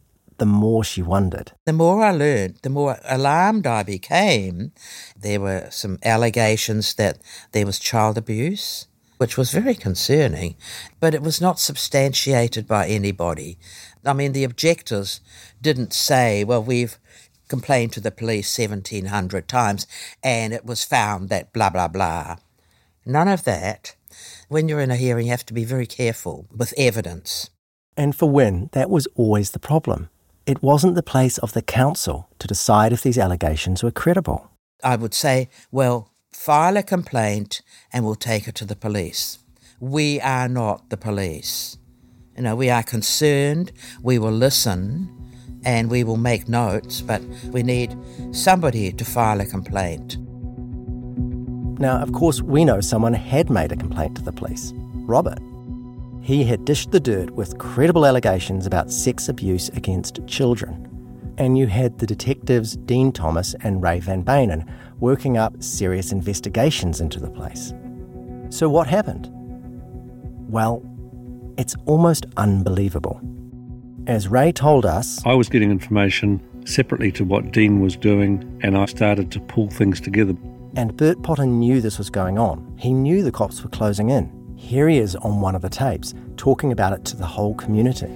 the 0.42 0.46
more 0.46 0.82
she 0.82 1.02
wondered. 1.02 1.52
The 1.66 1.72
more 1.72 2.02
I 2.02 2.10
learned, 2.10 2.56
the 2.62 2.68
more 2.68 2.98
alarmed 3.04 3.64
I 3.64 3.84
became. 3.84 4.72
There 5.16 5.40
were 5.40 5.68
some 5.70 6.00
allegations 6.04 6.94
that 6.94 7.18
there 7.52 7.64
was 7.64 7.78
child 7.78 8.18
abuse 8.18 8.88
which 9.18 9.38
was 9.38 9.52
very 9.52 9.76
concerning, 9.76 10.56
but 10.98 11.14
it 11.14 11.22
was 11.22 11.40
not 11.40 11.60
substantiated 11.60 12.66
by 12.66 12.88
anybody. 12.88 13.56
I 14.04 14.14
mean, 14.14 14.32
the 14.32 14.42
objectors 14.42 15.20
didn't 15.60 15.92
say, 15.92 16.42
well, 16.42 16.60
we've 16.60 16.98
complained 17.46 17.92
to 17.92 18.00
the 18.00 18.10
police 18.10 18.58
1700 18.58 19.46
times 19.46 19.86
and 20.24 20.52
it 20.52 20.64
was 20.64 20.82
found 20.82 21.28
that 21.28 21.52
blah, 21.52 21.70
blah, 21.70 21.86
blah. 21.86 22.34
None 23.06 23.28
of 23.28 23.44
that. 23.44 23.94
When 24.48 24.68
you're 24.68 24.80
in 24.80 24.90
a 24.90 24.96
hearing, 24.96 25.26
you 25.26 25.30
have 25.30 25.46
to 25.46 25.54
be 25.54 25.64
very 25.64 25.86
careful 25.86 26.48
with 26.50 26.74
evidence. 26.76 27.48
And 27.96 28.16
for 28.16 28.28
Wyn, 28.28 28.70
that 28.72 28.90
was 28.90 29.06
always 29.14 29.52
the 29.52 29.60
problem. 29.60 30.08
It 30.44 30.60
wasn't 30.60 30.96
the 30.96 31.04
place 31.04 31.38
of 31.38 31.52
the 31.52 31.62
council 31.62 32.28
to 32.40 32.48
decide 32.48 32.92
if 32.92 33.02
these 33.02 33.18
allegations 33.18 33.82
were 33.82 33.92
credible. 33.92 34.50
I 34.82 34.96
would 34.96 35.14
say, 35.14 35.48
well, 35.70 36.10
file 36.32 36.76
a 36.76 36.82
complaint 36.82 37.62
and 37.92 38.04
we'll 38.04 38.16
take 38.16 38.48
it 38.48 38.56
to 38.56 38.64
the 38.64 38.74
police. 38.74 39.38
We 39.78 40.20
are 40.20 40.48
not 40.48 40.90
the 40.90 40.96
police. 40.96 41.78
You 42.36 42.42
know, 42.42 42.56
we 42.56 42.70
are 42.70 42.82
concerned, 42.82 43.70
we 44.02 44.18
will 44.18 44.32
listen, 44.32 45.08
and 45.64 45.88
we 45.88 46.02
will 46.02 46.16
make 46.16 46.48
notes, 46.48 47.02
but 47.02 47.22
we 47.50 47.62
need 47.62 47.96
somebody 48.32 48.90
to 48.92 49.04
file 49.04 49.40
a 49.40 49.46
complaint. 49.46 50.16
Now, 51.78 51.98
of 52.00 52.12
course, 52.12 52.42
we 52.42 52.64
know 52.64 52.80
someone 52.80 53.14
had 53.14 53.48
made 53.48 53.70
a 53.70 53.76
complaint 53.76 54.16
to 54.16 54.22
the 54.22 54.32
police 54.32 54.72
Robert. 55.06 55.38
He 56.22 56.44
had 56.44 56.64
dished 56.64 56.92
the 56.92 57.00
dirt 57.00 57.32
with 57.32 57.58
credible 57.58 58.06
allegations 58.06 58.64
about 58.64 58.92
sex 58.92 59.28
abuse 59.28 59.68
against 59.70 60.24
children. 60.28 60.88
And 61.36 61.58
you 61.58 61.66
had 61.66 61.98
the 61.98 62.06
detectives 62.06 62.76
Dean 62.76 63.10
Thomas 63.10 63.56
and 63.62 63.82
Ray 63.82 63.98
Van 63.98 64.22
Beynen 64.22 64.72
working 65.00 65.36
up 65.36 65.60
serious 65.60 66.12
investigations 66.12 67.00
into 67.00 67.18
the 67.18 67.28
place. 67.28 67.74
So, 68.50 68.68
what 68.68 68.86
happened? 68.86 69.30
Well, 70.48 70.80
it's 71.58 71.74
almost 71.86 72.26
unbelievable. 72.36 73.20
As 74.06 74.28
Ray 74.28 74.52
told 74.52 74.86
us, 74.86 75.20
I 75.26 75.34
was 75.34 75.48
getting 75.48 75.72
information 75.72 76.40
separately 76.64 77.10
to 77.12 77.24
what 77.24 77.50
Dean 77.50 77.80
was 77.80 77.96
doing, 77.96 78.60
and 78.62 78.78
I 78.78 78.86
started 78.86 79.32
to 79.32 79.40
pull 79.40 79.70
things 79.70 80.00
together. 80.00 80.36
And 80.76 80.96
Bert 80.96 81.20
Potter 81.22 81.46
knew 81.46 81.80
this 81.80 81.98
was 81.98 82.10
going 82.10 82.38
on. 82.38 82.76
He 82.78 82.92
knew 82.92 83.24
the 83.24 83.32
cops 83.32 83.62
were 83.62 83.70
closing 83.70 84.10
in. 84.10 84.41
Here 84.62 84.88
he 84.88 84.98
is 84.98 85.16
on 85.16 85.40
one 85.40 85.56
of 85.56 85.60
the 85.60 85.68
tapes, 85.68 86.14
talking 86.36 86.70
about 86.70 86.92
it 86.92 87.04
to 87.06 87.16
the 87.16 87.26
whole 87.26 87.52
community. 87.54 88.06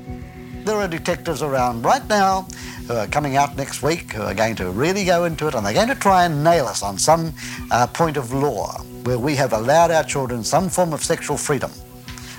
There 0.65 0.77
are 0.77 0.87
detectives 0.89 1.43
around 1.43 1.83
right 1.83 2.09
now 2.09 2.47
who 2.87 2.95
are 2.95 3.09
coming 3.09 3.37
out 3.37 3.57
next 3.57 3.83
week 3.83 4.13
who 4.13 4.23
are 4.23 4.33
going 4.33 4.55
to 4.57 4.71
really 4.71 5.05
go 5.05 5.25
into 5.25 5.49
it 5.49 5.55
and 5.55 5.67
they're 5.67 5.75
going 5.75 5.89
to 5.89 5.97
try 5.97 6.25
and 6.25 6.45
nail 6.45 6.67
us 6.67 6.85
on 6.85 6.99
some 6.99 7.35
uh, 7.73 7.89
point 7.89 8.17
of 8.17 8.33
law 8.33 8.79
where 9.03 9.19
we 9.19 9.35
have 9.35 9.53
allowed 9.53 9.91
our 9.91 10.05
children 10.05 10.45
some 10.45 10.69
form 10.69 10.93
of 10.93 11.03
sexual 11.03 11.37
freedom 11.37 11.71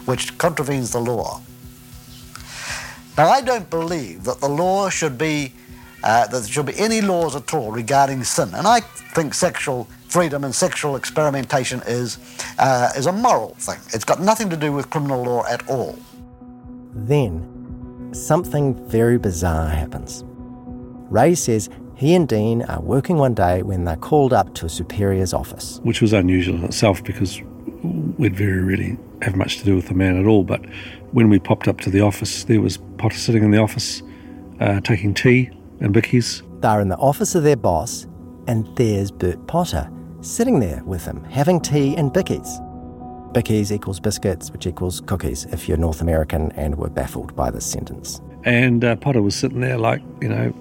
which 0.06 0.36
contravenes 0.38 0.94
the 0.94 1.00
law. 1.00 1.42
Now, 3.18 3.30
I 3.30 3.42
don't 3.42 3.70
believe 3.70 4.24
that 4.24 4.40
the 4.40 4.50
law 4.50 4.90
should 4.90 5.18
be, 5.18 5.54
uh, 6.02 6.28
that 6.28 6.32
there 6.32 6.48
should 6.48 6.66
be 6.66 6.80
any 6.80 7.02
laws 7.02 7.36
at 7.36 7.54
all 7.54 7.72
regarding 7.72 8.24
sin. 8.24 8.50
And 8.54 8.66
I 8.66 8.80
think 8.80 9.34
sexual 9.34 9.88
freedom 10.08 10.44
and 10.44 10.54
sexual 10.54 10.96
experimentation 10.96 11.82
is, 11.86 12.18
uh, 12.60 12.90
is 12.96 13.06
a 13.06 13.12
moral 13.12 13.56
thing. 13.56 13.80
It's 13.94 14.06
got 14.06 14.22
nothing 14.22 14.50
to 14.50 14.58
do 14.58 14.72
with 14.72 14.90
criminal 14.90 15.24
law 15.24 15.46
at 15.48 15.68
all. 15.70 15.98
Then, 16.94 18.12
something 18.14 18.76
very 18.88 19.18
bizarre 19.18 19.70
happens. 19.70 20.24
Ray 21.10 21.36
says 21.36 21.70
he 21.96 22.16
and 22.16 22.28
Dean 22.28 22.64
are 22.64 22.82
working 22.82 23.18
one 23.18 23.34
day 23.34 23.64
when 23.64 23.84
they're 23.84 23.96
called 23.96 24.34
up 24.34 24.54
to 24.56 24.66
a 24.66 24.70
superior's 24.70 25.34
office. 25.34 25.80
Which 25.84 26.02
was 26.02 26.14
unusual 26.14 26.56
in 26.56 26.64
itself 26.64 27.04
because 27.04 27.42
we'd 27.84 28.36
very 28.36 28.62
rarely 28.62 28.98
have 29.22 29.36
much 29.36 29.58
to 29.60 29.66
do 29.66 29.76
with 29.76 29.88
the 29.88 29.94
man 29.94 30.20
at 30.20 30.26
all. 30.26 30.44
But 30.44 30.66
when 31.12 31.30
we 31.30 31.40
popped 31.40 31.68
up 31.68 31.80
to 31.82 31.90
the 31.90 32.02
office, 32.02 32.44
there 32.44 32.62
was 32.62 32.78
Potter 32.98 33.18
sitting 33.18 33.44
in 33.44 33.52
the 33.52 33.60
office 33.60 34.04
uh, 34.60 34.80
taking 34.82 35.14
tea 35.14 35.50
and 35.80 35.94
bickies. 35.94 36.44
They're 36.62 36.82
in 36.82 36.90
the 36.90 36.98
office 36.98 37.36
of 37.36 37.44
their 37.44 37.56
boss, 37.56 38.08
and 38.48 38.68
there's 38.76 39.12
Bert 39.12 39.46
Potter 39.48 39.90
sitting 40.22 40.60
there 40.60 40.84
with 40.86 41.06
him, 41.06 41.24
having 41.26 41.60
tea 41.62 41.96
and 41.96 42.12
bickies. 42.12 42.64
Bickies 43.34 43.72
equals 43.72 44.00
biscuits, 44.00 44.52
which 44.52 44.66
equals 44.66 45.02
cookies 45.02 45.46
if 45.46 45.68
you're 45.68 45.78
North 45.78 46.02
American 46.02 46.52
and 46.54 46.76
were 46.76 46.90
baffled 46.90 47.36
by 47.36 47.52
this 47.52 47.66
sentence. 47.66 48.22
And 48.44 48.84
uh, 48.84 48.96
Potter 48.96 49.22
was 49.22 49.36
sitting 49.36 49.60
there 49.60 49.78
like, 49.78 50.02
you 50.22 50.30
know, 50.30 50.54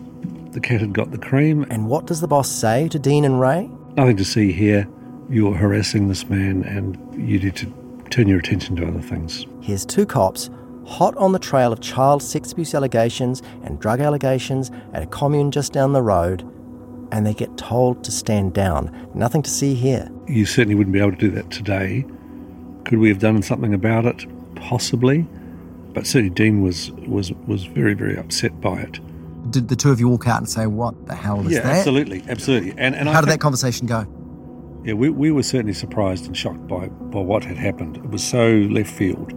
the 0.51 0.61
cat 0.61 0.81
had 0.81 0.93
got 0.93 1.11
the 1.11 1.19
cream. 1.19 1.65
And 1.71 1.87
what 1.87 2.07
does 2.07 2.21
the 2.21 2.29
boss 2.29 2.49
say 2.49 2.89
to 2.89 2.99
Dean 2.99 3.25
and 3.25 3.41
Ray? 3.41 3.71
Nothing 3.97 4.17
to 4.17 4.25
see 4.25 4.53
here. 4.53 4.89
You're 5.29 5.55
harassing 5.55 6.09
this 6.09 6.29
man 6.29 6.65
and 6.65 6.97
you 7.15 7.39
need 7.39 7.57
to 7.57 7.67
turn 8.11 8.29
your 8.29 8.39
attention 8.39 8.77
to 8.77 8.87
other 8.87 9.01
things. 9.01 9.47
Here's 9.61 9.85
two 9.85 10.07
cops 10.07 10.51
hot 10.87 11.17
on 11.17 11.33
the 11.33 11.39
trail 11.39 11.73
of 11.73 11.81
child 11.81 12.23
sex 12.23 12.53
abuse 12.53 12.75
allegations 12.75 13.43
and 13.65 13.79
drug 13.81 14.01
allegations 14.01 14.71
at 14.93 15.03
a 15.03 15.07
commune 15.07 15.51
just 15.51 15.73
down 15.73 15.93
the 15.93 16.03
road, 16.03 16.49
and 17.13 17.27
they 17.27 17.35
get 17.35 17.57
told 17.57 18.05
to 18.05 18.11
stand 18.11 18.53
down. 18.55 19.11
Nothing 19.15 19.43
to 19.43 19.51
see 19.51 19.75
here. 19.75 20.11
You 20.27 20.47
certainly 20.47 20.75
wouldn't 20.75 20.93
be 20.93 21.01
able 21.01 21.13
to 21.13 21.17
do 21.17 21.31
that 21.31 21.51
today. 21.51 22.05
Could 22.85 22.99
we 22.99 23.09
have 23.09 23.19
done 23.19 23.43
something 23.43 23.75
about 23.75 24.07
it? 24.07 24.27
Possibly. 24.55 25.27
But 25.93 26.07
certainly 26.07 26.35
Dean 26.35 26.63
was, 26.63 26.91
was, 26.93 27.33
was 27.47 27.65
very, 27.65 27.95
very 27.95 28.17
upset 28.17 28.61
by 28.61 28.81
it. 28.81 29.01
Did 29.51 29.69
the 29.69 29.77
two 29.77 29.91
of 29.91 30.01
you 30.01 30.09
walk 30.09 30.27
out 30.27 30.39
and 30.39 30.49
say, 30.49 30.67
What 30.67 31.07
the 31.07 31.15
hell 31.15 31.47
is 31.47 31.53
yeah, 31.53 31.61
that? 31.61 31.77
absolutely, 31.77 32.23
absolutely. 32.29 32.71
And, 32.77 32.95
and 32.95 33.09
how 33.09 33.19
I 33.19 33.21
did 33.23 33.31
that 33.31 33.41
conversation 33.41 33.87
go? 33.87 34.07
Yeah, 34.85 34.95
we, 34.95 35.09
we 35.09 35.31
were 35.31 35.43
certainly 35.43 35.73
surprised 35.73 36.27
and 36.27 36.37
shocked 36.37 36.67
by, 36.67 36.89
by 36.89 37.21
what 37.21 37.45
had 37.45 37.57
happened. 37.57 37.97
It 37.97 38.11
was 38.11 38.23
so 38.23 38.49
left 38.71 38.91
field. 38.91 39.33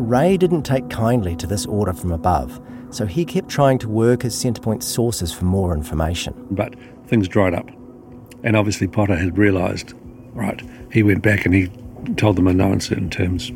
Ray 0.00 0.36
didn't 0.36 0.62
take 0.62 0.88
kindly 0.90 1.36
to 1.36 1.46
this 1.46 1.66
order 1.66 1.92
from 1.92 2.10
above, 2.10 2.60
so 2.90 3.06
he 3.06 3.24
kept 3.24 3.48
trying 3.48 3.78
to 3.78 3.88
work 3.88 4.24
as 4.24 4.34
Centrepoint 4.34 4.82
sources 4.82 5.32
for 5.32 5.44
more 5.44 5.74
information. 5.74 6.34
But 6.50 6.74
things 7.06 7.28
dried 7.28 7.54
up. 7.54 7.68
And 8.42 8.56
obviously, 8.56 8.88
Potter 8.88 9.16
had 9.16 9.36
realised, 9.36 9.94
right, 10.32 10.62
he 10.92 11.02
went 11.02 11.22
back 11.22 11.44
and 11.44 11.54
he 11.54 11.70
told 12.16 12.36
them 12.36 12.48
in 12.48 12.56
no 12.56 12.72
uncertain 12.72 13.10
terms 13.10 13.52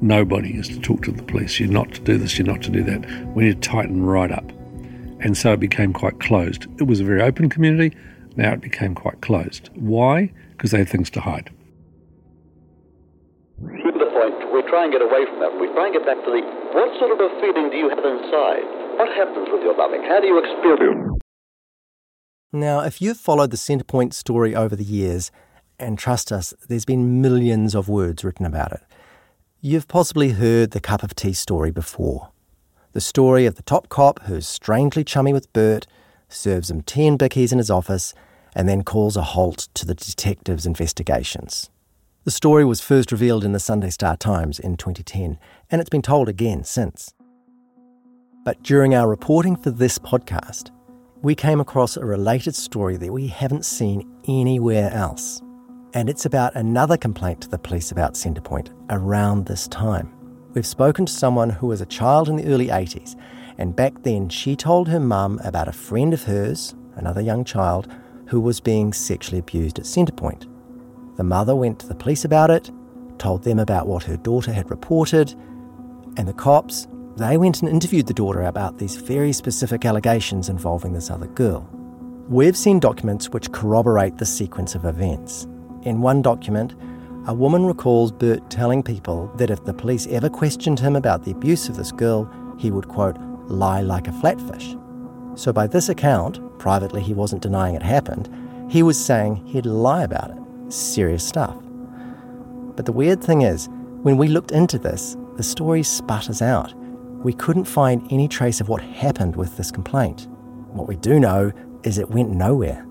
nobody 0.00 0.56
is 0.56 0.68
to 0.68 0.80
talk 0.80 1.02
to 1.02 1.12
the 1.12 1.22
police. 1.22 1.60
You're 1.60 1.70
not 1.70 1.92
to 1.94 2.00
do 2.00 2.16
this, 2.16 2.38
you're 2.38 2.46
not 2.46 2.62
to 2.62 2.70
do 2.70 2.82
that. 2.84 3.00
We 3.34 3.44
need 3.44 3.62
to 3.62 3.68
tighten 3.68 4.04
right 4.04 4.30
up. 4.30 4.48
And 5.20 5.36
so 5.36 5.52
it 5.52 5.60
became 5.60 5.92
quite 5.92 6.20
closed. 6.20 6.66
It 6.78 6.84
was 6.84 7.00
a 7.00 7.04
very 7.04 7.20
open 7.20 7.48
community. 7.48 7.96
Now 8.36 8.52
it 8.52 8.60
became 8.60 8.94
quite 8.94 9.20
closed. 9.20 9.68
Why? 9.74 10.32
Because 10.52 10.70
they 10.70 10.78
had 10.78 10.88
things 10.88 11.10
to 11.10 11.20
hide. 11.20 11.50
Try 14.70 14.84
and 14.84 14.92
get 14.92 15.02
away 15.02 15.26
from 15.26 15.40
that. 15.40 15.50
We 15.60 15.66
try 15.74 15.90
and 15.90 15.92
get 15.92 16.06
back 16.06 16.22
to 16.24 16.30
the 16.30 16.40
what 16.72 16.88
sort 17.02 17.10
of 17.10 17.18
a 17.18 17.28
feeling 17.42 17.68
do 17.68 17.76
you 17.76 17.90
have 17.90 17.98
inside? 17.98 18.64
What 18.96 19.10
happens 19.18 19.48
with 19.50 19.62
your 19.62 19.76
loving? 19.76 20.02
How 20.06 20.20
do 20.20 20.26
you 20.26 20.38
experience? 20.38 21.18
Now, 22.52 22.80
if 22.80 23.02
you've 23.02 23.18
followed 23.18 23.50
the 23.50 23.56
Centrepoint 23.56 24.14
story 24.14 24.54
over 24.54 24.74
the 24.74 24.84
years, 24.84 25.30
and 25.78 25.98
trust 25.98 26.30
us, 26.30 26.54
there's 26.68 26.84
been 26.84 27.20
millions 27.20 27.74
of 27.74 27.88
words 27.88 28.22
written 28.22 28.46
about 28.46 28.72
it, 28.72 28.82
you've 29.60 29.88
possibly 29.88 30.30
heard 30.30 30.70
the 30.70 30.80
cup 30.80 31.02
of 31.02 31.14
tea 31.14 31.32
story 31.32 31.70
before. 31.70 32.30
The 32.92 33.00
story 33.00 33.46
of 33.46 33.54
the 33.54 33.62
top 33.62 33.88
cop 33.88 34.22
who's 34.22 34.46
strangely 34.46 35.04
chummy 35.04 35.32
with 35.32 35.52
Bert, 35.52 35.86
serves 36.28 36.70
him 36.70 36.82
tea 36.82 37.06
and 37.06 37.18
bickies 37.18 37.52
in 37.52 37.58
his 37.58 37.70
office, 37.70 38.14
and 38.54 38.68
then 38.68 38.82
calls 38.82 39.16
a 39.16 39.22
halt 39.22 39.68
to 39.74 39.86
the 39.86 39.94
detective's 39.94 40.66
investigations. 40.66 41.70
The 42.24 42.30
story 42.30 42.66
was 42.66 42.82
first 42.82 43.12
revealed 43.12 43.44
in 43.44 43.52
the 43.52 43.58
Sunday 43.58 43.88
Star 43.88 44.14
Times 44.14 44.58
in 44.58 44.76
2010, 44.76 45.38
and 45.70 45.80
it's 45.80 45.88
been 45.88 46.02
told 46.02 46.28
again 46.28 46.64
since. 46.64 47.14
But 48.44 48.62
during 48.62 48.94
our 48.94 49.08
reporting 49.08 49.56
for 49.56 49.70
this 49.70 49.98
podcast, 49.98 50.70
we 51.22 51.34
came 51.34 51.60
across 51.60 51.96
a 51.96 52.04
related 52.04 52.54
story 52.54 52.98
that 52.98 53.10
we 53.10 53.28
haven't 53.28 53.64
seen 53.64 54.06
anywhere 54.28 54.90
else. 54.92 55.40
And 55.94 56.10
it's 56.10 56.26
about 56.26 56.54
another 56.56 56.98
complaint 56.98 57.40
to 57.40 57.48
the 57.48 57.58
police 57.58 57.90
about 57.90 58.14
Centrepoint 58.14 58.68
around 58.90 59.46
this 59.46 59.66
time. 59.66 60.12
We've 60.52 60.66
spoken 60.66 61.06
to 61.06 61.12
someone 61.12 61.48
who 61.48 61.68
was 61.68 61.80
a 61.80 61.86
child 61.86 62.28
in 62.28 62.36
the 62.36 62.52
early 62.52 62.66
80s, 62.66 63.18
and 63.56 63.74
back 63.74 63.94
then 64.02 64.28
she 64.28 64.56
told 64.56 64.88
her 64.88 65.00
mum 65.00 65.40
about 65.42 65.68
a 65.68 65.72
friend 65.72 66.12
of 66.12 66.24
hers, 66.24 66.74
another 66.96 67.22
young 67.22 67.44
child, 67.44 67.90
who 68.26 68.42
was 68.42 68.60
being 68.60 68.92
sexually 68.92 69.38
abused 69.38 69.78
at 69.78 69.86
Centrepoint. 69.86 70.46
The 71.20 71.24
mother 71.24 71.54
went 71.54 71.78
to 71.80 71.86
the 71.86 71.94
police 71.94 72.24
about 72.24 72.48
it, 72.48 72.70
told 73.18 73.42
them 73.42 73.58
about 73.58 73.86
what 73.86 74.04
her 74.04 74.16
daughter 74.16 74.54
had 74.54 74.70
reported, 74.70 75.34
and 76.16 76.26
the 76.26 76.32
cops, 76.32 76.88
they 77.18 77.36
went 77.36 77.60
and 77.60 77.70
interviewed 77.70 78.06
the 78.06 78.14
daughter 78.14 78.44
about 78.44 78.78
these 78.78 78.96
very 78.96 79.34
specific 79.34 79.84
allegations 79.84 80.48
involving 80.48 80.94
this 80.94 81.10
other 81.10 81.26
girl. 81.26 81.68
We've 82.30 82.56
seen 82.56 82.80
documents 82.80 83.28
which 83.28 83.52
corroborate 83.52 84.16
the 84.16 84.24
sequence 84.24 84.74
of 84.74 84.86
events. 84.86 85.46
In 85.82 86.00
one 86.00 86.22
document, 86.22 86.74
a 87.26 87.34
woman 87.34 87.66
recalls 87.66 88.12
Bert 88.12 88.48
telling 88.48 88.82
people 88.82 89.30
that 89.36 89.50
if 89.50 89.62
the 89.66 89.74
police 89.74 90.06
ever 90.06 90.30
questioned 90.30 90.80
him 90.80 90.96
about 90.96 91.26
the 91.26 91.32
abuse 91.32 91.68
of 91.68 91.76
this 91.76 91.92
girl, 91.92 92.32
he 92.58 92.70
would, 92.70 92.88
quote, 92.88 93.18
lie 93.46 93.82
like 93.82 94.08
a 94.08 94.12
flatfish. 94.12 94.74
So, 95.38 95.52
by 95.52 95.66
this 95.66 95.90
account, 95.90 96.40
privately 96.58 97.02
he 97.02 97.12
wasn't 97.12 97.42
denying 97.42 97.74
it 97.74 97.82
happened, 97.82 98.34
he 98.70 98.82
was 98.82 98.98
saying 98.98 99.44
he'd 99.44 99.66
lie 99.66 100.04
about 100.04 100.30
it. 100.30 100.39
Serious 100.70 101.26
stuff. 101.26 101.56
But 102.76 102.86
the 102.86 102.92
weird 102.92 103.22
thing 103.22 103.42
is, 103.42 103.68
when 104.02 104.16
we 104.16 104.28
looked 104.28 104.52
into 104.52 104.78
this, 104.78 105.16
the 105.36 105.42
story 105.42 105.82
sputters 105.82 106.40
out. 106.40 106.72
We 107.22 107.32
couldn't 107.32 107.64
find 107.64 108.06
any 108.10 108.28
trace 108.28 108.60
of 108.60 108.68
what 108.68 108.80
happened 108.80 109.36
with 109.36 109.56
this 109.56 109.70
complaint. 109.70 110.28
What 110.72 110.88
we 110.88 110.96
do 110.96 111.20
know 111.20 111.52
is 111.82 111.98
it 111.98 112.10
went 112.10 112.30
nowhere. 112.30 112.86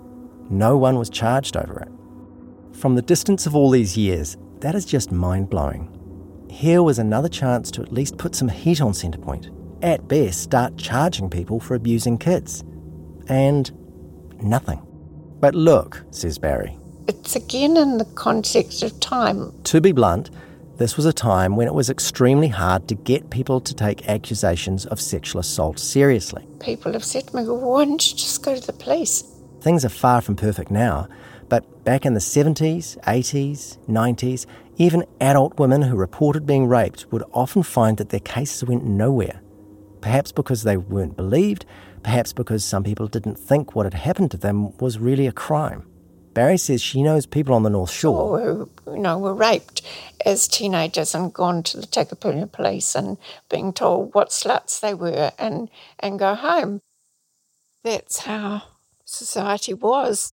No 0.49 0.77
one 0.77 0.99
was 0.99 1.09
charged 1.09 1.55
over 1.55 1.79
it. 1.79 2.75
From 2.75 2.95
the 2.95 3.01
distance 3.01 3.45
of 3.45 3.55
all 3.55 3.69
these 3.69 3.97
years, 3.97 4.37
that 4.59 4.75
is 4.75 4.85
just 4.85 5.11
mind 5.11 5.49
blowing. 5.49 5.95
Here 6.49 6.83
was 6.83 6.99
another 6.99 7.29
chance 7.29 7.71
to 7.71 7.81
at 7.81 7.93
least 7.93 8.17
put 8.17 8.35
some 8.35 8.49
heat 8.49 8.81
on 8.81 8.91
Centrepoint. 8.91 9.49
At 9.81 10.07
best, 10.07 10.41
start 10.41 10.77
charging 10.77 11.29
people 11.29 11.59
for 11.59 11.75
abusing 11.75 12.17
kids. 12.17 12.63
And 13.27 13.71
nothing. 14.41 14.81
But 15.39 15.55
look, 15.55 16.03
says 16.11 16.37
Barry. 16.37 16.77
It's 17.09 17.35
again 17.35 17.75
in 17.75 17.97
the 17.97 18.05
context 18.05 18.83
of 18.83 18.99
time. 18.99 19.51
To 19.63 19.81
be 19.81 19.91
blunt, 19.91 20.29
this 20.77 20.95
was 20.95 21.07
a 21.07 21.11
time 21.11 21.55
when 21.55 21.65
it 21.65 21.73
was 21.73 21.89
extremely 21.89 22.49
hard 22.49 22.87
to 22.87 22.93
get 22.93 23.31
people 23.31 23.59
to 23.61 23.73
take 23.73 24.07
accusations 24.07 24.85
of 24.85 25.01
sexual 25.01 25.39
assault 25.39 25.79
seriously. 25.79 26.47
People 26.59 26.93
have 26.93 27.03
said 27.03 27.25
to 27.25 27.35
me, 27.35 27.45
well, 27.45 27.57
why 27.57 27.85
don't 27.85 28.11
you 28.11 28.15
just 28.15 28.43
go 28.43 28.55
to 28.55 28.63
the 28.63 28.73
police? 28.73 29.23
Things 29.59 29.83
are 29.83 29.89
far 29.89 30.21
from 30.21 30.35
perfect 30.35 30.69
now, 30.69 31.07
but 31.47 31.83
back 31.83 32.05
in 32.05 32.13
the 32.13 32.19
70s, 32.19 32.95
80s, 33.05 33.79
90s, 33.87 34.45
even 34.77 35.03
adult 35.19 35.57
women 35.57 35.81
who 35.81 35.95
reported 35.95 36.45
being 36.45 36.67
raped 36.67 37.07
would 37.11 37.23
often 37.33 37.63
find 37.63 37.97
that 37.97 38.09
their 38.09 38.19
cases 38.19 38.65
went 38.65 38.85
nowhere. 38.85 39.41
Perhaps 40.01 40.31
because 40.31 40.61
they 40.61 40.77
weren't 40.77 41.17
believed, 41.17 41.65
perhaps 42.03 42.33
because 42.33 42.63
some 42.63 42.83
people 42.83 43.07
didn't 43.07 43.39
think 43.39 43.73
what 43.73 43.87
had 43.87 43.95
happened 43.95 44.29
to 44.29 44.37
them 44.37 44.77
was 44.77 44.99
really 44.99 45.25
a 45.25 45.31
crime. 45.31 45.88
Barry 46.33 46.57
says 46.57 46.81
she 46.81 47.03
knows 47.03 47.25
people 47.25 47.53
on 47.55 47.63
the 47.63 47.69
North 47.69 47.91
Shore 47.91 48.39
who, 48.39 48.69
you 48.93 48.99
know, 48.99 49.17
were 49.17 49.33
raped 49.33 49.81
as 50.25 50.47
teenagers 50.47 51.15
and 51.15 51.33
gone 51.33 51.63
to 51.63 51.77
the 51.77 51.87
Takapuna 51.87 52.51
police 52.51 52.95
and 52.95 53.17
being 53.49 53.73
told 53.73 54.13
what 54.13 54.29
sluts 54.29 54.79
they 54.79 54.93
were 54.93 55.31
and, 55.37 55.69
and 55.99 56.19
go 56.19 56.35
home. 56.35 56.81
That's 57.83 58.19
how 58.19 58.63
society 59.05 59.73
was. 59.73 60.31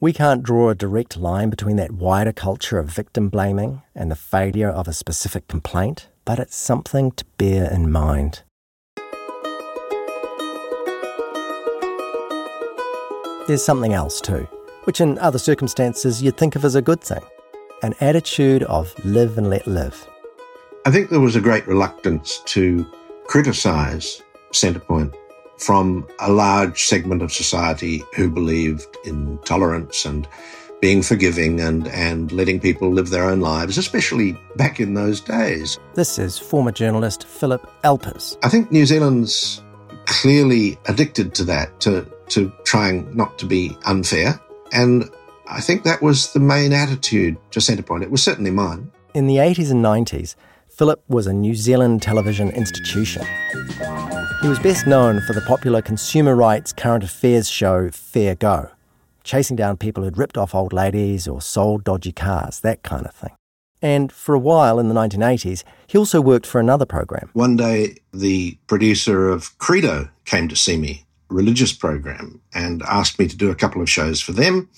We 0.00 0.12
can't 0.12 0.44
draw 0.44 0.70
a 0.70 0.76
direct 0.76 1.16
line 1.16 1.50
between 1.50 1.76
that 1.76 1.90
wider 1.90 2.32
culture 2.32 2.78
of 2.78 2.88
victim 2.88 3.28
blaming 3.28 3.82
and 3.94 4.10
the 4.10 4.16
failure 4.16 4.70
of 4.70 4.86
a 4.86 4.92
specific 4.92 5.48
complaint, 5.48 6.08
but 6.24 6.38
it's 6.38 6.56
something 6.56 7.10
to 7.12 7.24
bear 7.36 7.68
in 7.70 7.90
mind. 7.90 8.42
There's 13.48 13.64
something 13.64 13.92
else 13.92 14.20
too, 14.20 14.46
which 14.88 15.02
in 15.02 15.18
other 15.18 15.38
circumstances 15.38 16.22
you'd 16.22 16.38
think 16.38 16.56
of 16.56 16.64
as 16.64 16.74
a 16.74 16.80
good 16.80 17.02
thing 17.02 17.20
an 17.82 17.94
attitude 18.00 18.62
of 18.62 18.94
live 19.04 19.36
and 19.36 19.50
let 19.50 19.66
live. 19.66 20.08
I 20.86 20.90
think 20.90 21.10
there 21.10 21.20
was 21.20 21.36
a 21.36 21.42
great 21.42 21.68
reluctance 21.68 22.40
to 22.46 22.86
criticise 23.26 24.22
Centrepoint 24.52 25.14
from 25.58 26.08
a 26.20 26.32
large 26.32 26.86
segment 26.86 27.20
of 27.20 27.30
society 27.30 28.02
who 28.16 28.30
believed 28.30 28.96
in 29.04 29.38
tolerance 29.44 30.06
and 30.06 30.26
being 30.80 31.02
forgiving 31.02 31.60
and, 31.60 31.86
and 31.88 32.32
letting 32.32 32.58
people 32.58 32.90
live 32.90 33.10
their 33.10 33.26
own 33.26 33.40
lives, 33.40 33.76
especially 33.76 34.40
back 34.56 34.80
in 34.80 34.94
those 34.94 35.20
days. 35.20 35.78
This 35.92 36.18
is 36.18 36.38
former 36.38 36.72
journalist 36.72 37.26
Philip 37.26 37.70
Alpers. 37.84 38.38
I 38.42 38.48
think 38.48 38.72
New 38.72 38.86
Zealand's 38.86 39.62
clearly 40.06 40.78
addicted 40.86 41.34
to 41.34 41.44
that, 41.44 41.78
to, 41.80 42.10
to 42.28 42.50
trying 42.64 43.14
not 43.14 43.38
to 43.38 43.44
be 43.44 43.76
unfair. 43.84 44.40
And 44.72 45.10
I 45.48 45.60
think 45.60 45.84
that 45.84 46.02
was 46.02 46.32
the 46.32 46.40
main 46.40 46.72
attitude 46.72 47.36
to 47.52 47.60
Centrepoint. 47.60 48.02
It 48.02 48.10
was 48.10 48.22
certainly 48.22 48.50
mine. 48.50 48.90
In 49.14 49.26
the 49.26 49.36
80s 49.36 49.70
and 49.70 49.84
90s, 49.84 50.34
Philip 50.68 51.02
was 51.08 51.26
a 51.26 51.32
New 51.32 51.54
Zealand 51.54 52.02
television 52.02 52.50
institution. 52.50 53.26
He 54.42 54.48
was 54.48 54.58
best 54.60 54.86
known 54.86 55.20
for 55.22 55.32
the 55.32 55.40
popular 55.40 55.82
consumer 55.82 56.36
rights 56.36 56.72
current 56.72 57.02
affairs 57.02 57.50
show 57.50 57.90
Fair 57.90 58.36
Go, 58.36 58.70
chasing 59.24 59.56
down 59.56 59.76
people 59.76 60.04
who'd 60.04 60.16
ripped 60.16 60.38
off 60.38 60.54
old 60.54 60.72
ladies 60.72 61.26
or 61.26 61.40
sold 61.40 61.82
dodgy 61.82 62.12
cars, 62.12 62.60
that 62.60 62.84
kind 62.84 63.04
of 63.04 63.14
thing. 63.14 63.34
And 63.82 64.12
for 64.12 64.34
a 64.34 64.38
while 64.38 64.78
in 64.78 64.88
the 64.88 64.94
1980s, 64.94 65.64
he 65.86 65.98
also 65.98 66.20
worked 66.20 66.46
for 66.46 66.60
another 66.60 66.86
program. 66.86 67.30
One 67.32 67.56
day, 67.56 67.96
the 68.12 68.58
producer 68.66 69.28
of 69.28 69.56
Credo 69.58 70.08
came 70.24 70.46
to 70.48 70.56
see 70.56 70.76
me, 70.76 71.04
religious 71.28 71.72
program, 71.72 72.40
and 72.54 72.82
asked 72.82 73.18
me 73.18 73.28
to 73.28 73.36
do 73.36 73.50
a 73.50 73.54
couple 73.54 73.82
of 73.82 73.90
shows 73.90 74.20
for 74.20 74.32
them. 74.32 74.68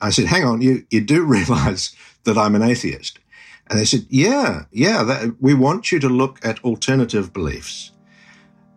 I 0.00 0.10
said, 0.10 0.26
hang 0.26 0.44
on, 0.44 0.60
you, 0.60 0.86
you 0.90 1.00
do 1.00 1.24
realize 1.36 1.94
that 2.24 2.36
I'm 2.38 2.54
an 2.54 2.62
atheist. 2.62 3.18
And 3.68 3.78
they 3.78 3.84
said, 3.84 4.06
yeah, 4.08 4.64
yeah, 4.70 5.02
that, 5.02 5.40
we 5.40 5.54
want 5.54 5.90
you 5.90 5.98
to 6.00 6.08
look 6.08 6.44
at 6.44 6.62
alternative 6.64 7.32
beliefs. 7.32 7.92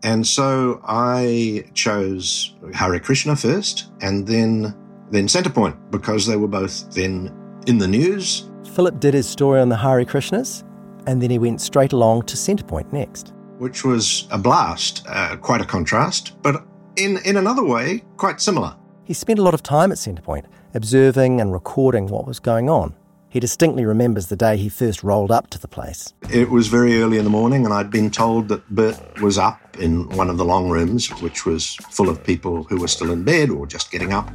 And 0.02 0.26
so 0.26 0.82
I 0.86 1.66
chose 1.74 2.56
Hare 2.74 3.00
Krishna 3.00 3.36
first 3.36 3.92
and 4.02 4.26
then, 4.26 4.76
then 5.12 5.28
Centrepoint 5.28 5.92
because 5.92 6.26
they 6.26 6.38
were 6.38 6.48
both 6.48 6.90
then 6.92 7.36
in 7.68 7.78
the 7.78 7.88
news. 7.88 8.50
Philip 8.74 9.00
did 9.00 9.14
his 9.14 9.28
story 9.28 9.60
on 9.60 9.70
the 9.70 9.76
Hare 9.76 10.06
Krishnas 10.06 10.64
and 11.06 11.22
then 11.22 11.30
he 11.30 11.38
went 11.38 11.60
straight 11.60 11.92
along 11.92 12.24
to 12.24 12.36
Centrepoint 12.36 12.92
next. 12.94 13.34
Which 13.58 13.84
was 13.84 14.26
a 14.32 14.38
blast, 14.38 15.06
uh, 15.10 15.36
quite 15.36 15.60
a 15.60 15.66
contrast, 15.66 16.42
but 16.42 16.64
in, 16.96 17.18
in 17.26 17.38
another 17.38 17.64
way, 17.64 18.04
quite 18.18 18.42
similar. 18.42 18.76
He 19.04 19.14
spent 19.14 19.40
a 19.40 19.42
lot 19.42 19.54
of 19.54 19.64
time 19.64 19.92
at 19.92 19.98
Centrepoint, 19.98 20.46
observing 20.74 21.42
and 21.42 21.52
recording 21.52 22.08
what 22.08 22.28
was 22.28 22.40
going 22.40 22.70
on. 22.70 22.96
He 23.30 23.40
distinctly 23.40 23.86
remembers 23.86 24.28
the 24.28 24.36
day 24.36 24.58
he 24.58 24.70
first 24.70 25.04
rolled 25.04 25.30
up 25.30 25.52
to 25.52 25.60
the 25.60 25.68
place. 25.68 26.14
It 26.32 26.50
was 26.50 26.68
very 26.68 27.00
early 27.00 27.20
in 27.20 27.24
the 27.24 27.30
morning, 27.30 27.64
and 27.64 27.72
I'd 27.72 27.92
been 27.92 28.10
told 28.10 28.48
that 28.48 28.68
Bert 28.74 29.22
was 29.22 29.38
up 29.38 29.60
in 29.80 30.10
one 30.10 30.32
of 30.32 30.38
the 30.38 30.46
long 30.46 30.68
rooms, 30.68 31.10
which 31.22 31.46
was 31.46 31.76
full 31.92 32.10
of 32.10 32.24
people 32.24 32.64
who 32.64 32.80
were 32.80 32.88
still 32.88 33.12
in 33.12 33.24
bed 33.24 33.52
or 33.52 33.68
just 33.68 33.92
getting 33.92 34.14
up. 34.14 34.30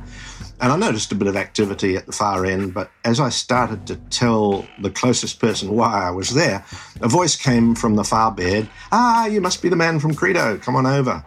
And 0.61 0.73
I 0.73 0.77
noticed 0.77 1.11
a 1.11 1.17
bit 1.17 1.27
of 1.27 1.37
activity 1.37 1.97
at 1.97 2.07
the 2.07 2.13
far 2.13 2.47
end, 2.47 2.73
but 2.73 2.91
as 3.05 3.19
I 3.19 3.31
started 3.31 3.85
to 3.89 3.97
tell 4.11 4.65
the 4.81 4.91
closest 4.91 5.41
person 5.41 5.71
why 5.73 6.07
I 6.07 6.11
was 6.11 6.33
there, 6.33 6.65
a 7.01 7.09
voice 7.09 7.35
came 7.35 7.75
from 7.75 7.97
the 7.97 8.05
far 8.05 8.31
bed 8.31 8.69
Ah, 8.93 9.27
you 9.27 9.41
must 9.41 9.61
be 9.61 9.69
the 9.69 9.77
man 9.77 9.99
from 9.99 10.15
Credo, 10.15 10.57
come 10.59 10.77
on 10.77 10.87
over. 10.87 11.25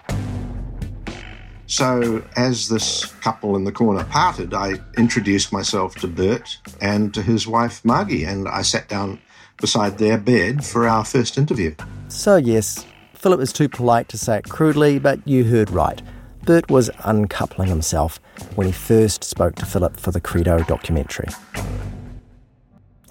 So, 1.70 2.24
as 2.38 2.70
this 2.70 3.06
couple 3.16 3.58
in 3.58 3.66
the 3.66 3.74
corner 3.74 4.06
parted, 4.06 4.54
I 4.54 4.76
introduced 4.98 5.52
myself 5.52 5.96
to 5.96 6.08
Bert 6.08 6.60
and 6.80 7.14
to 7.14 7.22
his 7.22 7.46
wife 7.46 7.84
Margie, 7.84 8.24
and 8.24 8.48
I 8.48 8.62
sat 8.62 8.88
down 8.88 9.20
beside 9.60 9.98
their 9.98 10.18
bed 10.18 10.64
for 10.64 10.88
our 10.88 11.04
first 11.04 11.38
interview. 11.38 11.76
So, 12.08 12.38
yes, 12.38 12.86
Philip 13.16 13.42
is 13.42 13.52
too 13.52 13.68
polite 13.68 14.08
to 14.10 14.18
say 14.18 14.38
it 14.38 14.46
crudely, 14.48 14.98
but 14.98 15.20
you 15.28 15.44
heard 15.44 15.70
right. 15.70 16.02
Bert 16.46 16.72
was 16.72 16.90
uncoupling 17.04 17.68
himself 17.68 18.22
when 18.56 18.66
he 18.66 18.72
first 18.72 19.26
spoke 19.26 19.56
to 19.56 19.66
Philip 19.66 20.00
for 20.00 20.12
the 20.12 20.22
Credo 20.22 20.60
documentary. 20.60 21.28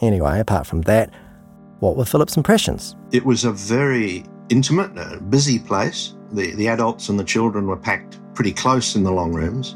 Anyway, 0.00 0.40
apart 0.40 0.66
from 0.66 0.80
that, 0.82 1.12
what 1.80 1.94
were 1.94 2.06
Philip's 2.06 2.38
impressions? 2.38 2.96
It 3.12 3.26
was 3.26 3.44
a 3.44 3.52
very 3.52 4.24
intimate, 4.48 4.96
uh, 4.96 5.18
busy 5.20 5.58
place. 5.58 6.14
The, 6.32 6.54
the 6.54 6.68
adults 6.68 7.10
and 7.10 7.20
the 7.20 7.24
children 7.24 7.66
were 7.66 7.76
packed 7.76 8.18
pretty 8.36 8.52
close 8.52 8.94
in 8.94 9.02
the 9.02 9.10
long 9.10 9.32
rooms, 9.32 9.74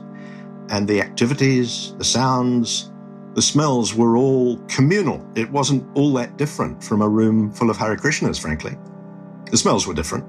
and 0.69 0.87
the 0.87 1.01
activities, 1.01 1.95
the 1.99 2.05
sounds, 2.05 2.93
the 3.35 3.43
smells 3.43 3.95
were 3.95 4.17
all 4.17 4.59
communal. 4.69 5.27
It 5.35 5.51
wasn't 5.51 5.85
all 5.97 6.13
that 6.15 6.37
different 6.37 6.85
from 6.85 7.03
a 7.03 7.09
room 7.09 7.51
full 7.53 7.71
of 7.71 7.77
Hare 7.77 7.97
Krishnas, 7.97 8.41
frankly. 8.41 8.77
The 9.51 9.57
smells 9.57 9.87
were 9.87 9.95
different. 9.95 10.25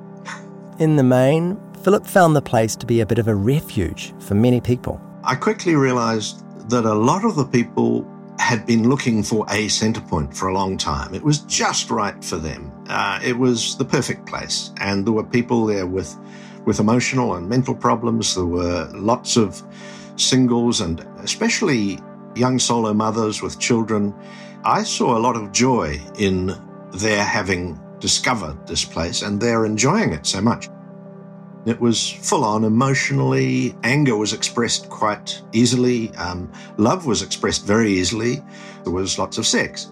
In 0.80 0.96
the 0.96 1.04
main, 1.04 1.60
Philip 1.84 2.08
found 2.08 2.36
the 2.36 2.42
place 2.42 2.76
to 2.78 2.86
be 2.88 3.02
a 3.02 3.06
bit 3.06 3.20
of 3.20 3.28
a 3.28 3.36
refuge 3.36 4.14
for 4.20 4.34
many 4.34 4.62
people. 4.62 5.00
I 5.24 5.36
quickly 5.36 5.76
realized 5.76 6.44
that 6.70 6.86
a 6.86 6.94
lot 6.94 7.26
of 7.26 7.36
the 7.36 7.46
people 7.46 8.08
had 8.40 8.66
been 8.66 8.90
looking 8.90 9.22
for 9.22 9.46
a 9.50 9.68
centre 9.68 10.02
point 10.02 10.36
for 10.36 10.48
a 10.48 10.54
long 10.54 10.78
time. 10.78 11.14
It 11.14 11.22
was 11.22 11.40
just 11.42 11.92
right 11.92 12.24
for 12.24 12.38
them. 12.38 12.72
Uh, 12.88 13.20
it 13.24 13.38
was 13.38 13.78
the 13.78 13.86
perfect 13.86 14.26
place. 14.26 14.72
And 14.80 15.06
there 15.06 15.14
were 15.14 15.24
people 15.24 15.66
there 15.66 15.86
with 15.86 16.16
with 16.66 16.80
emotional 16.80 17.36
and 17.36 17.48
mental 17.48 17.76
problems. 17.76 18.36
There 18.36 18.46
were 18.46 18.90
lots 18.94 19.38
of 19.38 19.62
singles 20.16 20.82
and 20.82 21.06
especially 21.20 22.00
young 22.36 22.60
solo 22.60 22.94
mothers 22.94 23.42
with 23.42 23.60
children. 23.60 24.14
I 24.64 24.84
saw 24.84 25.18
a 25.18 25.20
lot 25.20 25.36
of 25.36 25.52
joy 25.52 26.00
in 26.18 26.54
their 26.94 27.24
having 27.24 27.80
discovered 28.00 28.68
this 28.68 28.86
place 28.86 29.22
and 29.22 29.40
they're 29.40 29.66
enjoying 29.66 30.14
it 30.14 30.26
so 30.26 30.42
much. 30.42 30.70
It 31.66 31.80
was 31.80 32.10
full 32.10 32.44
on 32.44 32.64
emotionally. 32.64 33.76
Anger 33.84 34.18
was 34.18 34.34
expressed 34.34 34.90
quite 34.90 35.42
easily. 35.54 36.10
Um, 36.16 36.52
love 36.78 37.06
was 37.06 37.22
expressed 37.22 37.66
very 37.68 37.92
easily. 37.92 38.44
There 38.84 38.94
was 38.94 39.20
lots 39.20 39.38
of 39.38 39.46
sex. 39.46 39.92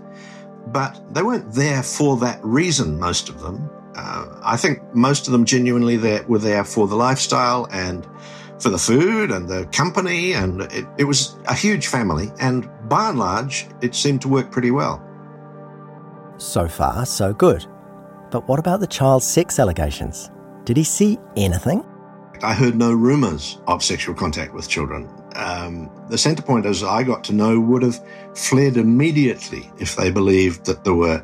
But 0.68 1.00
they 1.14 1.22
weren't 1.22 1.52
there 1.52 1.84
for 1.84 2.18
that 2.18 2.44
reason, 2.44 3.00
most 3.00 3.30
of 3.30 3.40
them. 3.42 3.70
Uh, 4.00 4.40
I 4.44 4.56
think 4.56 4.80
most 4.96 5.28
of 5.28 5.34
them 5.34 5.44
genuinely 5.44 5.98
there, 5.98 6.24
were 6.24 6.40
there 6.40 6.64
for 6.64 6.88
the 6.88 6.96
lifestyle 6.96 7.68
and 7.70 8.08
for 8.58 8.70
the 8.70 8.78
food 8.78 9.30
and 9.30 9.48
the 9.50 9.66
company, 9.74 10.34
and 10.34 10.62
it, 10.62 10.86
it 10.98 11.04
was 11.04 11.38
a 11.48 11.54
huge 11.54 11.88
family. 11.88 12.32
And 12.40 12.70
by 12.88 13.10
and 13.10 13.20
large, 13.20 13.68
it 13.82 13.94
seemed 13.94 14.22
to 14.22 14.30
work 14.30 14.52
pretty 14.52 14.72
well. 14.72 15.06
So 16.38 16.70
far, 16.70 17.06
so 17.06 17.34
good. 17.34 17.66
But 18.32 18.48
what 18.48 18.58
about 18.58 18.80
the 18.80 18.88
child 18.88 19.22
sex 19.22 19.60
allegations? 19.60 20.32
Did 20.64 20.78
he 20.78 20.86
see 20.86 21.18
anything? 21.36 21.84
I 22.42 22.54
heard 22.54 22.76
no 22.76 22.94
rumours 22.94 23.60
of 23.68 23.84
sexual 23.84 24.16
contact 24.16 24.54
with 24.54 24.70
children. 24.70 25.10
Um, 25.36 25.92
the 26.08 26.16
Centrepoint, 26.16 26.66
as 26.66 26.84
I 26.84 27.04
got 27.04 27.26
to 27.26 27.34
know, 27.34 27.60
would 27.60 27.84
have 27.84 28.00
fled 28.34 28.78
immediately 28.78 29.70
if 29.78 29.98
they 29.98 30.10
believed 30.10 30.66
that 30.68 30.86
there 30.86 30.94
were 30.94 31.22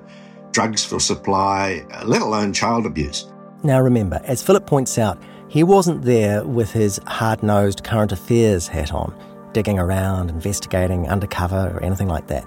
drugs 0.55 0.85
for 0.85 1.01
supply, 1.01 1.85
let 2.05 2.21
alone 2.21 2.53
child 2.53 2.85
abuse. 2.85 3.29
Now 3.63 3.81
remember, 3.81 4.21
as 4.23 4.41
Philip 4.41 4.65
points 4.65 4.97
out, 4.97 5.21
he 5.49 5.63
wasn't 5.63 6.03
there 6.03 6.45
with 6.45 6.71
his 6.71 6.97
hard 7.05 7.43
nosed 7.43 7.83
current 7.83 8.13
affairs 8.13 8.65
hat 8.65 8.93
on, 8.93 9.13
digging 9.51 9.77
around, 9.77 10.29
investigating 10.29 11.09
undercover, 11.09 11.73
or 11.75 11.83
anything 11.83 12.07
like 12.07 12.27
that. 12.27 12.45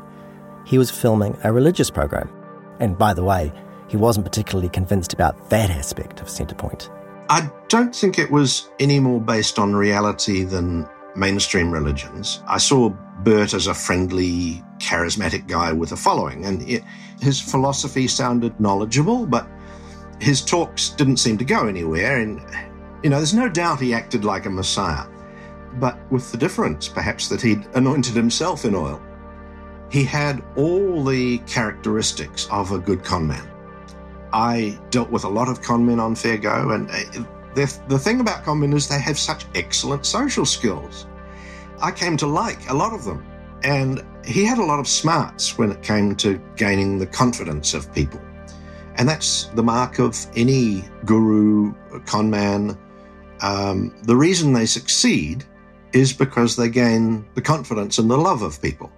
He 0.65 0.79
was 0.79 0.91
filming 0.91 1.37
a 1.45 1.53
religious 1.53 1.91
program. 1.91 2.31
And 2.81 2.97
by 2.97 3.13
the 3.13 3.23
way, 3.23 3.53
he 3.89 3.99
wasn't 3.99 4.25
particularly 4.25 4.71
convinced 4.71 5.13
about 5.13 5.51
that 5.51 5.69
aspect 5.69 6.23
of 6.23 6.29
Centrepoint. 6.29 6.89
I 7.29 7.51
don't 7.69 7.95
think 7.95 8.19
it 8.19 8.31
was 8.31 8.71
any 8.81 9.01
more 9.01 9.21
based 9.21 9.59
on 9.59 9.77
reality 9.77 10.45
than 10.45 10.89
mainstream 11.15 11.71
religions. 11.71 12.43
I 12.47 12.57
saw 12.57 12.89
Bert 13.23 13.53
as 13.53 13.67
a 13.67 13.75
friendly, 13.75 14.63
charismatic 14.79 15.47
guy 15.47 15.73
with 15.73 15.93
a 15.93 15.97
following, 15.97 16.47
and 16.47 16.63
it, 16.63 16.83
his 17.21 17.41
philosophy 17.41 18.07
sounded 18.07 18.59
knowledgeable, 18.61 19.27
but 19.27 19.49
his 20.21 20.45
talks 20.45 20.91
didn't 20.91 21.19
seem 21.19 21.39
to 21.39 21.45
go 21.45 21.67
anywhere. 21.67 22.21
And, 22.21 22.41
you 23.03 23.11
know, 23.11 23.17
there's 23.17 23.35
no 23.35 23.49
doubt 23.49 23.81
he 23.81 23.95
acted 23.95 24.25
like 24.25 24.47
a 24.47 24.51
messiah, 24.51 25.07
but 25.75 25.99
with 26.11 26.31
the 26.33 26.39
difference, 26.39 26.89
perhaps, 26.89 27.29
that 27.29 27.41
he'd 27.41 27.67
anointed 27.75 28.15
himself 28.15 28.65
in 28.65 28.75
oil. 28.75 29.01
He 29.91 30.05
had 30.05 30.43
all 30.57 31.05
the 31.05 31.39
characteristics 31.39 32.47
of 32.51 32.73
a 32.73 32.79
good 32.79 33.03
conman. 33.03 33.49
I 34.33 34.79
dealt 34.91 35.11
with 35.11 35.25
a 35.25 35.29
lot 35.29 35.49
of 35.49 35.63
conmen 35.63 36.01
on 36.01 36.15
Fair 36.15 36.37
Go, 36.37 36.71
and 36.71 36.91
uh, 36.91 37.25
the, 37.55 37.81
the 37.89 37.99
thing 37.99 38.21
about 38.21 38.45
conmen 38.45 38.75
is 38.75 38.89
they 38.89 39.01
have 39.01 39.19
such 39.19 39.47
excellent 39.55 40.05
social 40.05 40.45
skills. 40.45 41.07
I 41.81 41.91
came 41.91 42.17
to 42.19 42.27
like 42.27 42.69
a 42.69 42.75
lot 42.75 42.93
of 42.93 43.05
them, 43.05 43.25
and 43.63 44.05
he 44.29 44.45
had 44.45 44.59
a 44.59 44.65
lot 44.65 44.79
of 44.79 44.87
smarts 44.87 45.57
when 45.57 45.73
it 45.73 45.83
came 45.83 46.15
to 46.17 46.39
gaining 46.57 46.99
the 46.99 47.07
confidence 47.07 47.73
of 47.73 47.93
people. 47.95 48.21
And 48.97 49.09
that's 49.09 49.45
the 49.55 49.63
mark 49.63 49.99
of 49.99 50.17
any 50.37 50.85
guru, 51.07 51.73
conman. 52.05 52.77
Um, 53.41 53.95
the 54.03 54.17
reason 54.17 54.53
they 54.53 54.67
succeed 54.67 55.45
is 55.95 56.13
because 56.13 56.57
they 56.57 56.69
gain 56.69 57.25
the 57.35 57.41
confidence 57.41 57.99
and 57.99 58.11
the 58.11 58.19
love 58.19 58.43
of 58.43 58.61
people. 58.61 58.93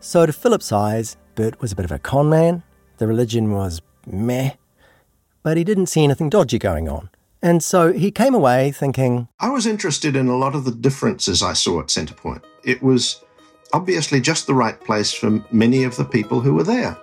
So, 0.00 0.24
to 0.24 0.32
Philip's 0.32 0.72
eyes, 0.72 1.16
Bert 1.34 1.60
was 1.60 1.72
a 1.72 1.76
bit 1.76 1.84
of 1.84 1.92
a 1.92 1.98
con 1.98 2.30
man, 2.30 2.62
the 2.98 3.06
religion 3.06 3.52
was 3.52 3.82
meh, 4.06 4.52
but 5.42 5.56
he 5.56 5.64
didn't 5.64 5.86
see 5.86 6.04
anything 6.04 6.30
dodgy 6.30 6.58
going 6.58 6.88
on. 6.88 7.10
And 7.42 7.62
so 7.62 7.92
he 7.92 8.10
came 8.10 8.34
away 8.34 8.72
thinking 8.72 9.28
I 9.40 9.50
was 9.50 9.66
interested 9.66 10.16
in 10.16 10.28
a 10.28 10.36
lot 10.36 10.54
of 10.54 10.64
the 10.64 10.70
differences 10.70 11.42
I 11.42 11.52
saw 11.52 11.80
at 11.80 11.88
Centrepoint. 11.88 12.42
It 12.62 12.82
was 12.82 13.22
obviously 13.74 14.20
just 14.20 14.46
the 14.46 14.54
right 14.54 14.80
place 14.82 15.12
for 15.12 15.42
many 15.50 15.82
of 15.82 15.96
the 15.96 16.04
people 16.04 16.40
who 16.40 16.54
were 16.54 16.62
there. 16.62 16.96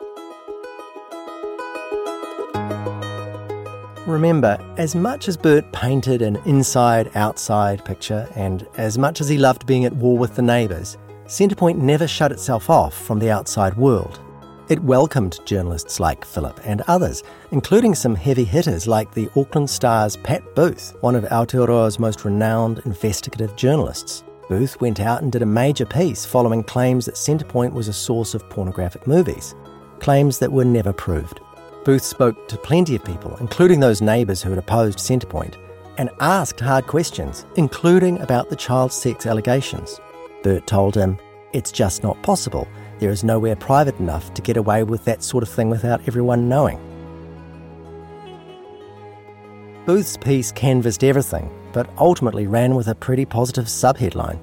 Remember, 4.08 4.58
as 4.78 4.96
much 4.96 5.28
as 5.28 5.36
Bert 5.36 5.70
painted 5.74 6.22
an 6.22 6.38
inside 6.46 7.12
outside 7.16 7.84
picture, 7.84 8.28
and 8.36 8.66
as 8.78 8.98
much 8.98 9.20
as 9.20 9.28
he 9.28 9.38
loved 9.38 9.66
being 9.66 9.84
at 9.84 9.94
war 9.94 10.18
with 10.18 10.36
the 10.36 10.42
neighbours, 10.42 10.98
Centrepoint 11.26 11.78
never 11.78 12.08
shut 12.08 12.32
itself 12.32 12.70
off 12.70 12.94
from 12.94 13.20
the 13.20 13.30
outside 13.30 13.76
world. 13.76 14.22
It 14.70 14.82
welcomed 14.82 15.40
journalists 15.46 16.00
like 16.00 16.24
Philip 16.24 16.62
and 16.64 16.82
others, 16.88 17.22
including 17.52 17.96
some 17.96 18.16
heavy 18.16 18.46
hitters 18.46 18.88
like 18.88 19.14
the 19.14 19.30
Auckland 19.36 19.70
Star's 19.70 20.16
Pat 20.16 20.56
Booth, 20.56 20.96
one 21.02 21.16
of 21.16 21.26
Aotearoa's 21.26 22.00
most 22.00 22.24
renowned 22.24 22.80
investigative 22.86 23.58
journalists. 23.58 24.24
Booth 24.52 24.82
went 24.82 25.00
out 25.00 25.22
and 25.22 25.32
did 25.32 25.44
a 25.44 25.46
major 25.46 25.86
piece 25.86 26.26
following 26.26 26.62
claims 26.62 27.06
that 27.06 27.16
Centrepoint 27.16 27.72
was 27.72 27.88
a 27.88 27.94
source 27.94 28.34
of 28.34 28.50
pornographic 28.50 29.08
movies, 29.08 29.56
claims 30.00 30.40
that 30.40 30.52
were 30.52 30.66
never 30.66 30.92
proved. 30.92 31.40
Booth 31.86 32.04
spoke 32.04 32.50
to 32.50 32.58
plenty 32.58 32.98
of 32.98 33.06
people, 33.06 33.38
including 33.38 33.80
those 33.80 34.02
neighbours 34.02 34.42
who 34.42 34.50
had 34.50 34.60
opposed 34.60 35.00
Centrepoint, 35.00 35.56
and 35.98 36.10
asked 36.20 36.60
hard 36.60 36.86
questions, 36.86 37.46
including 37.56 38.20
about 38.20 38.50
the 38.50 38.58
child 38.58 38.92
sex 38.92 39.26
allegations. 39.26 40.02
Bert 40.44 40.68
told 40.68 40.96
him, 40.96 41.18
It's 41.54 41.72
just 41.72 42.04
not 42.04 42.22
possible 42.22 42.68
there 43.00 43.10
is 43.10 43.24
nowhere 43.24 43.56
private 43.56 43.98
enough 44.00 44.34
to 44.34 44.42
get 44.42 44.58
away 44.58 44.84
with 44.84 45.06
that 45.06 45.24
sort 45.24 45.44
of 45.44 45.50
thing 45.50 45.70
without 45.70 46.06
everyone 46.10 46.50
knowing. 46.50 46.78
Booth's 49.86 50.18
piece 50.18 50.52
canvassed 50.52 51.06
everything, 51.06 51.50
but 51.74 51.90
ultimately 51.98 52.48
ran 52.48 52.76
with 52.76 52.88
a 52.88 52.96
pretty 52.96 53.26
positive 53.26 53.66
subheadline. 53.66 54.40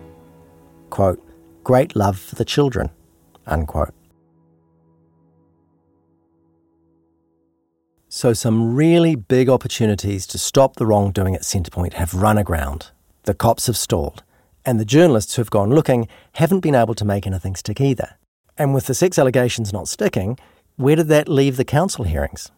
Quote, 0.90 1.22
Great 1.64 1.94
love 1.94 2.18
for 2.18 2.34
the 2.34 2.44
children. 2.44 2.90
Unquote. 3.46 3.92
So, 8.08 8.32
some 8.32 8.74
really 8.74 9.16
big 9.16 9.50
opportunities 9.50 10.26
to 10.28 10.38
stop 10.38 10.76
the 10.76 10.86
wrongdoing 10.86 11.34
at 11.34 11.42
Centrepoint 11.42 11.92
have 11.94 12.14
run 12.14 12.38
aground. 12.38 12.90
The 13.24 13.34
cops 13.34 13.66
have 13.66 13.76
stalled, 13.76 14.22
and 14.64 14.80
the 14.80 14.86
journalists 14.86 15.36
who've 15.36 15.50
gone 15.50 15.74
looking 15.74 16.08
haven't 16.32 16.60
been 16.60 16.74
able 16.74 16.94
to 16.94 17.04
make 17.04 17.26
anything 17.26 17.54
stick 17.54 17.82
either. 17.82 18.16
And 18.56 18.72
with 18.72 18.86
the 18.86 18.94
sex 18.94 19.18
allegations 19.18 19.74
not 19.74 19.88
sticking, 19.88 20.38
where 20.76 20.96
did 20.96 21.08
that 21.08 21.28
leave 21.28 21.58
the 21.58 21.64
council 21.64 22.04
hearings? 22.04 22.50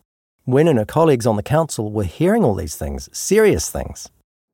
Wyn 0.47 0.69
and 0.69 0.79
her 0.79 0.85
colleagues 0.85 1.27
on 1.27 1.37
the 1.37 1.43
council 1.43 1.91
were 1.91 2.05
hearing 2.05 2.45
all 2.45 2.55
these 2.55 2.77
things, 2.77 3.09
serious 3.13 3.69
things. 3.69 4.09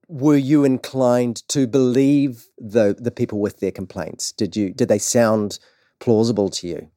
Were 0.08 0.36
you 0.36 0.64
inclined 0.64 1.42
to 1.48 1.66
believe 1.66 2.46
the 2.58 2.96
the 2.98 3.10
people 3.10 3.40
with 3.40 3.60
their 3.60 3.72
complaints? 3.72 4.32
Did 4.32 4.56
you 4.56 4.72
did 4.72 4.88
they 4.88 4.98
sound 4.98 5.58
plausible 6.00 6.48
to 6.50 6.66
you? 6.66 6.90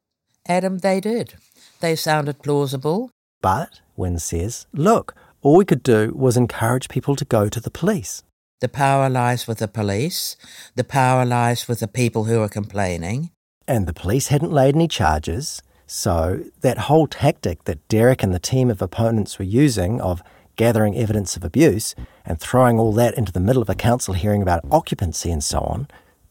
Adam, 0.48 0.80
they 0.80 1.00
did. 1.00 1.36
They 1.80 1.96
sounded 1.96 2.42
plausible. 2.42 3.12
But 3.42 3.82
Wyn 3.96 4.20
says, 4.20 4.68
look, 4.74 5.16
all 5.42 5.58
we 5.58 5.66
could 5.66 5.84
do 5.84 6.12
was 6.16 6.36
encourage 6.36 6.90
people 6.90 7.16
to 7.16 7.26
go 7.26 7.48
to 7.48 7.60
the 7.60 7.70
police. 7.70 8.24
The 8.60 8.68
power 8.68 9.10
lies 9.10 9.48
with 9.48 9.60
the 9.60 9.68
police. 9.68 10.36
The 10.76 10.84
power 10.84 11.26
lies 11.26 11.68
with 11.68 11.80
the 11.80 11.88
people 11.88 12.26
who 12.26 12.42
are 12.42 12.50
complaining 12.50 13.32
and 13.70 13.86
the 13.86 13.94
police 13.94 14.30
hadn't 14.30 14.52
laid 14.52 14.76
any 14.76 14.88
charges. 14.88 15.62
So 15.86 16.44
that 16.62 16.90
whole 16.90 17.06
tactic 17.06 17.66
that 17.66 17.88
Derek 17.88 18.24
and 18.24 18.34
the 18.34 18.40
team 18.40 18.72
of 18.72 18.82
opponents 18.82 19.38
were 19.38 19.46
using 19.46 20.02
of 20.02 20.24
gathering 20.60 20.98
evidence 20.98 21.38
of 21.38 21.46
abuse 21.46 21.96
and 22.26 22.38
throwing 22.38 22.78
all 22.78 22.92
that 22.92 23.18
into 23.18 23.32
the 23.32 23.40
middle 23.40 23.62
of 23.62 23.70
a 23.70 23.76
council 23.76 24.14
hearing 24.14 24.42
about 24.42 24.66
occupancy 24.70 25.32
and 25.32 25.42
so 25.42 25.60
on, 25.60 25.88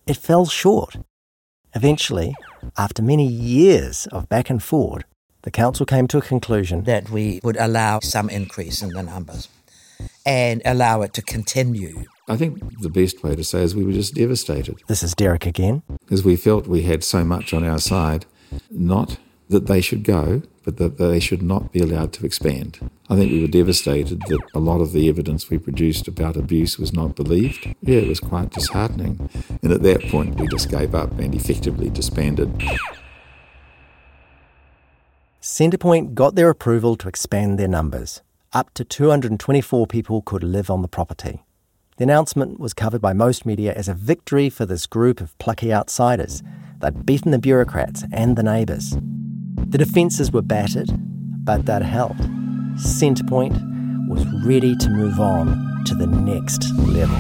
it 0.07 0.19
fell 0.19 0.45
short. 0.45 0.99
Eventually, 1.75 2.35
after 2.77 3.03
many 3.03 3.27
years 3.27 4.07
of 4.13 4.29
back 4.29 4.51
and 4.51 4.63
forward, 4.63 5.07
the 5.45 5.51
council 5.51 5.87
came 5.87 6.07
to 6.09 6.19
a 6.19 6.21
conclusion 6.21 6.85
that 6.85 7.09
we 7.09 7.41
would 7.43 7.57
allow 7.57 8.01
some 8.01 8.29
increase 8.29 8.83
in 8.83 8.91
the 8.91 9.03
numbers 9.03 9.49
and 10.27 10.61
allow 10.67 11.01
it 11.01 11.15
to 11.15 11.23
continue. 11.23 12.05
I 12.29 12.37
think 12.37 12.83
the 12.83 12.91
best 12.91 13.23
way 13.23 13.35
to 13.35 13.43
say 13.43 13.63
is 13.63 13.75
we 13.75 13.87
were 13.87 13.93
just 13.93 14.15
devastated. 14.15 14.77
This 14.89 15.03
is 15.03 15.15
Derek 15.15 15.47
again. 15.47 15.83
Because 16.01 16.23
we 16.23 16.37
felt 16.37 16.67
we 16.67 16.83
had 16.83 17.03
so 17.03 17.25
much 17.25 17.55
on 17.55 17.65
our 17.65 17.79
side, 17.79 18.27
not 18.71 19.17
that 19.49 19.69
they 19.69 19.81
should 19.81 20.05
go, 20.05 20.43
but 20.65 20.77
that 20.77 20.99
they 20.99 21.19
should 21.19 21.41
not 21.41 21.73
be 21.73 21.81
allowed 21.81 22.13
to 22.13 22.27
expand. 22.27 22.91
I 23.11 23.17
think 23.17 23.33
we 23.33 23.41
were 23.41 23.49
devastated 23.49 24.21
that 24.29 24.41
a 24.55 24.59
lot 24.59 24.83
of 24.83 24.93
the 24.93 25.09
evidence 25.09 25.49
we 25.49 25.57
produced 25.57 26.09
about 26.09 26.37
abuse 26.37 26.79
was 26.79 26.93
not 26.93 27.17
believed. 27.17 27.75
Yeah, 27.81 28.01
it 28.01 28.09
was 28.09 28.21
quite 28.21 28.51
disheartening. 28.51 29.31
And 29.63 29.73
at 29.73 29.83
that 29.83 30.03
point, 30.09 30.39
we 30.39 30.47
just 30.49 30.69
gave 30.69 30.95
up 30.95 31.19
and 31.19 31.35
effectively 31.35 31.89
disbanded. 31.89 32.63
Centrepoint 35.41 36.13
got 36.13 36.35
their 36.35 36.51
approval 36.51 36.97
to 36.97 37.09
expand 37.09 37.59
their 37.59 37.69
numbers. 37.69 38.21
Up 38.53 38.75
to 38.75 38.85
224 38.85 39.87
people 39.87 40.21
could 40.21 40.45
live 40.45 40.71
on 40.71 40.83
the 40.83 40.89
property. 40.89 41.45
The 41.97 42.05
announcement 42.05 42.61
was 42.61 42.75
covered 42.75 43.01
by 43.01 43.15
most 43.15 43.47
media 43.47 43.73
as 43.73 43.89
a 43.89 43.95
victory 43.95 44.51
for 44.51 44.67
this 44.67 44.85
group 44.85 45.23
of 45.23 45.37
plucky 45.39 45.73
outsiders. 45.73 46.43
They'd 46.81 47.07
beaten 47.07 47.31
the 47.31 47.39
bureaucrats 47.39 48.05
and 48.13 48.37
the 48.37 48.43
neighbours. 48.43 48.97
The 49.57 49.79
defences 49.79 50.31
were 50.31 50.43
battered, 50.43 50.91
but 51.45 51.65
that 51.67 51.83
helped. 52.79 52.87
Centrepoint 52.87 54.09
was 54.09 54.27
ready 54.45 54.77
to 54.77 54.91
move 54.91 55.21
on 55.21 55.85
to 55.85 55.95
the 55.95 56.07
next 56.07 56.71
level. 56.77 57.17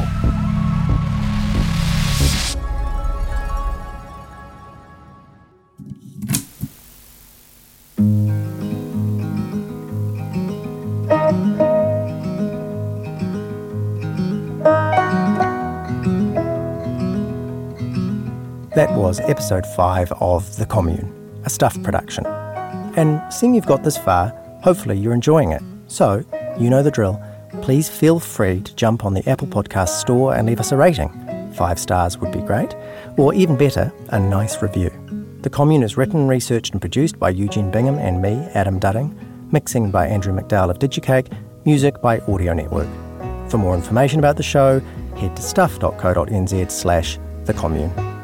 That 18.75 18.95
was 18.97 19.19
episode 19.21 19.67
5 19.67 20.13
of 20.21 20.57
The 20.57 20.65
Commune, 20.65 21.13
a 21.45 21.51
Stuff 21.51 21.83
production. 21.83 22.25
And 22.97 23.21
seeing 23.33 23.55
you've 23.55 23.67
got 23.67 23.83
this 23.83 23.99
far, 23.99 24.33
hopefully 24.63 24.99
you're 24.99 25.15
enjoying 25.15 25.53
it. 25.53 25.63
So, 25.87 26.25
you 26.59 26.71
know 26.71 26.83
the 26.83 26.91
drill. 26.91 27.23
Please 27.63 27.89
feel 27.89 28.21
free 28.21 28.61
to 28.61 28.75
jump 28.75 29.05
on 29.05 29.15
the 29.15 29.29
Apple 29.29 29.49
Podcast 29.49 30.01
store 30.01 30.35
and 30.35 30.47
leave 30.47 30.61
us 30.61 30.73
a 30.73 30.77
rating. 30.77 31.11
Five 31.55 31.79
stars 31.79 32.19
would 32.19 32.33
be 32.33 32.41
great. 32.41 32.75
Or 33.17 33.35
even 33.35 33.57
better, 33.57 33.93
a 34.11 34.21
nice 34.21 34.63
review. 34.63 34.91
The 35.43 35.51
Commune 35.51 35.83
is 35.83 35.97
written, 35.97 36.29
researched, 36.29 36.73
and 36.73 36.81
produced 36.81 37.19
by 37.19 37.31
Eugene 37.31 37.71
Bingham 37.71 37.97
and 37.97 38.21
me, 38.21 38.35
Adam 38.55 38.79
Dudding. 38.79 39.15
Mixing 39.53 39.91
by 39.91 40.07
Andrew 40.07 40.33
McDowell 40.33 40.71
of 40.71 40.79
Digicake. 40.79 41.29
Music 41.65 42.01
by 42.03 42.19
Audio 42.21 42.53
Network. 42.53 42.89
For 43.51 43.59
more 43.59 43.75
information 43.75 44.19
about 44.19 44.37
the 44.37 44.43
show, 44.43 44.81
head 45.17 45.35
to 45.37 45.43
stuff.co.nz 45.43 46.71
slash 46.71 47.19
the 47.45 47.55
commune. 47.55 48.18